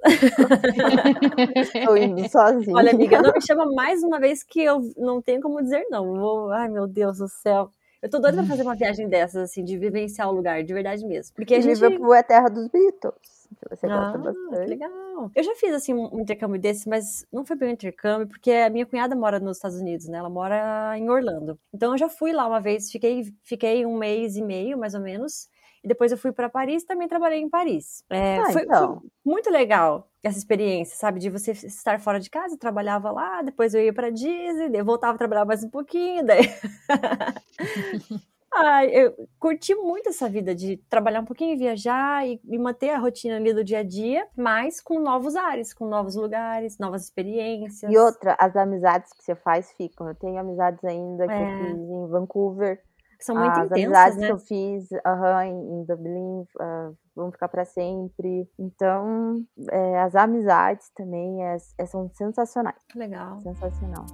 estou 1.74 1.96
indo 1.96 2.28
sozinha. 2.28 2.76
Olha, 2.76 2.90
amiga, 2.90 3.22
não 3.22 3.32
me 3.32 3.40
chama 3.40 3.66
mais 3.74 4.02
uma 4.02 4.18
vez 4.18 4.42
que 4.42 4.62
eu 4.62 4.80
não 4.96 5.22
tenho 5.22 5.40
como 5.40 5.62
dizer 5.62 5.86
não. 5.90 6.14
Vou, 6.14 6.50
ai, 6.50 6.68
meu 6.68 6.86
Deus 6.86 7.18
do 7.18 7.28
céu. 7.28 7.70
Eu 8.02 8.10
tô 8.10 8.18
doida 8.18 8.38
pra 8.38 8.46
fazer 8.46 8.62
uma 8.62 8.76
viagem 8.76 9.08
dessas, 9.08 9.50
assim, 9.50 9.64
de 9.64 9.78
vivenciar 9.78 10.28
o 10.28 10.32
lugar, 10.32 10.62
de 10.62 10.72
verdade 10.72 11.04
mesmo. 11.06 11.34
Porque 11.34 11.54
a 11.54 11.60
gente... 11.60 11.74
Liverpool 11.74 12.14
é 12.14 12.18
a 12.20 12.22
terra 12.22 12.48
dos 12.48 12.68
Beatles 12.68 13.35
que 13.54 13.68
você 13.68 13.86
gosta 13.86 14.14
ah, 14.14 14.18
bastante. 14.18 14.68
legal. 14.68 15.30
Eu 15.34 15.42
já 15.42 15.54
fiz, 15.54 15.74
assim, 15.74 15.94
um 15.94 16.20
intercâmbio 16.20 16.60
desse, 16.60 16.88
mas 16.88 17.26
não 17.32 17.44
foi 17.44 17.56
bem 17.56 17.70
um 17.70 17.72
intercâmbio, 17.72 18.28
porque 18.28 18.50
a 18.50 18.70
minha 18.70 18.86
cunhada 18.86 19.14
mora 19.14 19.38
nos 19.38 19.58
Estados 19.58 19.78
Unidos, 19.78 20.08
né? 20.08 20.18
Ela 20.18 20.30
mora 20.30 20.96
em 20.98 21.08
Orlando. 21.08 21.58
Então 21.72 21.92
eu 21.92 21.98
já 21.98 22.08
fui 22.08 22.32
lá 22.32 22.46
uma 22.46 22.60
vez, 22.60 22.90
fiquei, 22.90 23.24
fiquei 23.42 23.86
um 23.86 23.96
mês 23.96 24.36
e 24.36 24.42
meio, 24.42 24.78
mais 24.78 24.94
ou 24.94 25.00
menos. 25.00 25.48
E 25.84 25.88
depois 25.88 26.10
eu 26.10 26.18
fui 26.18 26.32
para 26.32 26.48
Paris 26.48 26.84
também 26.84 27.06
trabalhei 27.06 27.40
em 27.40 27.48
Paris. 27.48 28.02
É, 28.10 28.38
ah, 28.38 28.52
foi, 28.52 28.62
então. 28.62 29.00
foi, 29.00 29.10
muito 29.24 29.50
legal 29.50 30.10
essa 30.22 30.36
experiência, 30.36 30.96
sabe? 30.96 31.20
De 31.20 31.30
você 31.30 31.52
estar 31.52 32.00
fora 32.00 32.18
de 32.18 32.28
casa, 32.28 32.58
trabalhava 32.58 33.12
lá, 33.12 33.42
depois 33.42 33.72
eu 33.72 33.80
ia 33.80 33.92
para 33.92 34.10
Disney, 34.10 34.82
voltava 34.82 35.14
a 35.14 35.18
trabalhar 35.18 35.44
mais 35.44 35.62
um 35.62 35.70
pouquinho, 35.70 36.24
daí. 36.24 36.42
Ah, 38.56 38.84
eu 38.86 39.14
curti 39.38 39.74
muito 39.74 40.08
essa 40.08 40.28
vida 40.28 40.54
de 40.54 40.78
trabalhar 40.88 41.20
um 41.20 41.24
pouquinho, 41.24 41.58
viajar 41.58 42.26
e, 42.26 42.40
e, 42.42 42.58
manter 42.58 42.90
a 42.90 42.98
rotina 42.98 43.36
ali 43.36 43.52
do 43.52 43.62
dia 43.62 43.80
a 43.80 43.82
dia, 43.82 44.26
mas 44.36 44.80
com 44.80 44.98
novos 44.98 45.36
ares, 45.36 45.74
com 45.74 45.86
novos 45.86 46.14
lugares, 46.14 46.78
novas 46.78 47.04
experiências. 47.04 47.92
E 47.92 47.98
outra, 47.98 48.34
as 48.38 48.56
amizades 48.56 49.12
que 49.12 49.22
você 49.22 49.34
faz 49.34 49.70
ficam. 49.72 50.08
Eu 50.08 50.14
tenho 50.14 50.38
amizades 50.38 50.82
ainda 50.84 51.24
é. 51.24 51.26
que 51.26 51.32
eu 51.34 51.38
é. 51.38 51.58
fiz 51.58 51.76
em 51.76 52.08
Vancouver. 52.08 52.82
São 53.20 53.34
muito 53.34 53.50
as 53.50 53.66
intensas, 53.66 53.84
amizades 53.84 54.18
né? 54.18 54.26
que 54.26 54.32
eu 54.32 54.38
fiz 54.38 54.92
em, 54.92 55.80
em 55.80 55.84
Dublin 55.84 56.42
uh, 56.60 56.96
vão 57.14 57.32
ficar 57.32 57.48
para 57.48 57.64
sempre. 57.64 58.48
Então, 58.58 59.42
é, 59.70 60.00
as 60.00 60.14
amizades 60.14 60.90
também 60.94 61.42
é, 61.44 61.56
é, 61.78 61.86
são 61.86 62.10
sensacionais. 62.10 62.80
Legal. 62.94 63.40
Sensacional. 63.40 64.04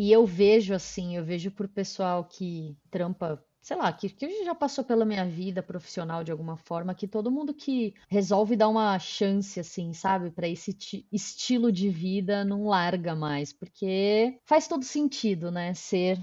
E 0.00 0.10
eu 0.10 0.24
vejo 0.24 0.72
assim, 0.72 1.14
eu 1.14 1.22
vejo 1.22 1.50
pro 1.50 1.68
pessoal 1.68 2.24
que 2.24 2.74
trampa 2.90 3.44
sei 3.60 3.76
lá, 3.76 3.92
que, 3.92 4.08
que 4.08 4.42
já 4.42 4.54
passou 4.54 4.82
pela 4.82 5.04
minha 5.04 5.26
vida 5.26 5.62
profissional 5.62 6.24
de 6.24 6.32
alguma 6.32 6.56
forma, 6.56 6.94
que 6.94 7.06
todo 7.06 7.30
mundo 7.30 7.52
que 7.52 7.94
resolve 8.08 8.56
dar 8.56 8.70
uma 8.70 8.98
chance, 8.98 9.60
assim, 9.60 9.92
sabe, 9.92 10.30
para 10.30 10.48
esse 10.48 10.74
estilo 11.12 11.70
de 11.70 11.90
vida 11.90 12.42
não 12.42 12.64
larga 12.64 13.14
mais, 13.14 13.52
porque 13.52 14.38
faz 14.46 14.66
todo 14.66 14.82
sentido, 14.82 15.50
né, 15.50 15.74
ser 15.74 16.18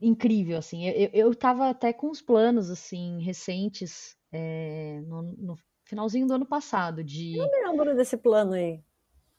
incrível, 0.00 0.58
assim. 0.58 0.86
Eu, 0.86 1.10
eu 1.12 1.34
tava 1.34 1.68
até 1.68 1.92
com 1.92 2.10
uns 2.10 2.22
planos, 2.22 2.70
assim, 2.70 3.20
recentes, 3.20 4.16
é, 4.30 5.02
no, 5.04 5.22
no 5.22 5.58
finalzinho 5.82 6.28
do 6.28 6.34
ano 6.34 6.46
passado, 6.46 7.02
de... 7.02 7.36
Eu 7.36 7.50
lembro 7.50 7.96
desse 7.96 8.16
plano 8.16 8.52
aí. 8.52 8.80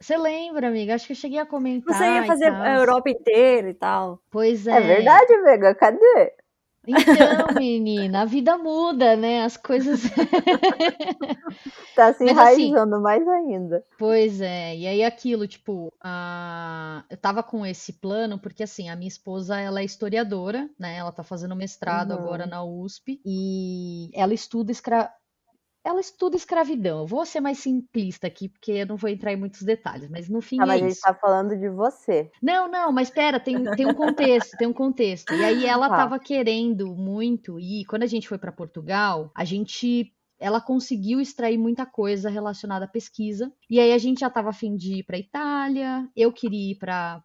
Você 0.02 0.18
lembra, 0.18 0.68
amiga? 0.70 0.96
Acho 0.96 1.08
que 1.08 1.12
eu 1.12 1.18
cheguei 1.18 1.40
a 1.40 1.46
comentar. 1.46 1.94
Você 1.94 2.04
ia 2.04 2.24
fazer 2.24 2.54
a 2.54 2.78
Europa 2.78 3.10
inteira 3.10 3.70
e 3.70 3.74
tal. 3.74 4.22
Pois 4.32 4.66
é. 4.66 4.78
É 4.78 4.82
verdade, 4.82 5.42
Vega? 5.42 5.76
Cadê? 5.76 6.34
Então, 6.88 7.54
menina, 7.60 8.22
a 8.22 8.26
vida 8.26 8.58
muda, 8.58 9.16
né? 9.16 9.44
As 9.44 9.58
coisas. 9.58 10.04
tá 11.96 12.14
se 12.14 12.24
assim, 12.24 12.30
enraizando 12.30 12.96
assim, 12.96 13.04
mais 13.04 13.28
ainda. 13.28 13.86
Pois 13.98 14.40
é, 14.42 14.76
e 14.76 14.88
aí 14.88 15.04
aquilo, 15.04 15.46
tipo, 15.48 15.92
a... 16.02 17.04
eu 17.10 17.18
tava 17.18 17.44
com 17.44 17.66
esse 17.66 17.94
plano, 17.94 18.40
porque 18.40 18.64
assim, 18.64 18.90
a 18.90 18.96
minha 18.96 19.08
esposa, 19.08 19.60
ela 19.60 19.82
é 19.82 19.86
historiadora, 19.86 20.70
né? 20.80 20.96
Ela 20.96 21.12
tá 21.12 21.24
fazendo 21.24 21.56
mestrado 21.56 22.12
uhum. 22.12 22.18
agora 22.18 22.46
na 22.48 22.64
USP, 22.64 23.22
e 23.26 24.10
ela 24.14 24.34
estuda 24.34 24.72
escra 24.72 25.12
ela 25.84 26.00
estuda 26.00 26.36
escravidão. 26.36 27.00
Eu 27.00 27.08
vou 27.08 27.26
ser 27.26 27.40
mais 27.40 27.60
simplista 27.60 28.28
aqui, 28.28 28.50
porque 28.50 28.72
eu 28.72 28.86
não 28.86 28.98
vou 28.98 29.10
entrar 29.10 29.34
em 29.34 29.38
muitos 29.38 29.62
detalhes, 29.62 30.10
mas 30.10 30.30
no 30.30 30.42
fim 30.42 30.60
ah, 30.60 30.64
é 30.64 30.66
mas 30.66 30.76
isso. 30.78 30.86
a 30.86 30.90
gente 30.90 31.02
tá 31.02 31.14
falando 31.14 31.58
de 31.58 31.70
você. 31.70 32.32
Não, 32.42 32.70
não, 32.70 32.92
mas 32.92 33.08
espera, 33.08 33.40
tem, 33.40 33.64
tem 33.76 33.86
um 33.86 33.94
contexto, 33.94 34.58
tem 34.58 34.68
um 34.68 34.74
contexto. 34.74 35.34
E 35.34 35.44
aí 35.44 35.66
ela 35.66 35.88
estava 35.88 36.16
ah. 36.16 36.20
querendo 36.20 36.96
muito, 36.96 37.60
e 37.60 37.86
quando 37.86 38.04
a 38.04 38.08
gente 38.08 38.28
foi 38.28 38.38
para 38.38 38.52
Portugal, 38.52 39.32
a 39.36 39.46
gente 39.46 40.14
ela 40.40 40.62
conseguiu 40.62 41.20
extrair 41.20 41.58
muita 41.58 41.86
coisa 41.86 42.30
relacionada 42.30 42.86
à 42.86 42.88
pesquisa. 42.88 43.52
E 43.70 43.78
aí 43.78 43.92
a 43.92 43.98
gente 43.98 44.22
já 44.22 44.28
estava 44.28 44.50
afim 44.50 44.76
de 44.76 45.00
ir 45.00 45.04
para 45.04 45.18
Itália, 45.18 46.08
eu 46.16 46.32
queria 46.32 46.72
ir 46.72 46.78
para 46.78 47.22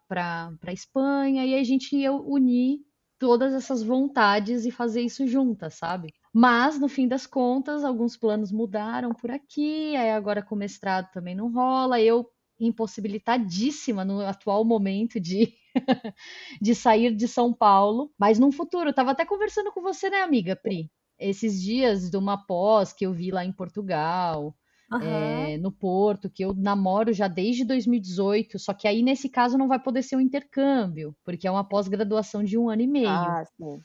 Espanha, 0.67 1.45
e 1.45 1.53
aí 1.53 1.59
a 1.61 1.63
gente 1.63 1.95
ia 1.95 2.11
unir 2.11 2.81
todas 3.17 3.53
essas 3.53 3.81
vontades 3.81 4.65
e 4.65 4.71
fazer 4.71 5.01
isso 5.01 5.25
juntas, 5.25 5.75
sabe? 5.75 6.13
Mas, 6.37 6.77
no 6.77 6.89
fim 6.89 7.07
das 7.07 7.25
contas, 7.25 7.85
alguns 7.85 8.17
planos 8.17 8.51
mudaram 8.51 9.13
por 9.13 9.31
aqui, 9.31 9.95
aí 9.95 10.11
agora 10.11 10.43
com 10.43 10.53
mestrado 10.53 11.09
também 11.13 11.33
não 11.33 11.49
rola. 11.49 12.01
Eu 12.01 12.29
impossibilitadíssima 12.59 14.03
no 14.03 14.19
atual 14.19 14.65
momento 14.65 15.17
de, 15.17 15.53
de 16.61 16.75
sair 16.75 17.15
de 17.15 17.25
São 17.25 17.53
Paulo, 17.53 18.11
mas 18.19 18.37
num 18.37 18.51
futuro, 18.51 18.89
eu 18.89 18.93
tava 18.93 19.11
até 19.11 19.25
conversando 19.25 19.71
com 19.71 19.81
você, 19.81 20.09
né, 20.09 20.23
amiga 20.23 20.57
Pri? 20.57 20.91
Esses 21.17 21.61
dias 21.61 22.09
de 22.09 22.17
uma 22.17 22.37
pós 22.45 22.91
que 22.91 23.05
eu 23.05 23.13
vi 23.13 23.31
lá 23.31 23.45
em 23.45 23.53
Portugal, 23.53 24.53
Uhum. 24.91 25.01
É, 25.01 25.57
no 25.57 25.71
Porto, 25.71 26.29
que 26.29 26.43
eu 26.43 26.53
namoro 26.53 27.11
já 27.11 27.27
desde 27.27 27.65
2018, 27.65 28.59
só 28.59 28.73
que 28.73 28.87
aí 28.87 29.01
nesse 29.01 29.29
caso 29.29 29.57
não 29.57 29.67
vai 29.67 29.79
poder 29.79 30.03
ser 30.03 30.15
um 30.15 30.21
intercâmbio, 30.21 31.15
porque 31.23 31.47
é 31.47 31.51
uma 31.51 31.63
pós-graduação 31.63 32.43
de 32.43 32.57
um 32.57 32.69
ano 32.69 32.81
e 32.81 32.87
meio 32.87 33.07
ah, 33.09 33.43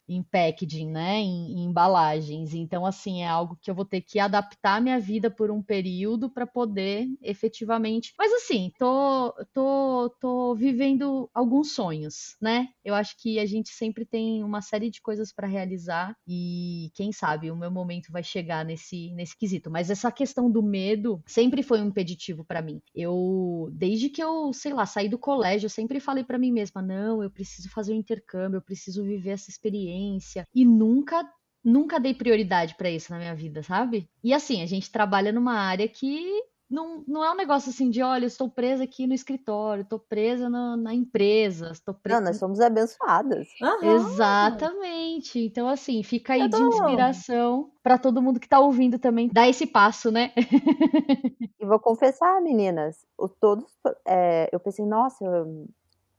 em 0.08 0.22
packaging, 0.22 0.90
né? 0.90 1.18
Em, 1.18 1.52
em, 1.52 1.64
embalagens. 1.64 2.54
Então, 2.54 2.84
assim, 2.84 3.22
é 3.22 3.28
algo 3.28 3.56
que 3.60 3.70
eu 3.70 3.74
vou 3.74 3.84
ter 3.84 4.00
que 4.00 4.18
adaptar 4.18 4.76
a 4.76 4.80
minha 4.80 4.98
vida 4.98 5.30
por 5.30 5.50
um 5.50 5.62
período 5.62 6.28
para 6.28 6.46
poder 6.46 7.06
efetivamente. 7.22 8.12
Mas 8.18 8.32
assim, 8.32 8.70
tô, 8.78 9.34
tô, 9.52 10.14
tô 10.20 10.54
vivendo 10.54 11.30
alguns 11.32 11.72
sonhos, 11.72 12.36
né? 12.40 12.68
Eu 12.84 12.94
acho 12.94 13.16
que 13.18 13.38
a 13.38 13.46
gente 13.46 13.70
sempre 13.70 14.04
tem 14.04 14.42
uma 14.44 14.60
série 14.60 14.90
de 14.90 15.00
coisas 15.00 15.32
para 15.32 15.46
realizar 15.46 16.14
e 16.26 16.90
quem 16.94 17.12
sabe 17.12 17.50
o 17.50 17.56
meu 17.56 17.70
momento 17.70 18.12
vai 18.12 18.22
chegar 18.22 18.64
nesse, 18.64 19.12
nesse 19.14 19.36
quesito. 19.36 19.70
Mas 19.70 19.90
essa 19.90 20.10
questão 20.10 20.50
do 20.50 20.62
medo 20.62 20.99
sempre 21.26 21.62
foi 21.62 21.80
um 21.80 21.86
impeditivo 21.86 22.44
para 22.44 22.62
mim. 22.62 22.80
Eu, 22.94 23.68
desde 23.72 24.08
que 24.08 24.22
eu, 24.22 24.52
sei 24.52 24.72
lá, 24.72 24.86
saí 24.86 25.08
do 25.08 25.18
colégio, 25.18 25.66
eu 25.66 25.70
sempre 25.70 26.00
falei 26.00 26.24
para 26.24 26.38
mim 26.38 26.52
mesma: 26.52 26.82
não, 26.82 27.22
eu 27.22 27.30
preciso 27.30 27.70
fazer 27.70 27.92
um 27.92 27.96
intercâmbio, 27.96 28.58
eu 28.58 28.62
preciso 28.62 29.04
viver 29.04 29.30
essa 29.30 29.50
experiência. 29.50 30.46
E 30.54 30.64
nunca 30.64 31.24
nunca 31.62 32.00
dei 32.00 32.14
prioridade 32.14 32.74
para 32.74 32.90
isso 32.90 33.12
na 33.12 33.18
minha 33.18 33.34
vida, 33.34 33.62
sabe? 33.62 34.08
E 34.24 34.32
assim, 34.32 34.62
a 34.62 34.66
gente 34.66 34.90
trabalha 34.90 35.30
numa 35.30 35.54
área 35.54 35.86
que 35.86 36.42
não, 36.70 37.02
não 37.06 37.24
é 37.24 37.32
um 37.32 37.36
negócio 37.36 37.70
assim 37.70 37.90
de, 37.90 38.00
olha, 38.00 38.24
eu 38.24 38.28
estou 38.28 38.48
presa 38.48 38.84
aqui 38.84 39.06
no 39.06 39.12
escritório, 39.12 39.82
estou 39.82 39.98
presa 39.98 40.48
na, 40.48 40.76
na 40.76 40.94
empresa, 40.94 41.70
estou 41.72 41.92
presa. 41.92 42.20
Não, 42.20 42.26
nós 42.28 42.36
somos 42.36 42.60
abençoadas. 42.60 43.48
Uhum. 43.60 43.96
Exatamente. 43.96 45.40
Então, 45.40 45.68
assim, 45.68 46.02
fica 46.04 46.34
aí 46.34 46.48
tô... 46.48 46.56
de 46.56 46.62
inspiração 46.62 47.72
para 47.82 47.98
todo 47.98 48.22
mundo 48.22 48.38
que 48.38 48.46
está 48.46 48.60
ouvindo 48.60 48.98
também 48.98 49.28
dar 49.32 49.48
esse 49.48 49.66
passo, 49.66 50.12
né? 50.12 50.32
e 51.58 51.66
vou 51.66 51.80
confessar, 51.80 52.40
meninas, 52.40 53.04
o, 53.18 53.28
todos, 53.28 53.66
é, 54.06 54.48
eu 54.52 54.60
pensei, 54.60 54.86
nossa, 54.86 55.24
eu, 55.24 55.66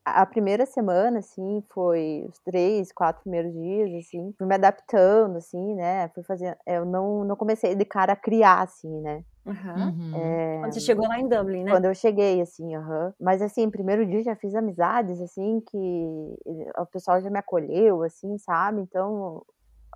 a 0.03 0.25
primeira 0.25 0.65
semana, 0.65 1.19
assim, 1.19 1.63
foi 1.69 2.25
os 2.27 2.39
três, 2.39 2.91
quatro 2.91 3.21
primeiros 3.21 3.53
dias, 3.53 4.05
assim, 4.05 4.33
fui 4.37 4.47
me 4.47 4.55
adaptando, 4.55 5.37
assim, 5.37 5.75
né? 5.75 6.09
Fui 6.09 6.23
fazer. 6.23 6.57
Eu 6.65 6.83
não, 6.85 7.23
não 7.23 7.35
comecei 7.37 7.73
de 7.73 7.85
cara 7.85 8.13
a 8.13 8.17
criar, 8.17 8.61
assim, 8.61 8.99
né? 8.99 9.23
Uhum. 9.45 10.15
É... 10.15 10.59
Quando 10.59 10.73
você 10.73 10.79
chegou 10.79 11.07
lá 11.07 11.19
em 11.19 11.27
Dublin, 11.27 11.63
né? 11.63 11.71
Quando 11.71 11.85
eu 11.85 11.95
cheguei, 11.95 12.41
assim, 12.41 12.75
uhum. 12.75 13.13
Mas, 13.19 13.41
assim, 13.41 13.69
primeiro 13.69 14.05
dia 14.05 14.23
já 14.23 14.35
fiz 14.35 14.53
amizades, 14.55 15.19
assim, 15.19 15.61
que 15.61 16.35
o 16.77 16.85
pessoal 16.85 17.21
já 17.21 17.29
me 17.29 17.39
acolheu, 17.39 18.03
assim, 18.03 18.37
sabe? 18.37 18.81
Então, 18.81 19.43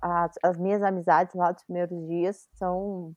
as, 0.02 0.32
as 0.42 0.58
minhas 0.58 0.82
amizades 0.82 1.34
lá 1.34 1.52
dos 1.52 1.62
primeiros 1.64 2.06
dias 2.06 2.48
são 2.54 3.12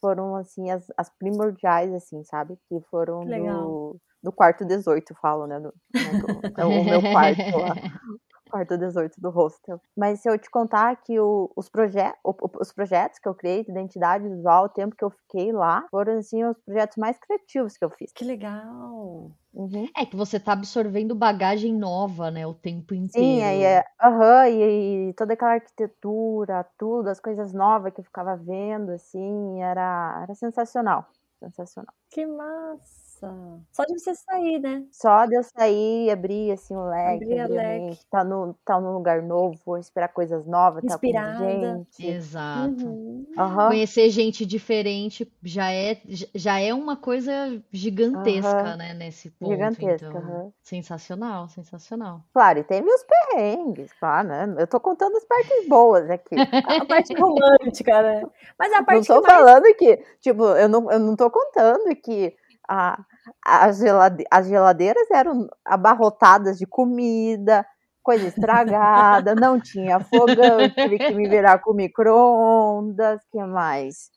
foram 0.00 0.36
assim 0.36 0.70
as, 0.70 0.86
as 0.96 1.10
primordiais 1.18 1.92
assim 1.92 2.22
sabe 2.22 2.56
que 2.68 2.80
foram 2.88 3.26
que 3.26 3.36
do, 3.36 4.00
do 4.22 4.32
quarto 4.32 4.64
18 4.64 5.14
falo 5.16 5.46
né, 5.46 5.58
do, 5.58 5.74
né 5.92 6.20
do, 6.20 6.68
o 6.68 6.84
meu 6.84 7.02
quarto 7.02 7.58
lá 7.58 7.74
quarto 8.48 8.76
18 8.76 9.20
do 9.20 9.30
hostel. 9.30 9.80
Mas 9.96 10.20
se 10.20 10.28
eu 10.28 10.38
te 10.38 10.50
contar 10.50 10.96
que 10.96 11.18
o, 11.20 11.50
os, 11.56 11.68
proje 11.68 11.98
o, 12.24 12.34
os 12.60 12.72
projetos 12.72 13.18
que 13.18 13.28
eu 13.28 13.34
criei 13.34 13.64
de 13.64 13.70
identidade 13.70 14.28
visual, 14.28 14.64
o 14.64 14.68
tempo 14.68 14.96
que 14.96 15.04
eu 15.04 15.10
fiquei 15.10 15.52
lá, 15.52 15.86
foram 15.90 16.18
assim 16.18 16.44
os 16.44 16.58
projetos 16.64 16.96
mais 16.96 17.18
criativos 17.18 17.76
que 17.76 17.84
eu 17.84 17.90
fiz. 17.90 18.12
Que 18.12 18.24
legal! 18.24 19.30
Uhum. 19.54 19.88
É 19.96 20.06
que 20.06 20.16
você 20.16 20.38
tá 20.38 20.52
absorvendo 20.52 21.14
bagagem 21.14 21.74
nova, 21.74 22.30
né, 22.30 22.46
o 22.46 22.54
tempo 22.54 22.94
inteiro. 22.94 23.26
Sim, 23.26 23.42
aí 23.42 23.62
é, 23.64 23.84
uhum, 24.02 24.44
e, 24.44 25.08
e, 25.08 25.12
toda 25.14 25.32
aquela 25.32 25.54
arquitetura, 25.54 26.66
tudo, 26.78 27.08
as 27.08 27.18
coisas 27.18 27.52
novas 27.52 27.92
que 27.92 28.00
eu 28.00 28.04
ficava 28.04 28.36
vendo, 28.36 28.90
assim, 28.92 29.62
era, 29.62 30.20
era 30.22 30.34
sensacional, 30.34 31.08
sensacional. 31.40 31.92
Que 32.10 32.26
massa! 32.26 33.07
Nossa, 33.26 33.60
só 33.72 33.84
de 33.84 33.98
você 33.98 34.14
sair, 34.14 34.60
né? 34.60 34.84
Só 34.92 35.26
de 35.26 35.34
eu 35.34 35.42
sair, 35.42 36.10
abrir 36.10 36.52
assim 36.52 36.74
o 36.74 36.84
leque, 36.84 37.24
abrir, 37.24 37.40
abrir 37.40 37.56
leque. 37.56 38.00
tá, 38.10 38.24
no, 38.24 38.54
tá 38.64 38.80
num 38.80 38.92
lugar 38.92 39.22
novo, 39.22 39.58
vou 39.64 39.78
esperar 39.78 40.08
coisas 40.08 40.46
novas, 40.46 40.84
Inspirada. 40.84 41.32
tá 41.32 41.44
com 41.44 41.60
gente. 41.60 42.06
Exato. 42.06 42.86
Uhum. 42.86 43.26
Uhum. 43.36 43.68
Conhecer 43.68 44.10
gente 44.10 44.46
diferente 44.46 45.30
já 45.42 45.72
é, 45.72 46.00
já 46.34 46.60
é 46.60 46.72
uma 46.72 46.96
coisa 46.96 47.32
gigantesca, 47.72 48.72
uhum. 48.72 48.76
né, 48.76 48.94
nesse 48.94 49.30
ponto. 49.30 49.52
Gigantesca, 49.52 50.06
então, 50.06 50.52
sensacional, 50.62 51.48
sensacional. 51.48 52.22
Claro, 52.32 52.60
e 52.60 52.64
tem 52.64 52.82
meus 52.82 53.02
perrengues, 53.04 53.92
claro, 53.94 54.28
né? 54.28 54.54
Eu 54.58 54.66
tô 54.66 54.78
contando 54.80 55.16
as 55.16 55.24
partes 55.24 55.68
boas 55.68 56.08
aqui. 56.10 56.34
a 56.82 56.84
parte 56.84 57.14
romântica, 57.14 58.02
né? 58.02 58.22
Mas 58.58 58.72
a 58.72 58.82
parte 58.82 59.08
Não 59.08 59.20
tô 59.20 59.26
mais... 59.26 59.34
falando 59.34 59.74
que, 59.76 59.96
tipo, 60.20 60.44
eu 60.44 60.68
não, 60.68 60.90
eu 60.90 60.98
não 60.98 61.16
tô 61.16 61.30
contando 61.30 61.94
que 61.96 62.36
a, 62.68 63.00
as, 63.44 63.78
gelade 63.78 64.24
as 64.30 64.46
geladeiras 64.46 65.10
eram 65.10 65.48
abarrotadas 65.64 66.58
de 66.58 66.66
comida, 66.66 67.64
coisa 68.02 68.26
estragada, 68.26 69.34
não 69.34 69.60
tinha 69.60 70.00
fogão, 70.00 70.68
tive 70.74 70.98
que 70.98 71.14
me 71.14 71.28
virar 71.28 71.58
com 71.58 71.72
micro-ondas, 71.72 73.20
que 73.30 73.42
mais? 73.44 74.10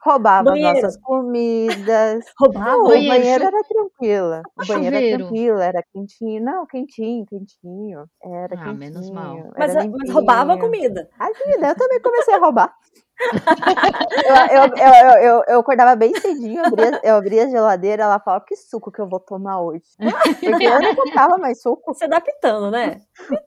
Roubava 0.00 0.50
banheiro. 0.50 0.74
nossas 0.74 0.96
comidas. 1.00 2.24
Roubava? 2.38 2.76
o 2.76 2.88
banheiro, 2.88 3.08
banheiro 3.08 3.44
era 3.44 3.62
tranquila. 3.64 4.42
O 4.56 4.66
banheiro 4.66 4.96
era 4.96 5.18
tranquilo, 5.18 5.58
era 5.58 5.84
quentinho. 5.92 6.42
Não, 6.42 6.66
quentinho, 6.66 7.26
quentinho. 7.26 8.04
Era 8.22 8.54
ah, 8.54 8.64
quentinho. 8.64 8.76
menos 8.76 9.10
mal. 9.10 9.50
Mas, 9.56 9.74
mas, 9.74 10.10
roubava 10.10 10.54
a 10.54 10.58
comida. 10.58 11.08
A 11.18 11.26
comida, 11.32 11.68
eu 11.68 11.76
também 11.76 12.00
comecei 12.00 12.34
a 12.34 12.38
roubar 12.38 12.72
eu, 14.50 14.62
eu, 14.62 15.22
eu, 15.22 15.44
eu, 15.48 15.60
acordava 15.60 15.96
bem 15.96 16.14
cedinho, 16.14 16.64
abria, 16.64 17.00
eu 17.02 17.16
abria 17.16 17.44
a 17.44 17.48
geladeira, 17.48 18.04
ela 18.04 18.20
falava, 18.20 18.44
que 18.46 18.54
suco 18.56 18.92
que 18.92 19.00
eu 19.00 19.08
vou 19.08 19.20
tomar 19.20 19.60
hoje? 19.60 19.84
Porque 20.40 20.64
eu 20.64 20.80
não 20.80 20.94
comprava 20.94 21.36
mais 21.38 21.60
suco. 21.60 21.94
Se 21.94 22.04
adaptando, 22.04 22.70
né? 22.70 23.00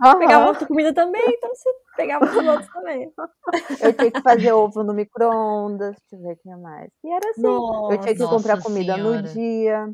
Uhum. 0.03 0.19
Pegava 0.19 0.47
outra 0.47 0.67
comida 0.67 0.93
também, 0.93 1.23
então 1.27 1.49
você 1.49 1.69
pegava 1.95 2.25
os 2.25 2.35
outros 2.35 2.67
também. 2.69 3.11
Eu 3.81 3.93
tinha 3.93 4.11
que 4.11 4.21
fazer 4.21 4.51
ovo 4.51 4.83
no 4.83 4.93
micro-ondas, 4.93 5.95
deixa 6.09 6.15
eu 6.15 6.21
ver 6.21 6.33
o 6.33 6.37
que 6.37 6.55
mais. 6.61 6.89
E 7.03 7.11
era 7.11 7.29
assim, 7.29 7.41
Nossa, 7.41 7.93
eu 7.93 7.97
tinha 7.99 8.15
que 8.15 8.27
comprar 8.27 8.61
comida 8.61 8.95
senhora. 8.95 9.21
no 9.21 9.27
dia. 9.27 9.89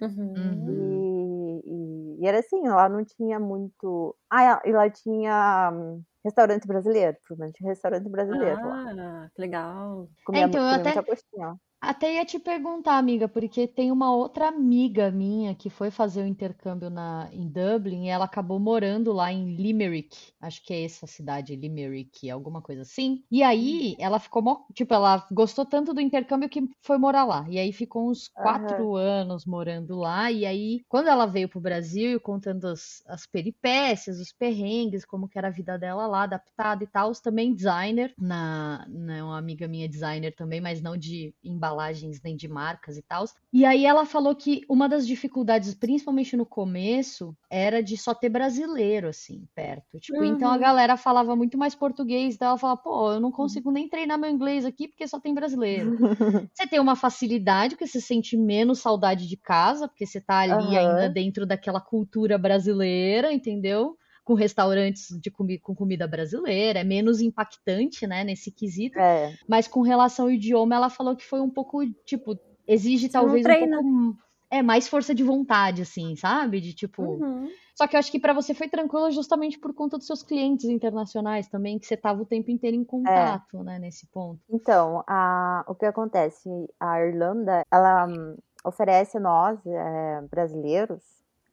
Uhum. 0.00 0.64
E, 0.68 1.62
e 1.64 2.22
E 2.22 2.26
era 2.26 2.38
assim, 2.38 2.62
lá 2.68 2.88
não 2.88 3.04
tinha 3.04 3.38
muito. 3.40 4.14
Ah, 4.30 4.60
e 4.64 4.72
lá 4.72 4.88
tinha 4.90 5.70
hum, 5.72 6.02
restaurante 6.24 6.66
brasileiro, 6.66 7.16
provavelmente 7.26 7.62
restaurante 7.64 8.08
brasileiro 8.08 8.58
ah, 8.60 8.66
lá. 8.66 9.30
que 9.34 9.40
legal. 9.40 10.08
Comia, 10.24 10.42
É, 10.42 10.44
então, 10.46 10.60
eu 10.62 10.68
até- 10.68 10.94
muita 10.94 11.02
coxinha. 11.02 11.56
Até 11.84 12.14
ia 12.14 12.24
te 12.24 12.38
perguntar, 12.38 12.96
amiga, 12.96 13.26
porque 13.28 13.66
tem 13.66 13.90
uma 13.90 14.14
outra 14.14 14.46
amiga 14.46 15.10
minha 15.10 15.52
que 15.52 15.68
foi 15.68 15.90
fazer 15.90 16.22
o 16.22 16.26
intercâmbio 16.28 16.88
na, 16.88 17.28
em 17.32 17.48
Dublin 17.48 18.04
e 18.04 18.08
ela 18.08 18.24
acabou 18.24 18.60
morando 18.60 19.12
lá 19.12 19.32
em 19.32 19.56
Limerick. 19.56 20.16
Acho 20.40 20.62
que 20.64 20.72
é 20.72 20.84
essa 20.84 21.08
cidade, 21.08 21.56
Limerick, 21.56 22.30
alguma 22.30 22.62
coisa 22.62 22.82
assim. 22.82 23.24
E 23.28 23.42
aí 23.42 23.96
ela 23.98 24.20
ficou, 24.20 24.40
mó- 24.40 24.64
tipo, 24.72 24.94
ela 24.94 25.26
gostou 25.32 25.66
tanto 25.66 25.92
do 25.92 26.00
intercâmbio 26.00 26.48
que 26.48 26.62
foi 26.80 26.98
morar 26.98 27.24
lá. 27.24 27.46
E 27.50 27.58
aí 27.58 27.72
ficou 27.72 28.08
uns 28.08 28.28
quatro 28.28 28.94
anos 28.94 29.44
morando 29.44 29.96
lá. 29.96 30.30
E 30.30 30.46
aí, 30.46 30.84
quando 30.88 31.08
ela 31.08 31.26
veio 31.26 31.48
pro 31.48 31.60
Brasil, 31.60 32.20
contando 32.20 32.68
as, 32.68 33.02
as 33.08 33.26
peripécias, 33.26 34.20
os 34.20 34.32
perrengues, 34.32 35.04
como 35.04 35.28
que 35.28 35.36
era 35.36 35.48
a 35.48 35.50
vida 35.50 35.76
dela 35.76 36.06
lá, 36.06 36.22
adaptada 36.22 36.84
e 36.84 36.86
tal, 36.86 37.10
também 37.20 37.52
designer, 37.52 38.14
na, 38.16 38.86
na 38.88 39.24
uma 39.24 39.38
amiga 39.38 39.66
minha 39.66 39.88
designer 39.88 40.32
também, 40.34 40.60
mas 40.60 40.80
não 40.80 40.96
de 40.96 41.34
embalagens 41.72 42.20
nem 42.22 42.36
de 42.36 42.48
marcas 42.48 42.96
e 42.96 43.02
tal. 43.02 43.24
E 43.52 43.66
aí 43.66 43.84
ela 43.84 44.06
falou 44.06 44.34
que 44.34 44.62
uma 44.68 44.88
das 44.88 45.06
dificuldades, 45.06 45.74
principalmente 45.74 46.36
no 46.36 46.46
começo, 46.46 47.36
era 47.50 47.82
de 47.82 47.98
só 47.98 48.14
ter 48.14 48.30
brasileiro 48.30 49.08
assim 49.08 49.46
perto. 49.54 50.00
Tipo, 50.00 50.24
então 50.24 50.50
a 50.50 50.56
Uhum. 50.56 50.58
galera 50.58 50.96
falava 50.96 51.36
muito 51.36 51.58
mais 51.58 51.74
português, 51.74 52.38
daí 52.38 52.48
ela 52.48 52.56
falava, 52.58 52.80
pô, 52.82 53.12
eu 53.12 53.20
não 53.20 53.30
consigo 53.30 53.70
nem 53.70 53.88
treinar 53.90 54.18
meu 54.18 54.30
inglês 54.30 54.64
aqui 54.64 54.88
porque 54.88 55.06
só 55.06 55.20
tem 55.20 55.34
brasileiro. 55.34 55.94
Você 56.54 56.66
tem 56.68 56.80
uma 56.80 56.96
facilidade, 56.96 57.76
porque 57.76 57.86
você 57.86 58.00
sente 58.00 58.36
menos 58.36 58.80
saudade 58.80 59.28
de 59.28 59.36
casa, 59.38 59.88
porque 59.88 60.06
você 60.06 60.20
tá 60.20 60.40
ali 60.40 60.76
Aham. 60.76 60.76
ainda 60.76 61.08
dentro 61.08 61.46
daquela 61.46 61.80
cultura 61.80 62.38
brasileira, 62.38 63.32
entendeu? 63.32 63.96
Com 64.32 64.34
restaurantes 64.34 65.08
de 65.20 65.30
comi 65.30 65.58
com 65.58 65.74
comida 65.74 66.06
brasileira, 66.06 66.80
é 66.80 66.84
menos 66.84 67.20
impactante, 67.20 68.06
né, 68.06 68.24
nesse 68.24 68.50
quesito. 68.50 68.98
É, 68.98 69.36
Mas 69.46 69.68
com 69.68 69.82
relação 69.82 70.24
ao 70.24 70.30
idioma, 70.30 70.74
ela 70.74 70.88
falou 70.88 71.14
que 71.14 71.24
foi 71.24 71.40
um 71.40 71.50
pouco, 71.50 71.84
tipo, 72.06 72.38
exige 72.66 73.08
Você 73.08 73.12
talvez 73.12 73.44
um 73.44 73.70
pouco. 73.70 74.16
É, 74.50 74.62
mais 74.62 74.86
força 74.86 75.14
de 75.14 75.22
vontade, 75.22 75.82
assim, 75.82 76.14
sabe? 76.14 76.60
De 76.60 76.74
tipo. 76.74 77.02
Uhum. 77.02 77.48
Só 77.74 77.86
que 77.86 77.96
eu 77.96 77.98
acho 77.98 78.12
que 78.12 78.20
pra 78.20 78.34
você 78.34 78.52
foi 78.52 78.68
tranquilo 78.68 79.10
justamente 79.10 79.58
por 79.58 79.74
conta 79.74 79.96
dos 79.96 80.06
seus 80.06 80.22
clientes 80.22 80.66
internacionais 80.66 81.48
também, 81.48 81.78
que 81.78 81.86
você 81.86 81.96
tava 81.96 82.22
o 82.22 82.26
tempo 82.26 82.50
inteiro 82.50 82.76
em 82.76 82.84
contato, 82.84 83.62
né, 83.62 83.78
nesse 83.78 84.06
ponto. 84.08 84.40
Então, 84.50 85.02
a, 85.06 85.64
o 85.66 85.74
que 85.74 85.86
acontece? 85.86 86.48
A 86.78 87.00
Irlanda, 87.00 87.62
ela 87.70 88.06
hum, 88.06 88.36
oferece 88.64 89.16
a 89.16 89.20
nós, 89.20 89.58
é, 89.66 90.20
brasileiros, 90.30 91.02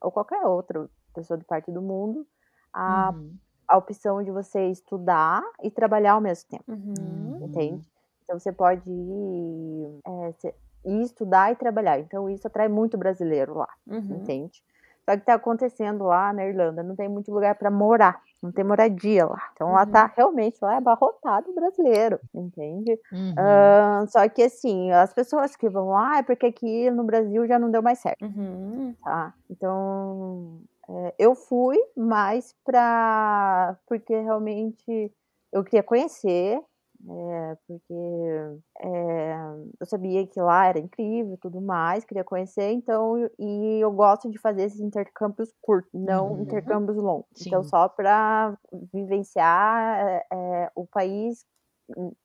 ou 0.00 0.10
qualquer 0.10 0.44
outra 0.46 0.88
pessoa 1.14 1.38
de 1.38 1.44
parte 1.44 1.70
do 1.72 1.82
mundo, 1.82 2.26
a, 2.74 3.12
Uhum. 3.12 3.38
a 3.68 3.76
opção 3.78 4.22
de 4.22 4.30
você 4.30 4.66
estudar 4.68 5.42
e 5.62 5.70
trabalhar 5.70 6.12
ao 6.14 6.20
mesmo 6.20 6.48
tempo, 6.50 6.64
Uhum. 6.68 7.36
entende? 7.42 7.86
Então, 8.24 8.38
você 8.38 8.52
pode 8.52 8.88
ir, 8.90 10.00
é, 10.06 10.34
ir 10.86 11.02
estudar 11.02 11.52
e 11.52 11.56
trabalhar. 11.56 11.98
Então, 12.00 12.28
isso 12.30 12.46
atrai 12.46 12.68
muito 12.68 12.96
brasileiro 12.98 13.54
lá, 13.54 13.68
Uhum. 13.86 14.16
entende? 14.16 14.62
Só 15.08 15.16
que 15.16 15.24
tá 15.24 15.34
acontecendo 15.34 16.04
lá 16.04 16.32
na 16.32 16.44
Irlanda, 16.46 16.82
não 16.82 16.94
tem 16.94 17.08
muito 17.08 17.32
lugar 17.32 17.56
para 17.56 17.70
morar, 17.70 18.20
não 18.42 18.52
tem 18.52 18.64
moradia 18.64 19.26
lá. 19.26 19.40
Então, 19.54 19.72
lá 19.72 19.84
Uhum. 19.84 19.92
tá 19.92 20.06
realmente 20.16 20.58
lá 20.62 20.74
é 20.74 20.76
abarrotado 20.76 21.52
brasileiro, 21.54 22.20
entende? 22.34 22.98
Uhum. 23.12 23.36
Ah, 23.36 24.04
só 24.08 24.28
que 24.28 24.42
assim, 24.42 24.92
as 24.92 25.12
pessoas 25.14 25.56
que 25.56 25.68
vão 25.68 25.88
lá 25.90 26.18
é 26.18 26.22
porque 26.22 26.46
aqui 26.46 26.90
no 26.90 27.04
Brasil 27.04 27.46
já 27.46 27.58
não 27.58 27.70
deu 27.70 27.82
mais 27.82 27.98
certo, 27.98 28.18
Uhum. 28.22 28.94
tá? 29.04 29.34
Então, 29.50 30.62
eu 31.18 31.34
fui 31.34 31.76
mais 31.96 32.54
pra. 32.64 33.78
porque 33.86 34.14
realmente 34.20 35.12
eu 35.52 35.64
queria 35.64 35.82
conhecer, 35.82 36.60
é, 37.08 37.56
porque 37.66 37.94
é, 38.80 39.34
eu 39.80 39.86
sabia 39.86 40.26
que 40.26 40.40
lá 40.40 40.66
era 40.66 40.78
incrível 40.78 41.34
e 41.34 41.38
tudo 41.38 41.60
mais, 41.60 42.04
queria 42.04 42.24
conhecer, 42.24 42.70
então, 42.72 43.16
e 43.38 43.78
eu 43.82 43.90
gosto 43.92 44.30
de 44.30 44.38
fazer 44.38 44.64
esses 44.64 44.80
intercâmbios 44.80 45.52
curtos, 45.62 45.90
não 45.94 46.38
Uhum. 46.38 46.42
intercâmbios 46.42 46.96
longos. 46.96 47.28
Então, 47.40 47.62
Sim. 47.62 47.64
só 47.64 47.88
para 47.88 48.56
vivenciar 48.92 50.06
é, 50.08 50.26
é, 50.32 50.70
o 50.74 50.86
país 50.86 51.44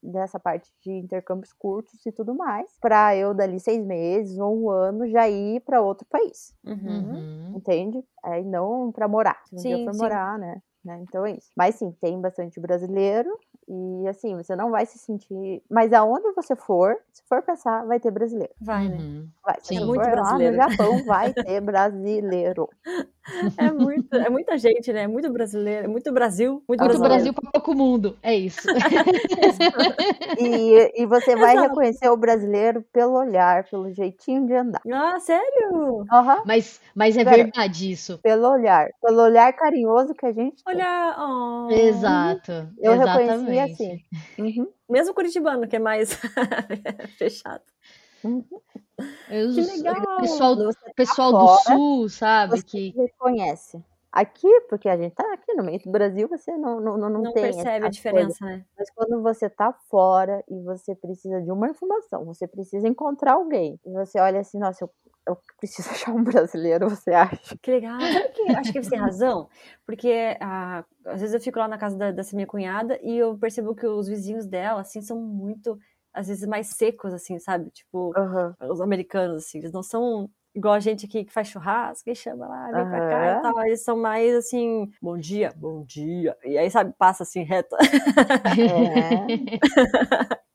dessa 0.01 0.39
parte 0.39 0.72
de 0.82 0.91
intercâmbios 0.91 1.53
curtos 1.53 2.05
e 2.05 2.11
tudo 2.11 2.36
mais, 2.36 2.78
para 2.82 3.16
eu 3.16 3.34
dali 3.34 3.59
seis 3.59 3.84
meses 3.86 4.38
ou 4.39 4.55
um 4.66 4.70
ano 4.70 5.07
já 5.09 5.28
ir 5.30 5.61
para 5.61 5.82
outro 5.82 6.05
país, 6.09 6.53
Uhum. 6.63 6.76
Uhum. 6.86 7.55
entende? 7.55 8.03
Aí 8.24 8.43
não 8.43 8.91
para 8.91 9.07
morar, 9.07 9.41
se 9.45 9.55
um 9.55 9.63
dia 9.63 9.76
Sim, 9.76 9.76
eu 9.76 9.84
for 9.84 9.93
sim. 9.93 10.03
morar, 10.03 10.38
né? 10.39 10.61
né? 10.84 10.99
Então 11.01 11.26
é 11.26 11.32
isso. 11.32 11.49
Mas 11.55 11.76
sim, 11.76 11.91
tem 12.01 12.20
bastante 12.22 12.59
brasileiro 12.59 13.30
e 13.68 14.07
assim, 14.07 14.36
você 14.36 14.55
não 14.55 14.72
vai 14.72 14.86
se 14.86 14.99
sentir. 14.99 15.63
Mas 15.70 15.93
aonde 15.93 16.32
você 16.34 16.55
for, 16.55 16.95
se 17.11 17.24
for 17.28 17.41
pensar, 17.43 17.86
vai 17.86 17.99
ter 17.99 18.11
brasileiro. 18.11 18.53
Vai, 18.59 18.89
né? 18.89 18.97
Uhum. 18.99 19.32
Vai. 19.43 19.57
Se 19.61 19.74
Sim. 19.74 19.80
você 19.80 19.86
Muito 19.86 19.93
for 19.93 20.18
lá 20.18 20.38
brasileiro. 20.38 20.51
no 20.51 20.53
Japão, 20.53 21.03
vai 21.03 21.34
ter 21.34 21.61
brasileiro. 21.61 22.70
É, 23.57 23.71
muito, 23.71 24.15
é 24.15 24.30
muita 24.30 24.57
gente, 24.57 24.93
né? 24.93 25.03
É 25.03 25.07
muito 25.07 25.32
brasileiro, 25.32 25.86
é 25.86 25.88
muito 25.88 26.11
Brasil, 26.11 26.63
muito, 26.67 26.80
brasileiro. 26.84 27.13
Brasil 27.15 27.34
pra 27.34 27.51
pouco 27.51 27.73
mundo. 27.73 28.17
É 28.21 28.36
isso. 28.36 28.61
E, 30.38 31.01
e 31.01 31.05
você 31.05 31.36
vai 31.36 31.53
Exato. 31.53 31.69
reconhecer 31.69 32.09
o 32.09 32.17
brasileiro 32.17 32.84
pelo 32.91 33.13
olhar, 33.17 33.63
pelo 33.69 33.89
jeitinho 33.91 34.45
de 34.45 34.53
andar. 34.53 34.82
Ah, 34.91 35.17
sério? 35.19 36.03
Aham. 36.11 36.43
Mas, 36.45 36.82
mas 36.93 37.15
é 37.17 37.23
Pera. 37.23 37.38
verdade 37.38 37.91
isso. 37.91 38.19
Pelo 38.21 38.49
olhar. 38.49 38.89
Pelo 39.01 39.21
olhar 39.21 39.51
carinhoso 39.53 40.13
que 40.13 40.26
a 40.26 40.32
gente 40.32 40.63
tem. 40.63 40.76
Olha, 40.76 41.15
oh. 41.17 41.69
Exato. 41.71 42.51
Eu 42.80 42.97
reconheci 42.97 43.32
Exatamente. 43.34 43.73
assim. 43.73 43.99
Uhum. 44.38 44.67
Mesmo 44.89 45.13
curitibano, 45.13 45.67
que 45.67 45.76
é 45.78 45.80
mais 45.80 46.13
fechado. 47.17 47.63
Eu- 49.28 49.53
Que 49.53 49.61
legal. 49.61 50.17
O 50.17 50.21
pessoal, 50.21 50.55
tá 50.57 50.91
pessoal 50.95 51.32
do 51.32 51.47
fora, 51.47 51.76
sul, 51.78 52.09
sabe? 52.09 52.57
você 52.57 52.63
Que 52.63 52.93
reconhece. 52.95 53.84
Aqui, 54.11 54.47
porque 54.69 54.88
a 54.88 54.95
gente 54.95 55.13
tá 55.13 55.34
aqui 55.34 55.53
no 55.55 55.63
meio 55.63 55.78
do 55.80 55.91
Brasil, 55.91 56.28
você 56.30 56.55
não, 56.57 56.80
não, 56.80 56.97
não, 56.97 57.09
não 57.09 57.21
Não 57.23 57.34
percebe 57.34 57.86
a 57.86 57.89
diferença, 57.89 58.45
né? 58.45 58.65
Mas 58.78 58.89
quando 58.91 59.21
você 59.21 59.49
tá 59.49 59.73
fora 59.89 60.41
e 60.49 60.57
você 60.61 60.95
precisa 60.95 61.41
de 61.41 61.51
uma 61.51 61.67
informação, 61.67 62.23
você 62.23 62.47
precisa 62.47 62.88
encontrar 62.88 63.34
alguém, 63.34 63.78
e 63.86 63.91
você 63.91 64.17
olha 64.17 64.39
assim, 64.39 64.57
nossa, 64.57 64.86
eu, 64.86 64.89
eu 65.28 65.38
preciso 65.59 65.89
achar 65.91 66.13
um 66.13 66.23
brasileiro, 66.23 66.89
você 66.89 67.11
acha? 67.11 67.57
Que 67.61 67.71
legal. 67.71 67.99
Acho 68.57 68.71
que 68.71 68.82
você 68.82 68.89
tem 68.91 68.99
razão? 68.99 69.49
Porque 69.86 70.38
ah, 70.39 70.86
às 71.07 71.19
vezes 71.19 71.34
eu 71.34 71.41
fico 71.41 71.59
lá 71.59 71.67
na 71.67 71.78
casa 71.78 71.97
da, 71.97 72.11
dessa 72.11 72.38
minha 72.38 72.47
cunhada 72.47 72.97
e 73.03 73.17
eu 73.17 73.38
percebo 73.38 73.76
que 73.76 73.86
os 73.86 74.07
vizinhos 74.07 74.45
dela, 74.45 74.80
assim, 74.80 75.01
são 75.01 75.19
muito, 75.19 75.78
às 76.16 76.28
vezes, 76.28 76.47
mais 76.47 76.68
secos, 76.70 77.13
assim, 77.13 77.38
sabe? 77.39 77.70
Tipo, 77.72 78.11
Aham. 78.18 78.55
os 78.70 78.82
americanos, 78.82 79.43
assim, 79.43 79.59
eles 79.59 79.72
não 79.72 79.84
são 79.84 80.30
igual 80.55 80.74
a 80.74 80.80
gente 80.80 81.05
aqui 81.05 81.26
que 81.26 81.34
faz 81.34 81.49
churrasco 81.49 82.09
e 82.09 82.16
chama 82.16 82.47
lá, 82.47 82.72
vem 82.72 82.86
pra 82.89 83.09
cá 83.09 83.32
e 83.32 83.41
tal. 83.41 83.66
Eles 83.66 83.84
são 83.84 83.97
mais 83.97 84.34
assim, 84.36 84.89
bom 85.01 85.18
dia, 85.18 85.53
bom 85.57 85.84
dia. 85.84 86.36
E 86.45 86.57
aí, 86.57 86.72
sabe, 86.72 86.93
passa 86.97 87.24
assim, 87.24 87.43
reto. 87.43 87.76
É. 87.76 89.26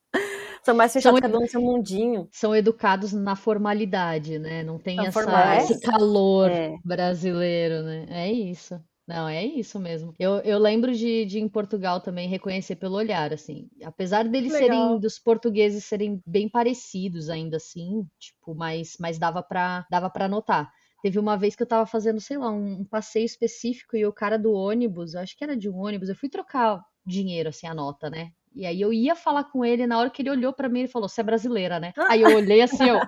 São 0.63 0.75
mais 0.75 0.93
fechados, 0.93 1.19
São- 1.21 1.23
cada 1.31 1.39
um 1.39 1.43
no 1.43 1.49
seu 1.49 1.61
mundinho. 1.61 2.29
são 2.31 2.55
educados 2.55 3.15
na 3.15 3.35
formalidade, 3.35 4.39
né? 4.39 4.63
Não 4.63 4.79
tem 4.79 5.07
essa, 5.07 5.57
esse 5.57 5.81
calor 5.81 6.51
É. 6.51 6.77
brasileiro, 6.85 7.83
né? 7.83 8.05
É 8.11 8.31
isso. 8.31 8.79
Não, 9.11 9.29
é 9.29 9.45
isso 9.45 9.81
mesmo. 9.81 10.15
Eu, 10.21 10.37
eu 10.43 10.57
lembro 10.57 10.95
de, 10.95 11.25
de 11.25 11.41
em 11.41 11.49
Portugal 11.49 12.01
também 12.01 12.29
reconhecer 12.29 12.77
pelo 12.77 12.95
olhar, 12.97 13.33
assim. 13.33 13.69
Apesar 13.83 14.23
deles 14.29 14.53
Legal. 14.53 14.69
serem, 14.69 15.01
dos 15.01 15.19
portugueses 15.19 15.85
serem 15.85 16.23
bem 16.25 16.49
parecidos 16.49 17.29
ainda 17.29 17.57
assim, 17.57 18.07
tipo, 18.21 18.55
mas, 18.55 18.97
mas 19.01 19.19
dava 19.19 19.43
pra, 19.43 19.85
dava 19.91 20.09
pra 20.09 20.29
notar. 20.29 20.73
Teve 21.03 21.19
uma 21.19 21.37
vez 21.37 21.57
que 21.57 21.63
eu 21.65 21.67
tava 21.67 21.87
fazendo, 21.87 22.21
sei 22.21 22.39
lá, 22.39 22.53
um, 22.53 22.83
um 22.83 22.85
passeio 22.85 23.25
específico 23.25 23.97
e 23.97 24.07
o 24.07 24.13
cara 24.13 24.39
do 24.39 24.53
ônibus, 24.53 25.15
eu 25.15 25.21
acho 25.21 25.37
que 25.37 25.43
era 25.43 25.57
de 25.57 25.69
um 25.69 25.79
ônibus, 25.79 26.09
eu 26.09 26.15
fui 26.15 26.29
trocar 26.29 26.81
dinheiro, 27.05 27.49
assim, 27.49 27.67
a 27.67 27.75
nota, 27.75 28.09
né? 28.09 28.31
E 28.55 28.67
aí 28.67 28.81
eu 28.81 28.93
ia 28.93 29.15
falar 29.15 29.45
com 29.45 29.65
ele, 29.65 29.87
na 29.87 29.99
hora 29.99 30.11
que 30.11 30.23
ele 30.23 30.31
olhou 30.31 30.53
pra 30.53 30.69
mim, 30.69 30.81
ele 30.81 30.89
falou, 30.89 31.09
você 31.09 31.21
é 31.21 31.25
brasileira, 31.25 31.79
né? 31.79 31.93
Aí 32.09 32.23
eu 32.23 32.33
olhei 32.33 32.61
assim, 32.63 32.89
eu, 32.89 33.01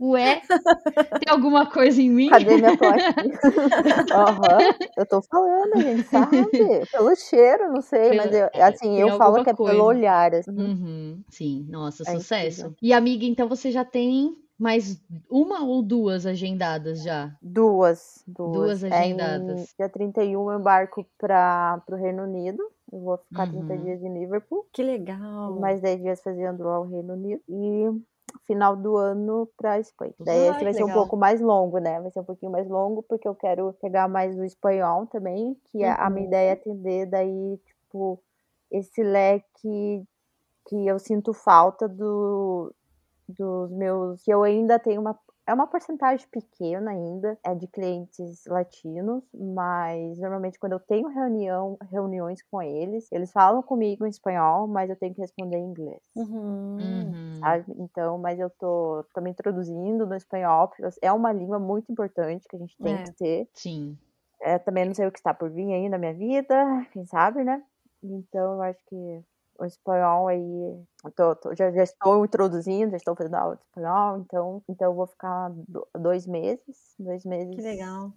ué, 0.00 0.40
tem 1.20 1.32
alguma 1.32 1.66
coisa 1.66 2.00
em 2.00 2.10
mim? 2.10 2.30
Cadê 2.30 2.56
minha 2.56 2.72
plaquinha? 2.78 3.38
Aham, 4.12 4.58
eu 4.96 5.06
tô 5.06 5.22
falando, 5.22 5.82
gente 5.82 6.08
sabe. 6.08 6.86
Pelo 6.92 7.14
cheiro, 7.16 7.72
não 7.72 7.80
sei, 7.82 8.10
Pelo- 8.10 8.16
mas 8.16 8.34
eu, 8.34 8.46
é, 8.54 8.62
assim, 8.62 8.98
eu 8.98 9.10
falo 9.18 9.44
que 9.44 9.50
é 9.50 9.54
coisa. 9.54 9.72
pelo 9.72 9.84
olhar. 9.86 10.34
Assim. 10.34 10.50
Uhum, 10.56 11.22
sim, 11.28 11.66
nossa, 11.68 12.02
É 12.08 12.14
sucesso. 12.14 12.60
incrível. 12.60 12.76
E 12.82 12.92
amiga, 12.92 13.24
então 13.24 13.48
você 13.48 13.70
já 13.70 13.84
tem 13.84 14.36
mais 14.58 15.00
uma 15.28 15.64
ou 15.64 15.82
duas 15.82 16.26
agendadas 16.26 17.02
já? 17.02 17.34
Duas, 17.42 18.22
duas. 18.26 18.52
Duas 18.52 18.84
É, 18.84 18.86
em 19.04 19.12
agendadas. 19.12 19.74
dia 19.78 19.88
31 19.88 20.50
eu 20.50 20.58
embarco 20.58 21.04
para 21.18 21.82
o 21.90 21.94
Reino 21.94 22.22
Unido. 22.22 22.62
Eu 22.94 23.00
vou 23.00 23.18
ficar 23.18 23.48
30 23.48 23.72
Uhum. 23.74 23.82
dias 23.82 24.02
em 24.02 24.18
Liverpool. 24.20 24.66
Que 24.72 24.82
legal. 24.82 25.58
Mais 25.58 25.80
10 25.80 26.00
dias 26.00 26.22
fazendo 26.22 26.62
lá 26.62 26.78
o 26.78 26.84
Reino 26.84 27.14
Unido. 27.14 27.42
E 27.48 28.02
final 28.46 28.76
do 28.76 28.96
ano 28.96 29.48
pra 29.56 29.78
Espanha. 29.80 30.14
Daí 30.20 30.48
esse 30.48 30.64
vai 30.64 30.74
ser 30.74 30.84
um 30.84 30.92
pouco 30.92 31.16
mais 31.16 31.40
longo, 31.40 31.78
né? 31.78 32.00
Vai 32.00 32.10
ser 32.10 32.20
um 32.20 32.24
pouquinho 32.24 32.52
mais 32.52 32.68
longo, 32.68 33.02
porque 33.02 33.26
eu 33.26 33.34
quero 33.34 33.72
pegar 33.80 34.08
mais 34.08 34.38
o 34.38 34.44
espanhol 34.44 35.06
também, 35.06 35.56
que 35.66 35.78
uhum. 35.78 35.94
a 35.96 36.10
minha 36.10 36.26
ideia 36.26 36.50
é 36.50 36.52
atender 36.52 37.06
daí, 37.06 37.58
tipo, 37.64 38.20
esse 38.70 39.02
leque 39.02 40.04
que 40.66 40.86
eu 40.86 40.98
sinto 40.98 41.32
falta 41.32 41.88
do, 41.88 42.72
dos 43.28 43.70
meus. 43.70 44.22
que 44.22 44.32
eu 44.32 44.42
ainda 44.42 44.78
tenho 44.78 45.00
uma 45.00 45.18
é 45.46 45.52
uma 45.52 45.66
porcentagem 45.66 46.26
pequena 46.30 46.90
ainda, 46.90 47.38
é 47.44 47.54
de 47.54 47.66
clientes 47.66 48.44
latinos, 48.46 49.22
mas 49.32 50.18
normalmente 50.18 50.58
quando 50.58 50.72
eu 50.72 50.80
tenho 50.80 51.08
reunião, 51.08 51.76
reuniões 51.90 52.42
com 52.50 52.62
eles, 52.62 53.10
eles 53.12 53.30
falam 53.30 53.62
comigo 53.62 54.06
em 54.06 54.10
espanhol, 54.10 54.66
mas 54.66 54.88
eu 54.88 54.96
tenho 54.96 55.14
que 55.14 55.20
responder 55.20 55.58
em 55.58 55.66
inglês. 55.66 56.02
Uhum. 56.16 56.78
uhum. 56.78 57.38
Sabe? 57.40 57.64
Então, 57.78 58.18
mas 58.18 58.40
eu 58.40 58.48
tô, 58.50 59.04
tô 59.14 59.20
me 59.20 59.30
introduzindo 59.30 60.06
no 60.06 60.14
espanhol, 60.14 60.70
é 61.02 61.12
uma 61.12 61.32
língua 61.32 61.58
muito 61.58 61.92
importante 61.92 62.48
que 62.48 62.56
a 62.56 62.58
gente 62.58 62.76
tem 62.78 62.94
é. 62.94 63.02
que 63.02 63.12
ter. 63.12 63.48
Sim. 63.54 63.98
É, 64.40 64.58
também 64.58 64.86
não 64.86 64.94
sei 64.94 65.06
o 65.06 65.12
que 65.12 65.18
está 65.18 65.32
por 65.32 65.50
vir 65.50 65.72
aí 65.72 65.88
na 65.88 65.98
minha 65.98 66.14
vida, 66.14 66.86
quem 66.92 67.04
sabe, 67.06 67.44
né? 67.44 67.62
Então, 68.02 68.54
eu 68.54 68.62
acho 68.62 68.78
que 68.86 69.24
o 69.58 69.64
espanhol 69.64 70.28
aí, 70.28 70.76
tô, 71.14 71.34
tô, 71.36 71.54
já, 71.54 71.70
já, 71.70 71.82
estou 71.82 72.24
introduzindo, 72.24 72.90
já 72.90 72.96
estou 72.96 73.14
fazendo 73.14 73.34
aula 73.34 73.56
de 73.56 73.62
espanhol, 73.62 74.18
então, 74.18 74.62
então 74.68 74.90
eu 74.90 74.94
vou 74.94 75.06
ficar 75.06 75.52
dois 75.98 76.26
meses, 76.26 76.94
dois 76.98 77.24
meses 77.24 77.56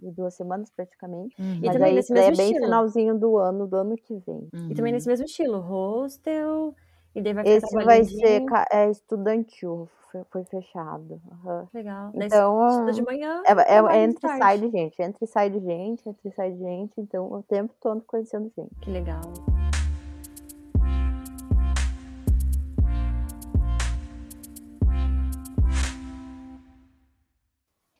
e 0.01 0.11
duas 0.11 0.33
semanas 0.33 0.69
praticamente. 0.69 1.35
Uhum. 1.39 1.59
Mas 1.61 1.69
e 1.69 1.73
também 1.73 1.89
aí 1.89 1.95
nesse 1.95 2.13
mesmo 2.13 2.33
é 2.33 2.35
bem 2.35 2.53
finalzinho 2.55 3.17
do 3.17 3.37
ano, 3.37 3.67
do 3.67 3.75
ano 3.75 3.95
que 3.95 4.15
vem. 4.25 4.49
Uhum. 4.53 4.71
E 4.71 4.75
também 4.75 4.93
nesse 4.93 5.07
mesmo 5.07 5.25
estilo, 5.25 5.59
hostel, 5.59 6.73
e 7.15 7.21
daí 7.21 7.33
vai 7.33 7.47
Esse 7.47 7.75
vai 7.83 8.03
ser 8.03 8.43
é, 8.71 8.89
estudantil, 8.89 9.89
foi, 10.11 10.23
foi 10.31 10.43
fechado. 10.45 11.21
Uhum. 11.43 11.67
Legal. 11.73 12.11
Então, 12.15 12.69
estuda 12.69 12.93
de 12.93 13.01
manhã. 13.03 13.41
É, 13.45 13.75
é, 13.75 13.97
é 13.97 14.03
entre 14.03 14.27
e 14.27 14.37
sai 14.37 14.59
de 14.59 14.69
gente, 14.69 15.01
entre 15.01 15.25
e 15.25 15.27
sai 15.27 15.49
de 15.49 15.59
gente, 15.59 16.09
entre 16.09 16.29
e 16.29 16.31
sai 16.31 16.51
de 16.51 16.59
gente, 16.59 16.93
então 16.99 17.31
o 17.31 17.43
tempo 17.43 17.73
todo 17.81 18.01
conhecendo 18.05 18.51
gente. 18.55 18.73
Que 18.81 18.91
legal. 18.91 19.21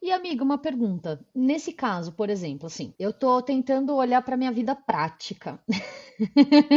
E 0.08 0.12
amiga, 0.14 0.41
uma 0.41 0.58
pergunta. 0.58 1.20
Nesse 1.36 1.74
caso, 1.74 2.14
por 2.14 2.30
exemplo, 2.30 2.68
assim, 2.68 2.93
eu 2.97 3.12
tô 3.12 3.41
tentando 3.41 3.93
olhar 3.93 4.22
para 4.22 4.38
minha 4.38 4.53
vida 4.53 4.74
prática. 4.74 5.60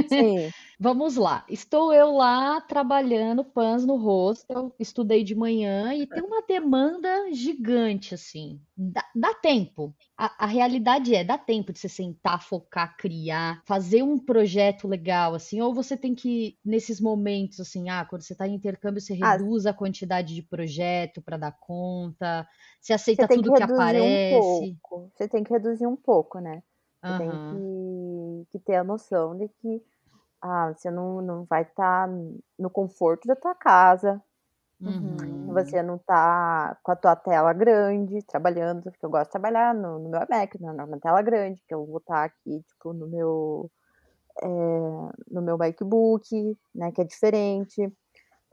Sim. 0.08 0.52
Vamos 0.82 1.16
lá. 1.16 1.44
Estou 1.46 1.92
eu 1.92 2.10
lá 2.10 2.58
trabalhando 2.62 3.44
pãs 3.44 3.84
no 3.84 3.96
hostel, 3.96 4.74
estudei 4.78 5.22
de 5.22 5.34
manhã 5.34 5.92
e 5.92 6.06
tem 6.06 6.22
uma 6.22 6.40
demanda 6.40 7.30
gigante, 7.32 8.14
assim. 8.14 8.58
Dá, 8.74 9.04
dá 9.14 9.34
tempo. 9.34 9.94
A, 10.16 10.44
a, 10.44 10.46
realidade 10.46 11.14
é, 11.14 11.22
dá 11.22 11.36
tempo 11.36 11.70
de 11.70 11.78
você 11.78 11.88
sentar, 11.88 12.42
focar, 12.42 12.96
criar, 12.96 13.60
fazer 13.66 14.02
um 14.02 14.18
projeto 14.18 14.88
legal, 14.88 15.34
assim, 15.34 15.60
ou 15.60 15.74
você 15.74 15.98
tem 15.98 16.14
que, 16.14 16.56
nesses 16.64 16.98
momentos, 16.98 17.60
assim, 17.60 17.90
ah, 17.90 18.06
quando 18.06 18.22
você 18.22 18.32
está 18.32 18.48
em 18.48 18.54
intercâmbio, 18.54 19.02
você 19.02 19.18
ah, 19.20 19.32
reduz 19.32 19.66
a 19.66 19.74
quantidade 19.74 20.34
de 20.34 20.40
projeto 20.40 21.20
para 21.20 21.36
dar 21.36 21.52
conta, 21.52 22.48
você 22.80 22.94
aceita 22.94 23.26
você 23.26 23.34
tudo 23.34 23.52
que, 23.52 23.58
que 23.58 23.62
aparece. 23.64 24.78
Um 24.90 25.10
você 25.14 25.28
tem 25.28 25.44
que 25.44 25.52
reduzir 25.52 25.86
um 25.86 25.96
pouco, 25.96 26.38
né? 26.38 26.62
Você 27.02 27.12
uhum. 27.12 27.18
tem 27.18 27.30
que, 27.30 28.52
que 28.52 28.64
ter 28.64 28.76
a 28.76 28.84
noção 28.84 29.36
de 29.36 29.46
que 29.60 29.82
ah, 30.42 30.72
você 30.72 30.90
não, 30.90 31.20
não 31.20 31.44
vai 31.44 31.62
estar 31.62 32.08
tá 32.08 32.14
no 32.58 32.70
conforto 32.70 33.26
da 33.26 33.36
tua 33.36 33.54
casa. 33.54 34.22
Uhum. 34.80 35.52
Você 35.52 35.82
não 35.82 35.98
tá 35.98 36.76
com 36.82 36.92
a 36.92 36.96
tua 36.96 37.14
tela 37.14 37.52
grande, 37.52 38.22
trabalhando, 38.22 38.84
porque 38.84 39.04
eu 39.04 39.10
gosto 39.10 39.26
de 39.26 39.32
trabalhar 39.32 39.74
no, 39.74 39.98
no 39.98 40.08
meu 40.08 40.20
Mac, 40.20 40.54
né, 40.58 40.72
numa 40.72 40.98
tela 40.98 41.20
grande, 41.20 41.62
que 41.68 41.74
eu 41.74 41.84
vou 41.84 41.98
estar 41.98 42.14
tá 42.14 42.24
aqui, 42.24 42.62
tipo, 42.66 42.92
no 42.94 43.06
meu, 43.06 43.70
é, 44.42 44.46
no 45.30 45.42
meu 45.42 45.58
MacBook, 45.58 46.56
né, 46.74 46.90
que 46.92 47.02
é 47.02 47.04
diferente. 47.04 47.92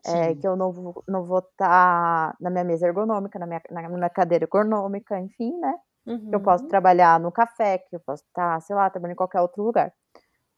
É, 0.05 0.35
que 0.35 0.47
eu 0.47 0.55
não 0.55 0.71
vou, 0.71 1.03
não 1.05 1.25
vou 1.25 1.39
estar 1.39 2.31
tá 2.31 2.37
na 2.39 2.49
minha 2.49 2.63
mesa 2.63 2.87
ergonômica, 2.87 3.37
na 3.39 3.45
minha, 3.45 3.61
na 3.69 3.89
minha 3.89 4.09
cadeira 4.09 4.45
ergonômica, 4.45 5.19
enfim, 5.19 5.57
né? 5.59 5.73
Uhum. 6.05 6.29
Eu 6.31 6.39
posso 6.39 6.65
trabalhar 6.67 7.19
no 7.19 7.31
café, 7.31 7.79
que 7.79 7.95
eu 7.95 7.99
posso 7.99 8.23
estar, 8.23 8.61
sei 8.61 8.75
lá, 8.75 8.89
trabalhando 8.89 9.13
em 9.13 9.17
qualquer 9.17 9.41
outro 9.41 9.63
lugar. 9.63 9.91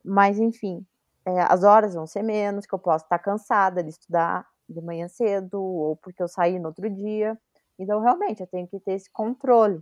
Mas, 0.06 0.38
enfim, 0.38 0.86
é, 1.30 1.42
as 1.48 1.64
horas 1.64 1.94
vão 1.94 2.08
ser 2.08 2.24
menos, 2.24 2.66
que 2.66 2.74
eu 2.74 2.80
posso 2.80 3.06
estar 3.06 3.20
cansada 3.20 3.84
de 3.84 3.90
estudar 3.90 4.48
de 4.68 4.82
manhã 4.82 5.08
cedo, 5.08 5.62
ou 5.62 5.96
porque 5.96 6.22
eu 6.22 6.28
saí 6.28 6.58
no 6.58 6.68
outro 6.68 6.90
dia. 6.90 7.38
Então, 7.78 8.00
realmente, 8.02 8.42
eu 8.42 8.48
tenho 8.48 8.68
que 8.68 8.80
ter 8.80 8.94
esse 8.94 9.10
controle, 9.12 9.82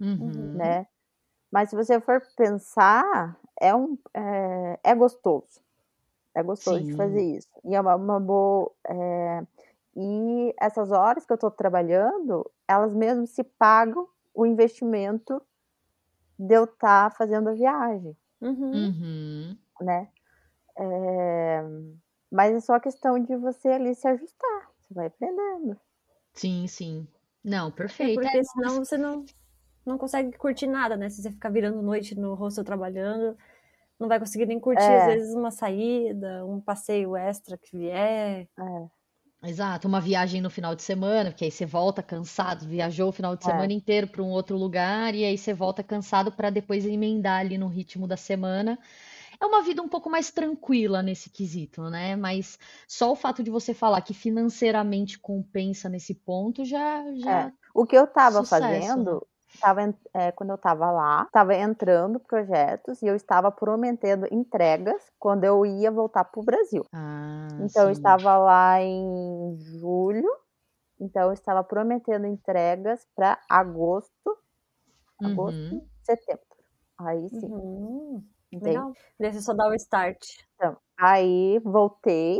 uhum. 0.00 0.54
né? 0.54 0.86
Mas 1.50 1.70
se 1.70 1.76
você 1.76 2.00
for 2.00 2.22
pensar, 2.36 3.36
é, 3.60 3.74
um, 3.74 3.96
é, 4.14 4.78
é 4.84 4.94
gostoso. 4.94 5.60
É 6.34 6.42
gostoso 6.42 6.78
Sim. 6.78 6.86
de 6.86 6.96
fazer 6.96 7.22
isso. 7.22 7.48
E 7.64 7.74
é 7.74 7.80
uma, 7.80 7.96
uma 7.96 8.20
boa. 8.20 8.70
É, 8.86 9.42
e 9.96 10.54
essas 10.60 10.92
horas 10.92 11.26
que 11.26 11.32
eu 11.32 11.36
estou 11.36 11.50
trabalhando, 11.50 12.48
elas 12.68 12.94
mesmo 12.94 13.26
se 13.26 13.42
pagam 13.42 14.08
o 14.32 14.46
investimento 14.46 15.42
de 16.38 16.54
eu 16.54 16.64
estar 16.64 17.10
tá 17.10 17.16
fazendo 17.16 17.48
a 17.48 17.54
viagem. 17.54 18.16
Uhum. 18.40 18.72
uhum. 18.72 19.56
Né? 19.80 20.08
É... 20.80 21.62
Mas 22.30 22.54
é 22.54 22.60
só 22.60 22.78
questão 22.80 23.18
de 23.18 23.36
você 23.36 23.68
ali 23.68 23.94
se 23.94 24.06
ajustar. 24.08 24.70
Você 24.80 24.94
vai 24.94 25.06
aprendendo. 25.06 25.76
Sim, 26.32 26.66
sim. 26.66 27.06
Não, 27.44 27.70
perfeito. 27.70 28.20
É 28.20 28.24
porque 28.24 28.44
senão 28.44 28.76
você 28.76 28.96
não, 28.96 29.24
não 29.84 29.98
consegue 29.98 30.36
curtir 30.38 30.66
nada, 30.66 30.96
né? 30.96 31.08
Se 31.08 31.22
você 31.22 31.30
ficar 31.30 31.50
virando 31.50 31.82
noite 31.82 32.14
no 32.14 32.34
rosto 32.34 32.62
trabalhando, 32.62 33.36
não 33.98 34.08
vai 34.08 34.18
conseguir 34.18 34.46
nem 34.46 34.60
curtir, 34.60 34.82
é. 34.82 35.00
às 35.00 35.06
vezes, 35.06 35.34
uma 35.34 35.50
saída, 35.50 36.44
um 36.46 36.60
passeio 36.60 37.16
extra 37.16 37.58
que 37.58 37.76
vier. 37.76 38.48
É. 38.58 39.48
Exato, 39.48 39.88
uma 39.88 40.02
viagem 40.02 40.42
no 40.42 40.50
final 40.50 40.74
de 40.74 40.82
semana, 40.82 41.30
porque 41.30 41.46
aí 41.46 41.50
você 41.50 41.64
volta 41.64 42.02
cansado, 42.02 42.66
viajou 42.66 43.08
o 43.08 43.12
final 43.12 43.34
de 43.34 43.42
é. 43.42 43.50
semana 43.50 43.72
inteiro 43.72 44.06
para 44.06 44.22
um 44.22 44.28
outro 44.28 44.56
lugar 44.56 45.14
e 45.14 45.24
aí 45.24 45.36
você 45.36 45.54
volta 45.54 45.82
cansado 45.82 46.30
para 46.30 46.50
depois 46.50 46.84
emendar 46.84 47.40
ali 47.40 47.56
no 47.56 47.66
ritmo 47.66 48.06
da 48.06 48.18
semana 48.18 48.78
é 49.40 49.46
uma 49.46 49.62
vida 49.62 49.80
um 49.80 49.88
pouco 49.88 50.10
mais 50.10 50.30
tranquila 50.30 51.02
nesse 51.02 51.30
quesito, 51.30 51.82
né? 51.88 52.14
Mas 52.14 52.58
só 52.86 53.10
o 53.10 53.16
fato 53.16 53.42
de 53.42 53.50
você 53.50 53.72
falar 53.72 54.02
que 54.02 54.12
financeiramente 54.12 55.18
compensa 55.18 55.88
nesse 55.88 56.14
ponto 56.14 56.64
já. 56.64 57.02
já 57.14 57.40
é. 57.46 57.52
O 57.74 57.86
que 57.86 57.96
eu 57.96 58.04
estava 58.04 58.44
fazendo, 58.44 59.26
tava, 59.58 59.94
é, 60.12 60.30
quando 60.32 60.50
eu 60.50 60.56
estava 60.56 60.90
lá, 60.90 61.22
estava 61.24 61.54
entrando 61.54 62.20
projetos 62.20 63.00
e 63.00 63.06
eu 63.06 63.16
estava 63.16 63.50
prometendo 63.50 64.26
entregas 64.30 65.10
quando 65.18 65.44
eu 65.44 65.64
ia 65.64 65.90
voltar 65.90 66.24
para 66.24 66.40
o 66.40 66.44
Brasil. 66.44 66.84
Ah, 66.92 67.48
então 67.54 67.68
sim. 67.68 67.88
eu 67.88 67.90
estava 67.90 68.36
lá 68.36 68.82
em 68.82 69.56
julho, 69.58 70.30
então 71.00 71.28
eu 71.28 71.32
estava 71.32 71.64
prometendo 71.64 72.26
entregas 72.26 73.06
para 73.16 73.40
agosto, 73.48 74.36
agosto, 75.22 75.74
uhum. 75.74 75.88
setembro. 76.04 76.44
Aí 76.98 77.26
sim. 77.30 77.46
Uhum. 77.46 78.22
Legal. 78.52 78.92
Daí 79.18 79.32
você 79.32 79.40
só 79.40 79.52
dá 79.54 79.68
o 79.68 79.74
start. 79.74 80.18
Então, 80.54 80.76
aí 80.98 81.58
voltei, 81.64 82.38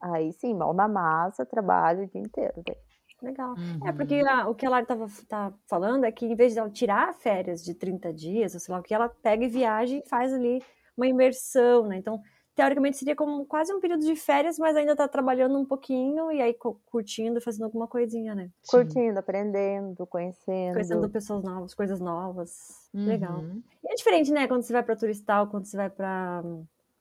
aí 0.00 0.32
sim, 0.32 0.54
mão 0.54 0.72
na 0.72 0.88
massa, 0.88 1.44
trabalho 1.44 2.04
o 2.04 2.06
dia 2.06 2.20
inteiro. 2.20 2.62
Daí. 2.66 2.76
Legal. 3.22 3.54
Uhum. 3.56 3.88
É, 3.88 3.92
porque 3.92 4.16
a, 4.16 4.48
o 4.48 4.54
que 4.54 4.66
a 4.66 4.70
Lara 4.70 4.84
tava, 4.84 5.06
tá 5.28 5.52
falando 5.66 6.04
é 6.04 6.12
que 6.12 6.26
em 6.26 6.34
vez 6.34 6.52
de 6.52 6.58
ela 6.58 6.70
tirar 6.70 7.14
férias 7.14 7.64
de 7.64 7.74
30 7.74 8.12
dias, 8.12 8.54
ou 8.54 8.60
sei 8.60 8.74
lá, 8.74 8.80
o 8.80 8.82
que 8.82 8.92
ela 8.92 9.08
pega 9.08 9.44
e 9.44 9.48
viaja 9.48 9.96
e 9.96 10.06
faz 10.06 10.32
ali 10.32 10.62
uma 10.96 11.06
imersão, 11.06 11.86
né? 11.86 11.96
Então, 11.96 12.20
teoricamente 12.54 12.96
seria 12.96 13.16
como 13.16 13.44
quase 13.44 13.72
um 13.72 13.80
período 13.80 14.04
de 14.04 14.14
férias, 14.14 14.58
mas 14.58 14.76
ainda 14.76 14.94
tá 14.94 15.08
trabalhando 15.08 15.58
um 15.58 15.64
pouquinho 15.64 16.30
e 16.30 16.40
aí 16.40 16.56
curtindo, 16.86 17.40
fazendo 17.40 17.64
alguma 17.64 17.88
coisinha, 17.88 18.34
né? 18.34 18.50
Curtindo, 18.68 19.18
aprendendo, 19.18 20.06
conhecendo. 20.06 20.74
Conhecendo 20.74 21.10
pessoas 21.10 21.42
novas, 21.42 21.74
coisas 21.74 22.00
novas. 22.00 22.88
Uhum. 22.94 23.06
Legal. 23.06 23.44
E 23.82 23.92
é 23.92 23.94
diferente, 23.94 24.30
né, 24.30 24.46
quando 24.46 24.62
você 24.62 24.72
vai 24.72 24.82
para 24.82 24.96
turistar, 24.96 25.46
quando 25.48 25.66
você 25.66 25.76
vai 25.76 25.90
para 25.90 26.42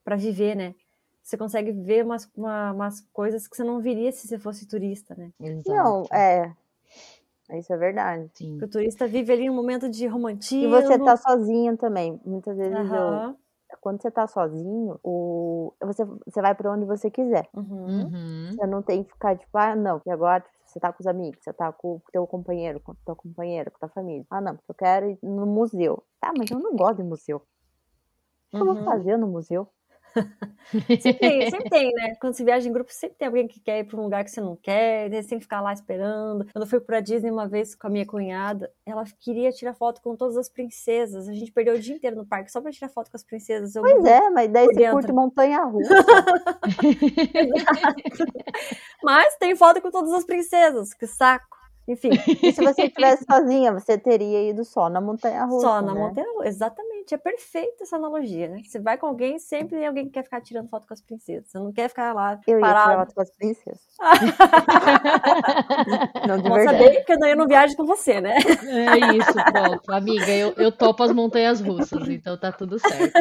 para 0.03 0.17
viver, 0.17 0.53
né? 0.55 0.75
Você 1.21 1.37
consegue 1.37 1.71
ver 1.71 2.03
umas, 2.03 2.29
uma, 2.35 2.73
umas 2.73 2.99
coisas 3.13 3.47
que 3.47 3.55
você 3.55 3.63
não 3.63 3.79
viria 3.79 4.11
se 4.11 4.27
você 4.27 4.37
fosse 4.37 4.67
turista, 4.67 5.15
né? 5.15 5.31
Exato. 5.39 5.69
Não, 5.69 6.03
é. 6.11 6.51
Isso 7.53 7.71
é 7.71 7.77
verdade. 7.77 8.29
Sim. 8.33 8.51
Porque 8.51 8.65
o 8.65 8.69
turista 8.69 9.07
vive 9.07 9.31
ali 9.31 9.49
um 9.49 9.53
momento 9.53 9.87
de 9.87 10.05
romantismo. 10.05 10.75
E 10.75 10.81
você 10.81 10.99
tá 10.99 11.15
sozinho 11.15 11.77
também. 11.77 12.19
Muitas 12.25 12.57
vezes 12.57 12.77
uhum. 12.77 12.95
eu 12.95 13.37
quando 13.81 14.01
você 14.01 14.11
tá 14.11 14.27
sozinho, 14.27 14.99
o... 15.03 15.73
você, 15.81 16.05
você 16.05 16.41
vai 16.41 16.55
para 16.55 16.71
onde 16.71 16.85
você 16.85 17.09
quiser. 17.09 17.47
Uhum. 17.53 17.85
Uhum. 17.85 18.51
Você 18.51 18.67
não 18.67 18.81
tem 18.81 19.03
que 19.03 19.11
ficar 19.11 19.37
tipo, 19.37 19.57
ah, 19.57 19.75
não, 19.75 19.99
que 19.99 20.09
agora 20.09 20.43
você 20.65 20.79
tá 20.79 20.91
com 20.91 21.01
os 21.01 21.07
amigos, 21.07 21.43
você 21.43 21.53
tá 21.53 21.71
com 21.71 21.95
o 21.95 22.01
teu 22.11 22.25
companheiro, 22.25 22.79
com 22.79 22.93
a 22.93 22.95
tua 23.05 23.15
companheira, 23.15 23.69
com 23.69 23.77
a 23.77 23.87
tua 23.87 23.93
família. 23.93 24.25
Ah, 24.29 24.41
não, 24.41 24.55
porque 24.55 24.71
eu 24.71 24.75
quero 24.75 25.09
ir 25.09 25.19
no 25.21 25.45
museu. 25.45 26.03
Tá, 26.19 26.31
mas 26.37 26.49
eu 26.49 26.59
não 26.59 26.75
gosto 26.75 26.97
de 26.97 27.03
museu. 27.03 27.37
O 27.37 28.57
que 28.57 28.61
eu 28.61 28.65
vou 28.65 28.75
uhum. 28.75 28.85
fazer 28.85 29.17
no 29.17 29.27
museu? 29.27 29.67
sempre, 31.01 31.13
tem, 31.13 31.49
sempre 31.49 31.69
tem, 31.69 31.91
né? 31.93 32.15
Quando 32.19 32.33
você 32.33 32.43
viaja 32.43 32.67
em 32.67 32.71
grupo, 32.71 32.91
sempre 32.91 33.17
tem 33.17 33.27
alguém 33.27 33.47
que 33.47 33.59
quer 33.59 33.79
ir 33.79 33.83
para 33.85 33.99
um 33.99 34.03
lugar 34.03 34.23
que 34.23 34.31
você 34.31 34.41
não 34.41 34.55
quer, 34.55 35.09
você 35.09 35.29
tem 35.29 35.39
que 35.39 35.45
ficar 35.45 35.61
lá 35.61 35.73
esperando. 35.73 36.45
Quando 36.51 36.63
eu 36.63 36.69
fui 36.69 36.79
para 36.79 36.99
Disney 36.99 37.31
uma 37.31 37.47
vez 37.47 37.75
com 37.75 37.87
a 37.87 37.89
minha 37.89 38.05
cunhada, 38.05 38.71
ela 38.85 39.03
queria 39.19 39.51
tirar 39.51 39.73
foto 39.73 40.01
com 40.01 40.15
todas 40.15 40.37
as 40.37 40.49
princesas. 40.49 41.27
A 41.27 41.33
gente 41.33 41.51
perdeu 41.51 41.75
o 41.75 41.79
dia 41.79 41.95
inteiro 41.95 42.15
no 42.15 42.25
parque 42.25 42.51
só 42.51 42.61
para 42.61 42.71
tirar 42.71 42.89
foto 42.89 43.09
com 43.09 43.17
as 43.17 43.23
princesas. 43.23 43.75
Eu 43.75 43.81
pois 43.81 44.05
é, 44.05 44.29
mas 44.29 44.51
daí 44.51 44.65
você 44.65 44.91
curte 44.91 45.11
montanha-russa. 45.11 45.93
mas 49.03 49.35
tem 49.37 49.55
foto 49.55 49.81
com 49.81 49.91
todas 49.91 50.13
as 50.13 50.25
princesas, 50.25 50.93
que 50.93 51.07
saco. 51.07 51.53
Enfim, 51.87 52.11
e 52.41 52.53
se 52.53 52.63
você 52.63 52.83
estivesse 52.83 53.25
sozinha, 53.29 53.73
você 53.73 53.97
teria 53.97 54.49
ido 54.49 54.63
só 54.63 54.89
na 54.89 55.01
montanha 55.01 55.43
russa. 55.43 55.67
Só 55.67 55.81
na 55.81 55.93
né? 55.93 55.99
montanha 55.99 56.27
russa, 56.33 56.47
exatamente. 56.47 56.92
É 57.11 57.17
perfeita 57.17 57.83
essa 57.83 57.95
analogia, 57.95 58.47
né? 58.47 58.61
Você 58.63 58.79
vai 58.79 58.97
com 58.97 59.07
alguém, 59.07 59.39
sempre 59.39 59.77
tem 59.77 59.87
alguém 59.87 60.05
que 60.05 60.11
quer 60.11 60.23
ficar 60.23 60.41
tirando 60.41 60.69
foto 60.69 60.87
com 60.87 60.93
as 60.93 61.01
princesas. 61.01 61.49
Você 61.49 61.59
não 61.59 61.71
quer 61.71 61.89
ficar 61.89 62.13
lá. 62.13 62.39
Eu 62.47 62.59
parado. 62.59 62.77
ia 62.77 62.83
tirar 62.83 63.05
foto 63.05 63.15
com 63.15 63.21
as 63.21 63.35
princesas. 63.35 63.81
não, 66.27 66.37
de 66.37 66.49
Bom 66.49 66.55
verdade. 66.55 66.77
saber 66.77 67.03
que 67.03 67.13
eu 67.13 67.37
não 67.37 67.47
viajo 67.47 67.75
com 67.75 67.85
você, 67.85 68.19
né? 68.19 68.35
É 68.37 69.15
isso, 69.15 69.33
pronto. 69.33 69.91
Amiga, 69.91 70.31
eu, 70.31 70.53
eu 70.57 70.71
topo 70.71 71.03
as 71.03 71.11
montanhas 71.11 71.61
russas, 71.61 72.07
então 72.09 72.37
tá 72.37 72.51
tudo 72.51 72.79
certo. 72.79 73.19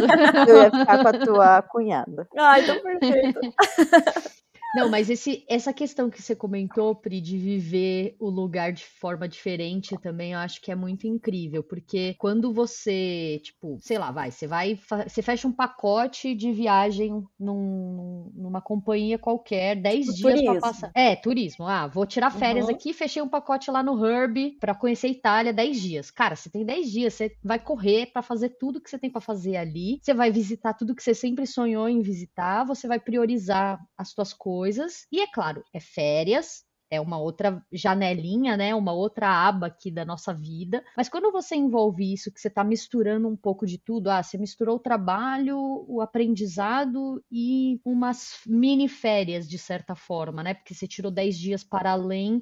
Eu 0.49 0.63
ia 0.63 0.71
ficar 0.71 1.03
com 1.03 1.09
a 1.09 1.13
tua 1.13 1.63
cunhada. 1.63 2.27
Ah, 2.37 2.61
então 2.61 2.81
perfeito. 2.81 3.41
Não, 4.75 4.89
mas 4.89 5.11
esse, 5.11 5.45
essa 5.49 5.73
questão 5.73 6.09
que 6.09 6.23
você 6.23 6.35
comentou, 6.35 6.95
Pri, 6.95 7.21
de 7.21 7.37
viver 7.37 8.17
o 8.19 8.31
lugar 8.31 8.73
de 8.73 8.85
forma 8.85 9.29
diferente 9.29 9.95
também, 10.01 10.33
eu 10.33 10.39
acho 10.39 10.63
que 10.63 10.73
é 10.73 10.75
muito 10.75 11.07
incrível, 11.07 11.63
porque 11.63 12.15
quando 12.19 12.53
você, 12.53 13.41
tipo, 13.43 13.79
sei 13.81 13.99
lá, 13.99 14.11
vai, 14.11 14.31
você 14.31 14.47
vai, 14.47 14.79
você 15.07 15.21
fecha 15.21 15.47
um 15.47 15.53
pacote 15.53 16.35
de 16.35 16.53
viagem 16.53 17.23
num, 17.39 18.31
numa 18.35 18.63
companhia 18.63 19.19
qualquer, 19.19 19.77
10 19.77 20.07
dias 20.15 20.43
para 20.43 20.61
passar. 20.61 20.91
É, 20.95 21.15
turismo. 21.17 21.67
Ah, 21.67 21.87
vou 21.87 22.07
tirar 22.07 22.31
férias 22.31 22.67
uhum. 22.67 22.75
aqui, 22.75 22.95
fechei 22.95 23.21
um 23.21 23.29
pacote 23.29 23.71
lá 23.71 23.83
no 23.83 24.03
Herb 24.05 24.57
para 24.59 24.75
conhecer 24.75 25.09
a 25.09 25.11
Itália 25.11 25.53
10 25.53 25.81
dias. 25.81 26.11
Cara, 26.11 26.35
você 26.35 26.49
tem 26.49 26.65
10 26.65 26.91
dias, 26.91 27.15
você 27.15 27.37
vai 27.45 27.59
correr 27.59 28.07
para 28.07 28.23
fazer 28.23 28.51
tudo 28.59 28.81
que 28.81 28.89
você 28.89 28.99
tem 28.99 29.11
para 29.11 29.21
fazer 29.21 29.57
ali, 29.57 29.99
você 30.01 30.15
vai 30.15 30.31
visitar 30.31 30.73
tudo 30.73 30.95
que 30.95 31.03
você 31.03 31.13
sempre 31.13 31.47
sonhou 31.47 31.89
em 31.89 32.01
visitar, 32.01 32.65
você 32.65 32.89
vai 32.89 32.99
priorizar 32.99 33.79
as 33.99 34.09
suas 34.11 34.33
coisas 34.33 34.62
coisas. 34.63 35.09
E 35.11 35.21
é 35.21 35.27
claro, 35.27 35.65
é 35.73 35.81
férias, 35.81 36.63
é 36.89 37.01
uma 37.01 37.19
outra 37.19 37.61
janelinha, 37.73 38.57
né? 38.57 38.73
Uma 38.77 38.93
outra 38.93 39.29
aba 39.29 39.67
aqui 39.67 39.91
da 39.91 40.05
nossa 40.05 40.33
vida. 40.33 40.85
Mas 40.97 41.09
quando 41.09 41.33
você 41.33 41.57
envolve 41.57 42.13
isso, 42.13 42.33
que 42.33 42.41
você 42.41 42.47
está 42.47 42.63
misturando 42.63 43.27
um 43.27 43.37
pouco 43.37 43.67
de 43.67 43.77
tudo, 43.77 44.09
ah, 44.09 44.23
você 44.23 44.39
misturou 44.39 44.77
o 44.77 44.79
trabalho, 44.81 45.59
o 45.89 46.01
aprendizado 46.01 47.21
e 47.29 47.81
umas 47.85 48.39
mini 48.47 48.87
férias, 48.87 49.49
de 49.49 49.59
certa 49.59 49.97
forma, 49.97 50.45
né? 50.45 50.55
Porque 50.55 50.75
você 50.75 50.87
tirou 50.87 51.11
10 51.11 51.37
dias 51.37 51.65
para 51.65 51.91
além 51.91 52.41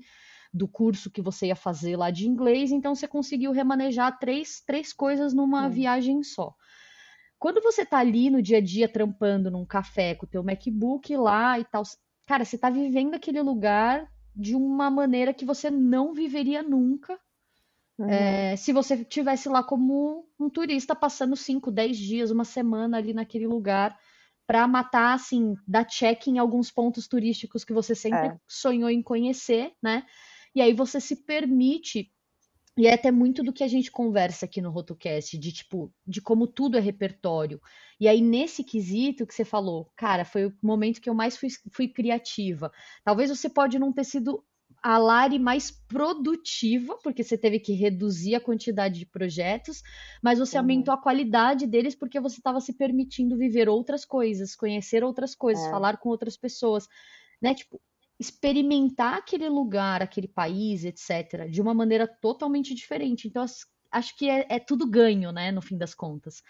do 0.53 0.69
curso 0.69 1.11
que 1.11 1.23
você 1.23 1.47
ia 1.47 1.57
fazer 1.57 1.97
lá 1.97 2.11
de 2.11 2.29
inglês, 2.29 2.71
então 2.71 2.95
você 2.95 3.09
conseguiu 3.09 3.53
remanejar 3.53 4.19
três, 4.19 4.61
três 4.67 4.93
coisas 4.93 5.33
numa 5.33 5.67
hum. 5.67 5.71
viagem 5.71 6.23
só. 6.23 6.55
Quando 7.41 7.63
você 7.63 7.87
tá 7.87 7.97
ali 7.97 8.29
no 8.29 8.43
dia 8.43 8.59
a 8.59 8.61
dia 8.61 8.87
trampando 8.87 9.51
num 9.51 9.65
café 9.65 10.15
com 10.15 10.27
o 10.27 10.29
teu 10.29 10.45
MacBook 10.45 11.17
lá 11.17 11.59
e 11.59 11.65
tal, 11.65 11.83
cara, 12.31 12.45
você 12.45 12.57
tá 12.57 12.71
vivendo 12.71 13.15
aquele 13.15 13.43
lugar 13.43 14.09
de 14.37 14.55
uma 14.55 14.89
maneira 14.89 15.35
que 15.35 15.45
você 15.45 15.69
não 15.69 16.15
viveria 16.15 16.63
nunca 16.63 17.19
uhum. 17.99 18.09
é, 18.09 18.55
se 18.55 18.73
você 18.73 19.05
tivesse 19.05 19.49
lá 19.49 19.65
como 19.65 20.29
um 20.39 20.49
turista 20.49 20.95
passando 20.95 21.35
5, 21.35 21.73
10 21.73 21.99
dias, 21.99 22.31
uma 22.31 22.45
semana 22.45 22.99
ali 22.99 23.13
naquele 23.13 23.49
lugar 23.49 23.99
para 24.47 24.69
matar, 24.69 25.15
assim, 25.15 25.57
dar 25.67 25.85
check 25.85 26.29
em 26.29 26.39
alguns 26.39 26.71
pontos 26.71 27.09
turísticos 27.09 27.65
que 27.65 27.73
você 27.73 27.97
sempre 27.97 28.29
é. 28.29 28.37
sonhou 28.47 28.91
em 28.91 29.03
conhecer, 29.03 29.73
né? 29.83 30.07
E 30.55 30.63
aí 30.63 30.73
você 30.73 31.01
se 31.01 31.25
permite 31.25 32.13
e 32.81 32.87
é 32.87 32.95
até 32.95 33.11
muito 33.11 33.43
do 33.43 33.53
que 33.53 33.63
a 33.63 33.69
gente 33.69 33.93
conversa 33.93 34.47
aqui 34.47 34.63
no 34.63 34.71
RotoCast, 34.71 35.37
de 35.37 35.53
tipo, 35.53 35.93
de 36.07 36.23
como 36.23 36.47
tudo 36.47 36.79
é 36.79 36.81
repertório. 36.81 37.61
E 38.01 38.09
aí, 38.09 38.23
nesse 38.23 38.65
quesito 38.65 39.27
que 39.27 39.35
você 39.35 39.45
falou, 39.45 39.93
cara, 39.95 40.25
foi 40.25 40.47
o 40.47 40.57
momento 40.63 40.99
que 40.99 41.11
eu 41.11 41.13
mais 41.13 41.37
fui, 41.37 41.51
fui 41.71 41.89
criativa. 41.89 42.73
Talvez 43.05 43.29
você 43.29 43.51
pode 43.51 43.79
não 43.79 43.93
ter 43.93 44.05
sido 44.05 44.43
a 44.83 44.97
Lari 44.97 45.39
mais 45.39 45.71
produtiva, 45.71 46.97
porque 47.03 47.23
você 47.23 47.37
teve 47.37 47.61
que 47.61 47.75
reduzir 47.75 48.35
a 48.35 48.41
quantidade 48.41 48.99
de 48.99 49.05
projetos, 49.05 49.83
mas 50.23 50.39
você 50.39 50.57
uhum. 50.57 50.63
aumentou 50.63 50.95
a 50.95 51.03
qualidade 51.03 51.67
deles 51.67 51.95
porque 51.95 52.19
você 52.19 52.39
estava 52.39 52.63
se 52.63 52.73
permitindo 52.73 53.37
viver 53.37 53.69
outras 53.69 54.07
coisas, 54.07 54.57
conhecer 54.57 55.05
outras 55.05 55.35
coisas, 55.35 55.67
é. 55.67 55.71
falar 55.71 55.99
com 55.99 56.09
outras 56.09 56.35
pessoas, 56.35 56.89
né? 57.43 57.55
Tipo, 57.55 57.79
experimentar 58.21 59.15
aquele 59.15 59.49
lugar, 59.49 60.03
aquele 60.03 60.29
país, 60.29 60.85
etc., 60.85 61.49
de 61.51 61.63
uma 61.63 61.73
maneira 61.73 62.07
totalmente 62.07 62.75
diferente. 62.75 63.27
Então, 63.27 63.43
acho 63.91 64.15
que 64.15 64.29
é, 64.29 64.47
é, 64.51 64.59
tudo 64.59 64.87
ganho, 64.87 65.33
né, 65.33 65.51
no 65.51 65.63
fim 65.63 65.79
das 65.79 65.95
contas. 65.95 66.43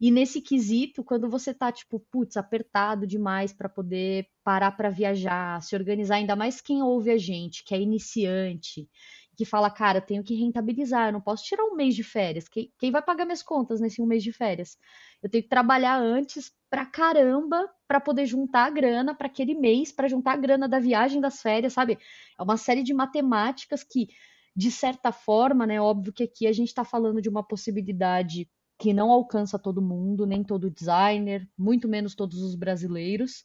E 0.00 0.08
nesse 0.12 0.40
quesito, 0.40 1.02
quando 1.02 1.28
você 1.28 1.52
tá, 1.52 1.72
tipo, 1.72 1.98
putz, 1.98 2.36
apertado 2.36 3.08
demais 3.08 3.52
para 3.52 3.68
poder 3.68 4.28
parar 4.44 4.70
para 4.70 4.88
viajar, 4.88 5.60
se 5.62 5.74
organizar, 5.74 6.16
ainda 6.16 6.36
mais 6.36 6.60
quem 6.60 6.80
ouve 6.80 7.10
a 7.10 7.18
gente, 7.18 7.64
que 7.64 7.74
é 7.74 7.80
iniciante, 7.80 8.88
que 9.36 9.44
fala, 9.44 9.70
cara, 9.70 10.00
tenho 10.00 10.24
que 10.24 10.34
rentabilizar, 10.34 11.08
eu 11.08 11.12
não 11.12 11.20
posso 11.20 11.44
tirar 11.44 11.62
um 11.64 11.76
mês 11.76 11.94
de 11.94 12.02
férias. 12.02 12.48
Quem, 12.48 12.72
quem 12.78 12.90
vai 12.90 13.02
pagar 13.02 13.26
minhas 13.26 13.42
contas 13.42 13.80
nesse 13.80 14.00
um 14.00 14.06
mês 14.06 14.22
de 14.22 14.32
férias? 14.32 14.78
Eu 15.22 15.28
tenho 15.28 15.44
que 15.44 15.50
trabalhar 15.50 16.00
antes 16.00 16.52
pra 16.70 16.86
caramba 16.86 17.68
para 17.86 18.00
poder 18.00 18.24
juntar 18.24 18.64
a 18.64 18.70
grana 18.70 19.14
para 19.14 19.26
aquele 19.26 19.54
mês, 19.54 19.92
para 19.92 20.08
juntar 20.08 20.32
a 20.32 20.36
grana 20.36 20.66
da 20.66 20.78
viagem 20.78 21.20
das 21.20 21.42
férias, 21.42 21.74
sabe? 21.74 21.98
É 22.38 22.42
uma 22.42 22.56
série 22.56 22.82
de 22.82 22.94
matemáticas 22.94 23.84
que, 23.84 24.08
de 24.54 24.70
certa 24.70 25.12
forma, 25.12 25.66
né? 25.66 25.80
Óbvio 25.80 26.12
que 26.12 26.22
aqui 26.22 26.46
a 26.46 26.52
gente 26.52 26.68
está 26.68 26.84
falando 26.84 27.20
de 27.20 27.28
uma 27.28 27.42
possibilidade 27.46 28.48
que 28.78 28.92
não 28.92 29.10
alcança 29.10 29.58
todo 29.58 29.82
mundo, 29.82 30.26
nem 30.26 30.42
todo 30.42 30.70
designer, 30.70 31.48
muito 31.58 31.88
menos 31.88 32.14
todos 32.14 32.40
os 32.40 32.54
brasileiros. 32.54 33.44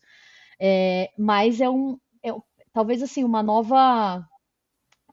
É, 0.59 1.11
mas 1.17 1.59
é 1.59 1.69
um, 1.69 1.99
é, 2.23 2.31
talvez 2.73 3.01
assim, 3.03 3.23
uma 3.23 3.43
nova 3.43 4.25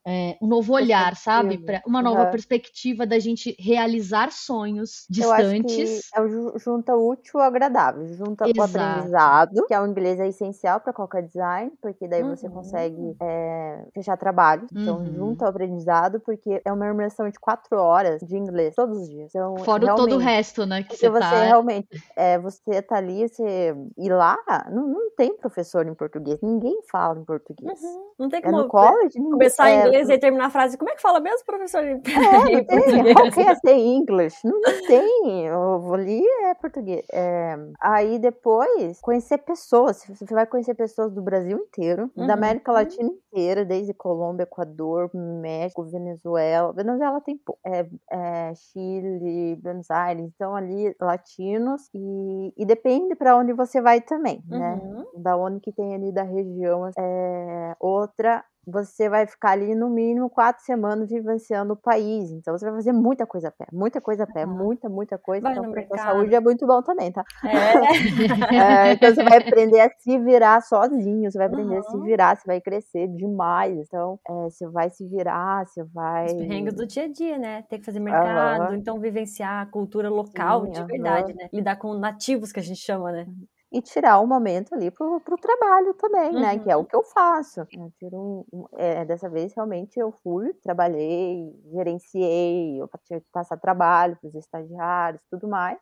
é, 0.09 0.39
um 0.41 0.47
novo 0.47 0.73
olhar, 0.73 1.15
sabe? 1.17 1.59
Pra 1.59 1.83
uma 1.87 2.01
nova 2.01 2.25
uhum. 2.25 2.31
perspectiva 2.31 3.07
da 3.07 3.19
gente 3.19 3.55
realizar 3.59 4.33
sonhos 4.33 5.05
distantes. 5.11 6.11
Eu 6.17 6.23
acho 6.23 6.35
que 6.35 6.57
é, 6.57 6.59
junta 6.59 6.97
o 6.97 7.11
útil 7.11 7.41
ao 7.41 7.47
agradável, 7.47 8.07
junta 8.15 8.49
Exato. 8.49 8.61
o 8.61 8.63
aprendizado, 8.65 9.67
que 9.67 9.75
é 9.75 9.81
o 9.81 9.87
inglês 9.87 10.19
é 10.19 10.29
essencial 10.29 10.81
para 10.81 10.95
qualquer 10.95 11.25
design, 11.25 11.71
porque 11.83 12.09
daí 12.09 12.23
uhum. 12.23 12.35
você 12.35 12.49
consegue 12.49 13.17
é, 13.21 13.85
fechar 13.93 14.17
trabalho. 14.17 14.67
Então, 14.73 14.99
uhum. 14.99 15.13
junta 15.13 15.45
o 15.45 15.49
aprendizado, 15.49 16.21
porque 16.21 16.63
é 16.65 16.73
uma 16.73 16.89
imersão 16.89 17.29
de 17.29 17.39
quatro 17.39 17.77
horas 17.79 18.23
de 18.23 18.35
inglês 18.35 18.75
todos 18.75 18.99
os 18.99 19.09
dias. 19.11 19.31
Então, 19.35 19.59
Fora 19.59 19.95
todo 19.95 20.15
o 20.15 20.19
resto, 20.19 20.65
né? 20.65 20.83
Que 20.85 20.97
você, 20.97 21.11
você 21.11 21.21
tá... 21.21 21.45
realmente, 21.45 21.89
é, 22.17 22.39
você 22.39 22.81
tá 22.81 22.97
ali, 22.97 23.29
você 23.29 23.77
ir 23.99 24.11
lá, 24.11 24.39
não, 24.71 24.87
não 24.89 25.11
tem 25.15 25.37
professor 25.37 25.87
em 25.87 25.95
português, 25.95 26.39
ninguém 26.43 26.81
fala 26.91 27.19
em 27.19 27.25
português. 27.25 27.79
Uhum. 27.83 28.09
Não 28.19 28.29
tem 28.29 28.41
como 28.41 28.59
é 28.59 28.63
no 28.63 28.69
college, 28.69 29.19
começar 29.19 29.69
é, 29.69 29.81
inglês 29.81 29.98
e 30.07 30.19
terminar 30.19 30.47
a 30.47 30.51
frase. 30.51 30.77
Como 30.77 30.91
é 30.91 30.95
que 30.95 31.03
fala 31.03 31.21
mesmo, 31.21 31.45
professor? 31.45 31.83
É, 31.85 31.95
não 31.95 32.65
tem. 32.65 33.13
How 33.13 33.31
can 33.31 33.53
I 33.53 33.57
say 33.57 33.87
English? 33.87 34.37
Não, 34.45 34.61
não 34.61 34.87
tem. 34.87 35.47
Eu 35.47 35.95
ali 35.95 36.23
é 36.45 36.55
português. 36.55 37.05
É, 37.13 37.57
aí 37.81 38.19
depois, 38.19 39.01
conhecer 39.01 39.39
pessoas. 39.39 40.05
Você 40.09 40.35
vai 40.35 40.47
conhecer 40.47 40.75
pessoas 40.75 41.13
do 41.13 41.23
Brasil 41.23 41.59
inteiro, 41.59 42.11
uhum. 42.17 42.27
da 42.27 42.35
América 42.35 42.73
Latina 42.73 43.11
inteira, 43.11 43.65
desde 43.65 43.95
Colômbia, 43.95 44.45
Equador, 44.45 45.11
México, 45.15 45.85
Venezuela. 45.85 46.73
Venezuela 46.73 47.21
tem 47.21 47.41
é, 47.65 47.87
é, 48.11 48.55
Chile, 48.55 49.57
Buenos 49.63 49.91
Aires. 49.91 50.25
Então 50.35 50.55
ali, 50.55 50.95
latinos. 51.01 51.89
E, 51.95 52.53
e 52.57 52.67
depende 52.67 53.15
para 53.15 53.37
onde 53.37 53.53
você 53.53 53.81
vai 53.81 54.01
também, 54.01 54.43
né? 54.47 54.81
uhum. 54.83 55.05
Da 55.17 55.37
onde 55.37 55.61
que 55.61 55.73
tem 55.73 55.95
ali 55.95 56.13
da 56.13 56.23
região. 56.23 56.91
É, 56.99 57.77
outra 57.81 58.45
você 58.71 59.09
vai 59.09 59.27
ficar 59.27 59.53
ali 59.53 59.75
no 59.75 59.89
mínimo 59.89 60.29
quatro 60.29 60.63
semanas 60.63 61.09
vivenciando 61.09 61.73
o 61.73 61.77
país. 61.77 62.31
Então 62.31 62.57
você 62.57 62.67
vai 62.67 62.75
fazer 62.75 62.93
muita 62.93 63.27
coisa 63.27 63.49
a 63.49 63.51
pé, 63.51 63.67
muita 63.73 64.01
coisa 64.01 64.25
a 64.25 64.27
pé, 64.27 64.45
uhum. 64.45 64.57
muita, 64.57 64.89
muita 64.89 65.17
coisa. 65.17 65.43
Vai 65.43 65.57
então, 65.57 65.73
para 65.73 65.87
a 65.91 65.99
saúde 65.99 66.35
é 66.35 66.41
muito 66.41 66.67
bom 66.67 66.83
também, 66.83 67.11
tá? 67.11 67.25
É. 67.45 67.49
é, 68.91 68.93
então 68.93 69.15
você 69.15 69.25
vai 69.25 69.39
aprender 69.39 69.81
a 69.81 69.91
se 69.91 70.19
virar 70.19 70.61
sozinho, 70.61 71.31
você 71.31 71.39
vai 71.39 71.47
aprender 71.47 71.75
uhum. 71.75 71.81
a 71.81 71.83
se 71.83 72.01
virar, 72.01 72.37
você 72.37 72.47
vai 72.47 72.61
crescer 72.61 73.09
demais. 73.09 73.79
Então 73.79 74.21
é, 74.29 74.33
você 74.45 74.69
vai 74.69 74.91
se 74.91 75.07
virar, 75.07 75.67
você 75.67 75.83
vai. 75.85 76.27
Os 76.27 76.35
perrengues 76.35 76.75
do 76.75 76.87
dia 76.87 77.05
a 77.05 77.09
dia, 77.09 77.39
né? 77.39 77.63
Ter 77.63 77.79
que 77.79 77.87
fazer 77.87 78.01
mercado, 78.01 78.71
uhum. 78.71 78.75
então 78.75 79.01
vivenciar 79.01 79.63
a 79.63 79.67
cultura 79.67 80.11
local 80.11 80.67
Sim, 80.67 80.73
de 80.73 80.85
verdade, 80.85 81.35
né? 81.35 81.49
Lidar 81.53 81.77
com 81.77 81.95
nativos 81.95 82.53
que 82.53 82.61
a 82.61 82.63
gente 82.63 82.81
chama, 82.81 83.11
né? 83.13 83.27
E 83.71 83.83
tirar 83.83 84.19
um 84.21 84.27
momento 84.27 84.75
ali 84.75 84.91
pro, 84.91 85.21
pro 85.21 85.37
trabalho 85.37 85.93
também, 85.95 86.31
uhum. 86.35 86.41
né? 86.41 86.59
Que 86.59 86.71
é 86.71 86.77
o 86.77 86.81
uhum. 86.81 86.85
que 86.87 86.97
eu 86.97 87.03
faço. 87.05 87.61
Eu 87.61 87.93
tiro 87.99 88.47
um, 88.53 88.65
é, 88.77 89.05
dessa 89.05 89.29
vez, 89.29 89.53
realmente, 89.55 89.99
eu 89.99 90.11
fui, 90.23 90.55
trabalhei, 90.63 91.53
gerenciei, 91.73 92.81
eu 92.81 92.89
tive 93.05 93.21
que 93.21 93.31
passar 93.31 93.59
trabalho 93.59 94.17
para 94.17 94.29
os 94.29 94.35
estagiários 94.35 95.23
tudo 95.31 95.47
mais. 95.49 95.79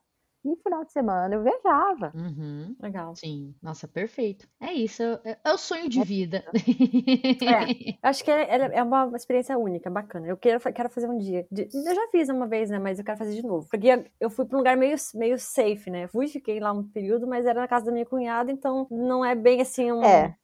E 0.53 0.63
final 0.63 0.85
de 0.85 0.93
semana 0.93 1.35
eu 1.35 1.43
viajava. 1.43 2.13
Uhum. 2.15 2.77
Legal. 2.81 3.15
Sim, 3.15 3.55
nossa, 3.63 3.87
perfeito. 3.89 4.49
É 4.61 4.73
isso, 4.73 5.03
é, 5.03 5.39
é 5.45 5.53
o 5.53 5.59
sonho 5.59 5.89
de 5.89 6.03
vida. 6.05 6.45
É, 6.55 7.97
acho 8.03 8.25
que 8.25 8.31
é, 8.31 8.77
é 8.77 8.83
uma 8.83 9.11
experiência 9.15 9.57
única, 9.59 9.91
bacana. 9.91 10.27
Eu 10.27 10.37
quero, 10.37 10.61
quero 10.73 10.91
fazer 10.91 11.09
um 11.09 11.19
dia. 11.19 11.47
Eu 11.51 11.95
já 11.95 12.09
fiz 12.11 12.29
uma 12.29 12.47
vez, 12.47 12.71
né? 12.71 12.79
Mas 12.79 12.99
eu 12.99 13.05
quero 13.05 13.19
fazer 13.19 13.35
de 13.35 13.43
novo. 13.43 13.67
Porque 13.71 14.11
eu 14.21 14.31
fui 14.31 14.45
pra 14.45 14.57
um 14.57 14.61
lugar 14.61 14.77
meio, 14.77 14.97
meio 15.15 15.39
safe, 15.39 15.91
né? 15.91 16.07
Fui, 16.09 16.29
fiquei 16.29 16.61
lá 16.61 16.73
um 16.73 16.83
período, 16.83 17.27
mas 17.27 17.47
era 17.47 17.61
na 17.61 17.69
casa 17.69 17.87
da 17.87 17.93
minha 17.93 18.07
cunhada, 18.07 18.51
então 18.51 18.87
não 18.91 19.25
é 19.25 19.35
bem 19.35 19.61
assim 19.61 19.91
um. 19.93 20.03
É. 20.03 20.37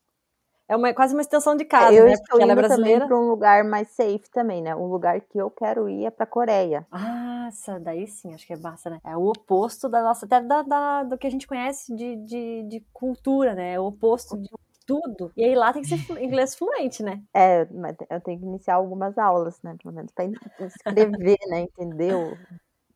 É 0.73 0.77
uma, 0.77 0.95
quase 0.95 1.13
uma 1.15 1.21
extensão 1.21 1.55
de 1.55 1.67
casa, 1.67 1.93
É, 1.93 1.99
eu 2.01 2.07
né? 2.07 2.13
estou 2.15 2.39
Porque 2.39 2.43
ela 2.43 2.53
é 2.53 2.55
indo 2.55 2.57
brasileira. 2.57 3.07
para 3.07 3.19
um 3.19 3.29
lugar 3.29 3.63
mais 3.63 3.89
safe 3.89 4.31
também, 4.33 4.63
né? 4.63 4.75
Um 4.75 4.87
lugar 4.87 5.21
que 5.21 5.37
eu 5.37 5.51
quero 5.51 5.87
ir 5.87 6.07
é 6.07 6.11
para 6.11 6.25
Coreia. 6.25 6.87
Ah, 6.91 7.51
daí 7.83 8.07
sim, 8.07 8.33
acho 8.33 8.47
que 8.47 8.55
é 8.55 8.57
massa, 8.57 8.89
né? 8.89 8.99
É 9.05 9.15
o 9.17 9.27
oposto 9.27 9.87
da 9.89 10.03
nossa, 10.03 10.25
até 10.25 10.41
da, 10.41 10.63
da- 10.63 11.03
do 11.05 11.19
que 11.19 11.27
a 11.27 11.31
gente 11.31 11.47
conhece 11.47 11.95
de, 11.95 12.17
de, 12.25 12.63
de 12.65 12.81
cultura, 12.93 13.55
né? 13.55 13.75
É 13.75 13.81
o 13.81 13.85
oposto 13.87 14.39
de 14.39 14.49
tudo. 14.87 15.31
E 15.37 15.45
aí 15.45 15.55
lá 15.55 15.73
tem 15.75 15.83
que 15.83 15.89
ser 15.89 16.23
inglês 16.23 16.55
fluente, 16.55 17.03
né? 17.03 17.23
É, 17.35 17.65
mas 17.67 17.97
eu 18.11 18.21
tenho 18.21 18.39
que 18.41 18.47
iniciar 18.47 18.75
algumas 18.77 19.17
aulas, 19.19 19.61
né? 19.63 19.77
Pelo 19.83 19.95
menos 19.95 20.11
para 20.13 20.25
escrever, 20.67 21.39
né? 21.49 21.61
Entender 21.61 22.15
o- 22.15 22.39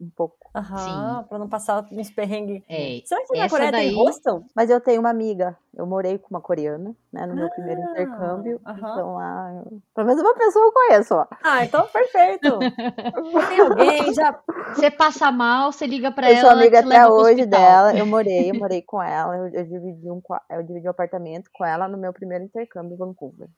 um 0.00 0.10
pouco. 0.10 0.36
Aham, 0.54 1.24
pra 1.28 1.38
não 1.38 1.48
passar 1.48 1.86
uns 1.92 2.10
perrengues. 2.10 2.62
É, 2.68 3.00
Será 3.04 3.24
que 3.26 3.38
na 3.38 3.48
Coreia 3.48 3.72
daí- 3.72 3.88
tem 3.88 3.96
hostel? 3.96 4.44
Mas 4.54 4.70
eu 4.70 4.80
tenho 4.80 5.00
uma 5.00 5.10
amiga, 5.10 5.56
eu 5.74 5.86
morei 5.86 6.18
com 6.18 6.28
uma 6.30 6.40
coreana, 6.40 6.94
né? 7.12 7.26
No 7.26 7.34
meu 7.34 7.50
primeiro 7.50 7.80
Ah, 7.82 7.90
intercâmbio. 7.92 8.60
aham. 8.66 8.78
Então 8.92 9.14
lá, 9.14 9.62
eu- 9.64 9.82
pelo 9.94 10.06
menos 10.06 10.22
uma 10.22 10.34
pessoa 10.34 10.64
eu 10.66 10.72
conheço, 10.72 11.14
ó. 11.14 11.26
Ah, 11.42 11.64
então 11.64 11.86
perfeito. 11.88 12.58
tem 13.50 13.60
alguém 13.60 14.14
já. 14.14 14.40
Você 14.74 14.90
passa 14.90 15.30
mal, 15.32 15.72
você 15.72 15.86
liga 15.86 16.10
pra 16.10 16.28
Eu 16.30 16.32
ela. 16.36 16.40
sou 16.40 16.50
ela 16.50 16.60
amiga 16.60 16.80
até 16.80 17.06
hoje 17.08 17.46
dela. 17.46 17.96
Eu 17.96 18.06
morei, 18.06 18.50
eu 18.50 18.54
morei 18.54 18.82
com 18.82 19.02
ela. 19.02 19.36
Eu, 19.36 19.48
eu 19.48 19.64
dividi 19.64 20.10
um, 20.10 20.20
eu 20.50 20.62
dividi 20.62 20.86
um 20.86 20.90
apartamento 20.90 21.50
com 21.52 21.64
ela 21.64 21.86
no 21.88 21.98
meu 21.98 22.12
primeiro 22.12 22.44
intercâmbio 22.44 22.94
em 22.94 22.98
Vancouver. 22.98 23.48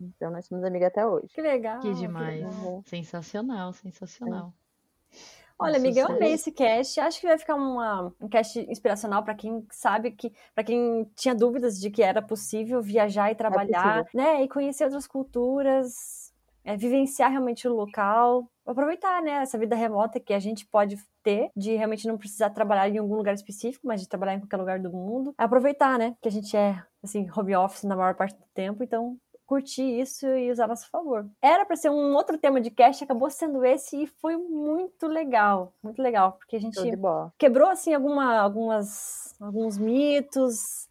Então 0.00 0.30
nós 0.32 0.46
somos 0.46 0.64
amigas 0.64 0.88
até 0.88 1.06
hoje. 1.06 1.28
Que 1.28 1.40
legal. 1.40 1.78
Que 1.80 1.92
demais. 1.94 2.40
legal. 2.44 2.82
Sensacional, 2.86 3.72
sensacional. 3.72 4.52
Olha, 5.62 5.76
amiga, 5.76 6.00
eu 6.00 6.06
amei 6.08 6.32
esse 6.32 6.50
cast. 6.50 7.00
Acho 7.00 7.20
que 7.20 7.26
vai 7.26 7.38
ficar 7.38 7.54
uma, 7.54 8.12
um 8.20 8.28
cast 8.28 8.58
inspiracional 8.68 9.22
para 9.22 9.34
quem 9.34 9.64
sabe 9.70 10.10
que, 10.10 10.32
para 10.54 10.64
quem 10.64 11.10
tinha 11.14 11.34
dúvidas 11.34 11.78
de 11.80 11.90
que 11.90 12.02
era 12.02 12.20
possível 12.20 12.82
viajar 12.82 13.30
e 13.30 13.34
trabalhar, 13.34 14.04
né? 14.12 14.42
E 14.42 14.48
conhecer 14.48 14.84
outras 14.84 15.06
culturas, 15.06 16.32
é, 16.64 16.76
vivenciar 16.76 17.30
realmente 17.30 17.66
o 17.66 17.74
local, 17.74 18.48
aproveitar, 18.66 19.22
né? 19.22 19.32
Essa 19.42 19.58
vida 19.58 19.74
remota 19.76 20.20
que 20.20 20.32
a 20.32 20.38
gente 20.38 20.66
pode 20.66 20.96
ter, 21.22 21.50
de 21.56 21.74
realmente 21.76 22.06
não 22.06 22.18
precisar 22.18 22.50
trabalhar 22.50 22.88
em 22.88 22.98
algum 22.98 23.16
lugar 23.16 23.34
específico, 23.34 23.86
mas 23.86 24.00
de 24.00 24.08
trabalhar 24.08 24.34
em 24.34 24.40
qualquer 24.40 24.56
lugar 24.56 24.80
do 24.80 24.90
mundo. 24.90 25.34
Aproveitar, 25.38 25.98
né? 25.98 26.14
Que 26.20 26.28
a 26.28 26.32
gente 26.32 26.56
é, 26.56 26.82
assim, 27.02 27.28
home 27.36 27.54
office 27.56 27.84
na 27.84 27.96
maior 27.96 28.14
parte 28.14 28.36
do 28.36 28.46
tempo, 28.54 28.82
então 28.82 29.16
curtir 29.52 30.00
isso 30.00 30.26
e 30.26 30.50
usar 30.50 30.64
a 30.64 30.68
nosso 30.68 30.88
favor. 30.88 31.28
Era 31.42 31.66
para 31.66 31.76
ser 31.76 31.90
um 31.90 32.14
outro 32.14 32.38
tema 32.38 32.58
de 32.58 32.70
cast, 32.70 33.04
acabou 33.04 33.28
sendo 33.28 33.62
esse 33.62 34.02
e 34.02 34.06
foi 34.06 34.34
muito 34.34 35.06
legal, 35.06 35.74
muito 35.82 36.00
legal, 36.00 36.32
porque 36.32 36.56
a 36.56 36.58
gente 36.58 36.80
quebrou 37.38 37.68
assim 37.68 37.92
alguma, 37.92 38.38
algumas 38.38 39.34
alguns 39.38 39.76
mitos, 39.76 40.88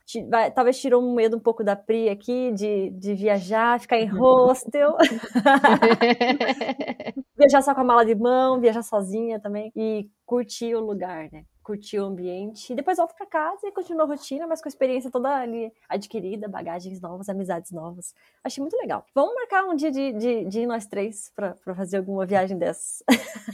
talvez 0.53 0.79
tirou 0.79 1.01
um 1.01 1.15
medo 1.15 1.37
um 1.37 1.39
pouco 1.39 1.63
da 1.63 1.75
Pri 1.75 2.09
aqui 2.09 2.51
de, 2.51 2.91
de 2.91 3.15
viajar, 3.15 3.79
ficar 3.79 3.97
em 3.97 4.05
hostel, 4.05 4.95
viajar 7.35 7.63
só 7.63 7.73
com 7.73 7.81
a 7.81 7.85
mala 7.85 8.05
de 8.05 8.13
mão, 8.13 8.59
viajar 8.59 8.83
sozinha 8.83 9.39
também 9.39 9.71
e 9.75 10.07
curtir 10.23 10.75
o 10.75 10.81
lugar, 10.81 11.31
né? 11.31 11.45
Curtir 11.63 11.99
o 11.99 12.05
ambiente. 12.05 12.73
E 12.73 12.75
depois 12.75 12.97
volta 12.97 13.13
pra 13.13 13.25
casa 13.25 13.67
e 13.67 13.71
continua 13.71 14.03
a 14.03 14.07
rotina, 14.07 14.47
mas 14.47 14.61
com 14.61 14.67
a 14.67 14.71
experiência 14.71 15.11
toda 15.11 15.29
ali 15.35 15.71
adquirida, 15.87 16.47
bagagens 16.47 16.99
novas, 16.99 17.29
amizades 17.29 17.71
novas. 17.71 18.15
Achei 18.43 18.61
muito 18.61 18.75
legal. 18.77 19.05
Vamos 19.13 19.35
marcar 19.35 19.63
um 19.65 19.75
dia 19.75 19.91
de, 19.91 20.11
de, 20.13 20.45
de 20.45 20.61
ir 20.61 20.65
nós 20.65 20.87
três 20.87 21.31
pra, 21.35 21.55
pra 21.63 21.75
fazer 21.75 21.97
alguma 21.97 22.25
viagem 22.25 22.57
dessas. 22.57 23.03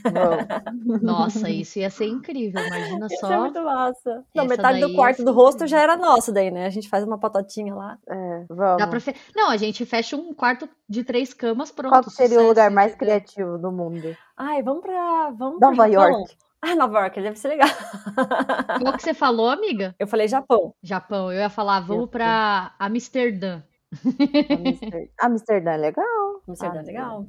Vamos. 0.04 1.02
Nossa, 1.04 1.50
isso 1.50 1.80
ia 1.80 1.90
ser 1.90 2.06
incrível. 2.06 2.66
Imagina 2.66 3.08
Isso 3.08 3.26
é 3.26 3.30
só. 3.30 3.40
muito 3.42 3.62
massa. 3.62 4.26
Não, 4.34 4.46
metade 4.46 4.80
do 4.80 4.94
quarto 4.94 5.18
ser 5.18 5.26
do 5.26 5.34
rosto 5.34 5.68
já 5.68 5.82
era 5.82 5.98
nosso 5.98 6.32
daí, 6.32 6.50
né? 6.50 6.66
A 6.66 6.70
gente 6.70 6.90
faz 6.90 7.04
uma 7.04 7.18
patotinha 7.18 7.76
lá. 7.76 7.98
É, 8.08 8.46
vamos. 8.50 8.78
Dá 8.78 8.88
pra 8.88 9.00
fe... 9.00 9.14
Não, 9.36 9.50
a 9.50 9.58
gente 9.58 9.86
fecha 9.86 10.16
um 10.16 10.34
quarto 10.34 10.70
de 10.88 11.04
três 11.04 11.34
camas, 11.34 11.72
pronto. 11.72 11.92
Qual 11.92 12.04
seria 12.10 12.40
o 12.40 12.48
lugar 12.48 12.72
mais 12.72 12.96
criativo 12.96 13.58
do 13.58 13.72
mundo? 13.72 14.16
Ai, 14.36 14.62
vamos 14.62 14.82
pra. 14.82 15.32
Vamos 15.32 15.60
Nova 15.60 15.90
Japão? 15.90 16.12
York. 16.12 16.38
Ah, 16.70 16.76
Nova 16.76 17.00
York, 17.02 17.22
deve 17.22 17.38
ser 17.38 17.50
legal. 17.50 17.70
Qual 18.82 18.94
que 18.94 19.04
você 19.04 19.14
falou, 19.14 19.50
amiga? 19.50 19.96
Eu 19.98 20.08
falei 20.08 20.28
Japão. 20.28 20.74
Japão. 20.84 21.32
Eu 21.32 21.40
ia 21.40 21.50
falar, 21.50 21.80
vamos 21.82 22.10
pra 22.10 22.74
Amsterdã. 22.80 23.62
Amster- 24.52 25.10
Amsterdã 25.20 25.72
é 25.72 25.78
legal. 25.78 26.42
Amsterdã 26.48 26.80
Ah, 26.80 26.82
é 26.82 26.86
legal. 26.86 27.26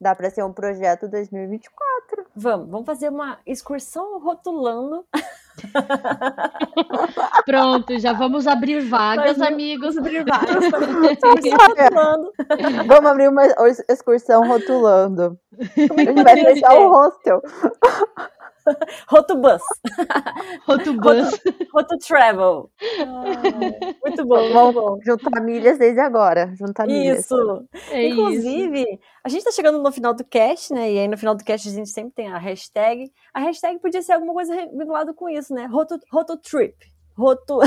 Dá 0.00 0.14
pra 0.14 0.28
ser 0.30 0.42
um 0.44 0.52
projeto 0.52 1.08
2024. 1.08 2.26
Vamos, 2.36 2.68
vamos 2.70 2.86
fazer 2.86 3.08
uma 3.08 3.38
excursão 3.46 4.18
rotulando. 4.20 5.04
Pronto, 7.46 7.98
já 7.98 8.12
vamos 8.12 8.46
abrir 8.46 8.80
vagas, 8.80 9.38
Mas- 9.38 9.50
amigos. 9.52 9.96
Abrir 9.96 10.24
vários. 10.24 10.64
excursão 10.66 11.56
rotulando. 11.56 12.32
Vamos 12.86 13.10
abrir 13.10 13.28
uma 13.28 13.42
excursão 13.88 14.46
rotulando. 14.48 15.38
A 15.58 16.02
gente 16.02 16.22
vai 16.22 16.36
fechar 16.36 16.74
o 16.74 16.88
hostel. 16.90 17.42
Rotobus. 19.08 19.62
Rotubus. 20.66 21.40
Rototravel. 21.72 22.70
Ai, 22.80 23.94
muito 24.04 24.26
bom, 24.26 24.40
muito 24.40 24.72
bom. 24.72 24.72
Vamos 24.72 25.04
juntar 25.04 25.40
milhas 25.40 25.78
desde 25.78 26.00
agora. 26.00 26.54
Juntar 26.56 26.86
milhas. 26.86 27.20
Isso. 27.20 27.66
É 27.90 28.06
isso. 28.06 28.20
Inclusive, 28.20 29.00
a 29.22 29.28
gente 29.28 29.44
tá 29.44 29.50
chegando 29.50 29.82
no 29.82 29.92
final 29.92 30.14
do 30.14 30.24
cast, 30.24 30.72
né? 30.72 30.92
E 30.92 30.98
aí 30.98 31.08
no 31.08 31.18
final 31.18 31.34
do 31.34 31.44
cast 31.44 31.68
a 31.68 31.72
gente 31.72 31.90
sempre 31.90 32.12
tem 32.14 32.28
a 32.28 32.38
hashtag. 32.38 33.12
A 33.32 33.40
hashtag 33.40 33.78
podia 33.78 34.02
ser 34.02 34.12
alguma 34.12 34.32
coisa 34.32 34.54
vinculada 34.72 35.12
com 35.12 35.28
isso, 35.28 35.54
né? 35.54 35.66
Roto, 35.66 35.98
rototrip. 36.10 36.74
Roto... 37.16 37.60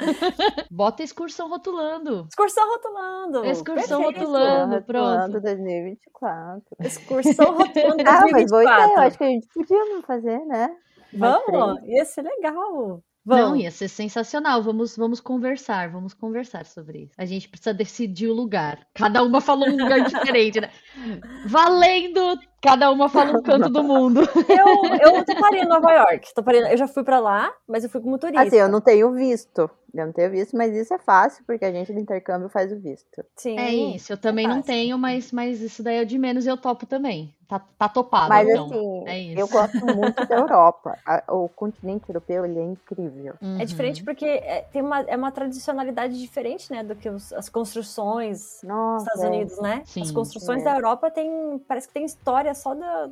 Bota 0.70 1.02
excursão 1.02 1.48
rotulando. 1.48 2.26
Excursão 2.28 2.68
rotulando. 2.68 3.44
Excursão 3.44 4.02
Perfeito. 4.02 4.20
rotulando. 4.20 4.74
Rotulando 4.76 5.32
pronto. 5.32 5.40
2024. 5.42 6.62
Excursão 6.80 7.46
rotulando 7.56 8.02
Ah, 8.06 8.26
mas 8.30 8.50
boa 8.50 8.62
ideia. 8.62 8.84
Eu 8.84 8.96
2024. 8.96 9.02
acho 9.02 9.18
que 9.18 9.24
a 9.24 9.28
gente 9.28 9.46
podia 9.52 10.02
fazer, 10.02 10.38
né? 10.46 10.76
Vamos, 11.12 11.82
ia 11.84 12.04
ser 12.04 12.22
legal. 12.22 13.02
Não, 13.24 13.36
Vamos. 13.36 13.60
ia 13.60 13.70
ser 13.70 13.88
sensacional. 13.88 14.62
Vamos, 14.62 14.96
vamos 14.96 15.20
conversar, 15.20 15.90
vamos 15.90 16.14
conversar 16.14 16.64
sobre 16.64 17.00
isso. 17.04 17.12
A 17.18 17.24
gente 17.24 17.48
precisa 17.48 17.74
decidir 17.74 18.28
o 18.28 18.34
lugar. 18.34 18.86
Cada 18.94 19.22
uma 19.22 19.40
falou 19.40 19.68
um 19.68 19.76
lugar 19.76 20.00
diferente, 20.04 20.60
né? 20.60 20.70
Valendo! 21.46 22.38
Cada 22.62 22.90
uma 22.90 23.08
fala 23.08 23.38
um 23.38 23.42
canto 23.42 23.70
do 23.70 23.82
mundo. 23.82 24.20
Eu, 24.20 25.16
eu 25.16 25.24
toparia 25.24 25.62
em 25.62 25.68
Nova 25.68 25.92
York. 25.92 26.34
Toparia, 26.34 26.70
eu 26.70 26.76
já 26.76 26.86
fui 26.86 27.02
pra 27.02 27.18
lá, 27.18 27.52
mas 27.66 27.84
eu 27.84 27.90
fui 27.90 28.00
como 28.00 28.18
turista. 28.18 28.42
Assim, 28.42 28.56
eu 28.56 28.68
não 28.68 28.80
tenho 28.80 29.12
visto. 29.12 29.70
Eu 29.94 30.06
não 30.06 30.12
tenho 30.12 30.30
visto, 30.30 30.56
mas 30.56 30.74
isso 30.74 30.92
é 30.92 30.98
fácil, 30.98 31.42
porque 31.46 31.64
a 31.64 31.72
gente 31.72 31.92
do 31.92 31.98
intercâmbio 31.98 32.48
faz 32.48 32.70
o 32.72 32.78
visto. 32.78 33.24
Sim. 33.36 33.58
É 33.58 33.72
isso, 33.72 34.12
eu 34.12 34.18
também 34.18 34.46
não 34.46 34.56
fácil. 34.56 34.72
tenho, 34.72 34.98
mas, 34.98 35.32
mas 35.32 35.60
isso 35.60 35.82
daí 35.82 35.96
é 35.96 36.02
o 36.02 36.06
de 36.06 36.18
menos 36.18 36.46
eu 36.46 36.56
topo 36.56 36.86
também. 36.86 37.34
Tá, 37.50 37.60
tá 37.76 37.88
topado, 37.88 38.28
Mas 38.28 38.48
então. 38.48 38.66
assim, 38.66 39.04
é 39.08 39.18
isso. 39.18 39.40
eu 39.40 39.48
gosto 39.48 39.84
muito 39.84 40.24
da 40.24 40.36
Europa. 40.36 40.96
A- 41.04 41.24
O 41.34 41.48
continente 41.48 42.04
europeu, 42.08 42.44
ele 42.44 42.60
é 42.60 42.64
incrível. 42.64 43.34
É 43.58 43.64
diferente 43.64 44.04
porque 44.04 44.24
é, 44.24 44.60
tem 44.72 44.80
uma, 44.80 45.00
é 45.00 45.16
uma 45.16 45.32
tradicionalidade 45.32 46.16
diferente, 46.20 46.70
né, 46.72 46.84
do 46.84 46.94
que 46.94 47.08
os- 47.10 47.32
as 47.32 47.48
construções 47.48 48.60
Nossa, 48.62 49.06
Estados 49.06 49.24
é. 49.24 49.28
Unidos, 49.28 49.58
né? 49.60 49.82
Sim. 49.84 50.02
As 50.02 50.12
construções 50.12 50.62
É. 50.62 50.66
da 50.66 50.76
Europa 50.76 51.10
tem, 51.10 51.58
parece 51.66 51.88
que 51.88 51.94
tem 51.94 52.04
história 52.04 52.54
só 52.54 52.72
da, 52.72 53.10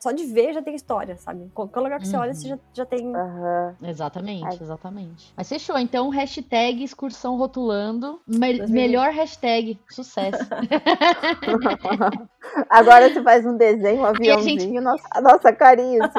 só 0.00 0.10
de 0.12 0.24
ver 0.26 0.52
já 0.52 0.60
tem 0.60 0.74
história, 0.74 1.16
sabe? 1.16 1.50
Qualquer 1.54 1.80
lugar 1.80 1.98
que 2.00 2.08
você 2.08 2.16
olha, 2.16 2.32
Uhum. 2.32 2.36
você 2.36 2.48
já, 2.48 2.58
já 2.74 2.84
tem. 2.84 3.16
Aham. 3.16 3.74
Exatamente, 3.82 4.44
Ai. 4.44 4.58
exatamente. 4.60 5.32
Mas 5.34 5.48
fechou, 5.48 5.78
então 5.78 6.10
hashtag 6.10 6.82
excursão 6.84 7.38
rotulando. 7.38 8.20
Me- 8.26 8.58
2020. 8.58 8.70
melhor 8.70 9.10
hashtag, 9.12 9.78
sucesso. 9.88 10.44
Agora 12.68 13.08
você 13.12 13.22
faz 13.22 13.45
um 13.46 13.56
desenho, 13.56 14.02
um 14.02 14.06
gente- 14.16 14.30
aviãozinho, 14.30 14.82
nossa, 14.82 15.04
a 15.12 15.20
nossa 15.20 15.52
carinha. 15.52 16.10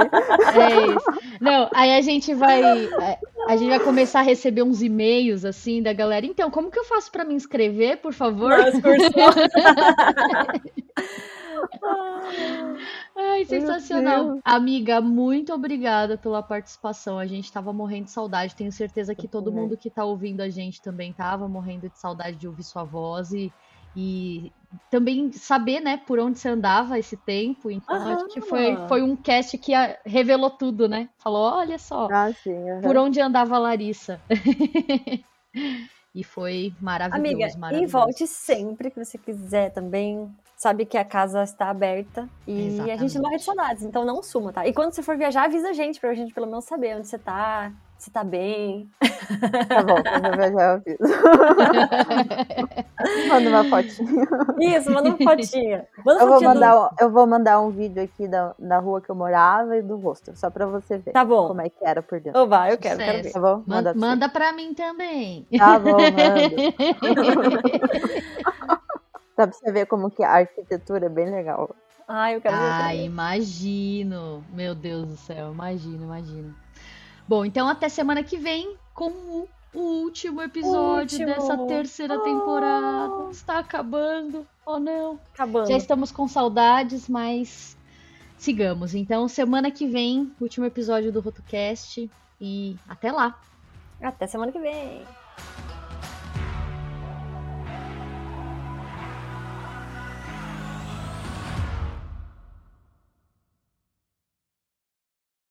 É 0.53 0.87
isso. 0.87 1.37
Não, 1.41 1.69
aí 1.73 1.95
a 1.95 2.01
gente 2.01 2.33
vai. 2.33 2.61
A 3.47 3.55
gente 3.55 3.69
vai 3.69 3.79
começar 3.79 4.19
a 4.19 4.23
receber 4.23 4.63
uns 4.63 4.81
e-mails 4.81 5.45
assim 5.45 5.81
da 5.81 5.93
galera. 5.93 6.25
Então, 6.25 6.51
como 6.51 6.69
que 6.69 6.79
eu 6.79 6.85
faço 6.85 7.11
pra 7.11 7.23
me 7.23 7.33
inscrever, 7.33 7.97
por 7.97 8.13
favor? 8.13 8.51
Excursão. 8.59 9.11
Ai, 13.15 13.45
sensacional. 13.45 14.39
Amiga, 14.43 15.01
muito 15.01 15.53
obrigada 15.53 16.17
pela 16.17 16.43
participação. 16.43 17.17
A 17.17 17.25
gente 17.25 17.51
tava 17.51 17.73
morrendo 17.73 18.05
de 18.05 18.11
saudade. 18.11 18.55
Tenho 18.55 18.71
certeza 18.71 19.15
que 19.15 19.27
todo 19.27 19.51
mundo 19.51 19.77
que 19.77 19.89
tá 19.89 20.03
ouvindo 20.03 20.41
a 20.41 20.49
gente 20.49 20.81
também 20.81 21.11
tava 21.13 21.47
morrendo 21.47 21.89
de 21.89 21.97
saudade 21.97 22.37
de 22.37 22.47
ouvir 22.47 22.63
sua 22.63 22.83
voz 22.83 23.31
e, 23.31 23.51
e 23.95 24.51
também 24.89 25.31
saber, 25.31 25.79
né, 25.79 25.97
por 26.05 26.19
onde 26.19 26.39
você 26.39 26.49
andava 26.49 26.97
esse 26.99 27.17
tempo. 27.17 27.69
Então, 27.69 27.95
acho 27.95 28.27
que 28.27 28.41
foi, 28.41 28.75
foi 28.87 29.01
um 29.01 29.15
cast 29.15 29.57
que 29.57 29.71
revelou 30.05 30.49
tudo, 30.49 30.87
né? 30.87 31.09
Falou, 31.17 31.53
olha 31.53 31.77
só, 31.77 32.07
ah, 32.11 32.31
sim, 32.33 32.51
uhum. 32.51 32.81
por 32.81 32.97
onde 32.97 33.19
andava 33.19 33.55
a 33.55 33.59
Larissa. 33.59 34.19
e 36.13 36.23
foi 36.23 36.73
maravilhoso, 36.81 37.19
Amiga, 37.19 37.59
maravilhoso. 37.59 37.89
E 37.89 37.91
volte 37.91 38.27
sempre 38.27 38.91
que 38.91 39.03
você 39.03 39.17
quiser 39.17 39.71
também. 39.71 40.29
Sabe 40.55 40.87
que 40.87 40.97
a 40.97 41.05
casa 41.05 41.43
está 41.43 41.69
aberta 41.69 42.27
e 42.47 42.69
Exatamente. 42.69 42.91
a 42.91 42.97
gente 42.97 43.19
morre 43.19 43.37
de 43.37 43.43
saudades, 43.43 43.83
então 43.83 44.03
não 44.03 44.23
suma, 44.23 44.51
tá? 44.51 44.67
E 44.67 44.73
quando 44.73 44.91
você 44.91 45.03
for 45.03 45.15
viajar, 45.15 45.43
avisa 45.43 45.69
a 45.69 45.73
gente 45.73 45.99
pra 45.99 46.15
gente 46.15 46.33
pelo 46.33 46.47
menos 46.47 46.65
saber 46.65 46.97
onde 46.97 47.07
você 47.07 47.19
tá, 47.19 47.71
se 47.97 48.11
tá 48.11 48.23
bem. 48.23 48.87
Tá 49.67 49.83
bom, 49.83 50.01
quando 50.01 50.25
eu 50.25 50.37
viajar 50.37 50.63
eu 50.63 50.71
aviso. 50.75 50.97
manda 53.27 53.49
uma 53.49 53.65
fotinha. 53.65 54.27
Isso, 54.59 54.89
manda 54.91 55.09
uma 55.09 55.17
fotinha. 55.17 55.85
Manda 56.05 56.21
eu, 56.21 56.27
vou 56.27 56.41
mandar, 56.41 56.75
do... 56.75 56.89
eu 56.99 57.11
vou 57.11 57.27
mandar 57.27 57.59
um 57.59 57.71
vídeo 57.71 58.03
aqui 58.03 58.25
da, 58.27 58.53
da 58.57 58.79
rua 58.79 59.01
que 59.01 59.09
eu 59.09 59.15
morava 59.15 59.75
e 59.77 59.81
do 59.81 59.97
rosto, 59.97 60.33
só 60.35 60.49
pra 60.49 60.65
você 60.65 60.99
ver. 60.99 61.11
Tá 61.11 61.25
bom. 61.25 61.47
Como 61.47 61.61
é 61.61 61.69
que 61.69 61.83
era 61.83 62.01
por 62.01 62.19
dentro. 62.19 62.41
Oh, 62.41 62.47
vai, 62.47 62.73
eu 62.73 62.77
quero, 62.77 62.97
quero 62.99 63.23
ver. 63.23 63.31
Tá 63.31 63.39
bom? 63.39 63.63
Manda, 63.65 63.93
manda, 63.93 63.95
manda 63.95 64.27
pra 64.29 64.51
mim 64.53 64.73
também. 64.73 65.45
Tá 65.57 65.79
bom, 65.79 65.91
manda. 65.91 66.13
Dá 69.35 69.47
pra 69.47 69.55
você 69.55 69.71
ver 69.71 69.85
como 69.85 70.09
que 70.09 70.23
a 70.23 70.31
arquitetura 70.31 71.05
é 71.07 71.09
bem 71.09 71.29
legal. 71.29 71.69
Ah, 72.07 72.31
eu 72.31 72.39
quero 72.39 72.55
ver. 72.55 72.63
Ah, 72.63 72.95
imagino. 72.95 74.41
Meu 74.53 74.73
Deus 74.73 75.07
do 75.07 75.17
céu, 75.17 75.51
imagino, 75.51 76.05
imagino. 76.05 76.55
Bom, 77.27 77.43
então 77.43 77.67
até 77.67 77.89
semana 77.89 78.23
que 78.23 78.37
vem 78.37 78.75
com 78.93 79.09
o, 79.09 79.47
último 79.73 80.41
episódio 80.41 81.19
último. 81.19 81.25
dessa 81.27 81.57
terceira 81.67 82.15
oh. 82.15 82.21
temporada. 82.21 83.31
Está 83.31 83.59
acabando. 83.59 84.47
Oh, 84.65 84.79
não. 84.79 85.19
Acabando. 85.33 85.67
Já 85.67 85.77
estamos 85.77 86.11
com 86.11 86.27
saudades, 86.27 87.07
mas 87.07 87.77
sigamos. 88.37 88.95
Então, 88.95 89.27
semana 89.27 89.69
que 89.69 89.87
vem, 89.87 90.31
último 90.39 90.65
episódio 90.65 91.11
do 91.11 91.19
RotoCast. 91.19 92.09
E 92.39 92.75
até 92.87 93.11
lá. 93.11 93.39
Até 94.01 94.25
semana 94.25 94.51
que 94.51 94.59
vem. 94.59 95.03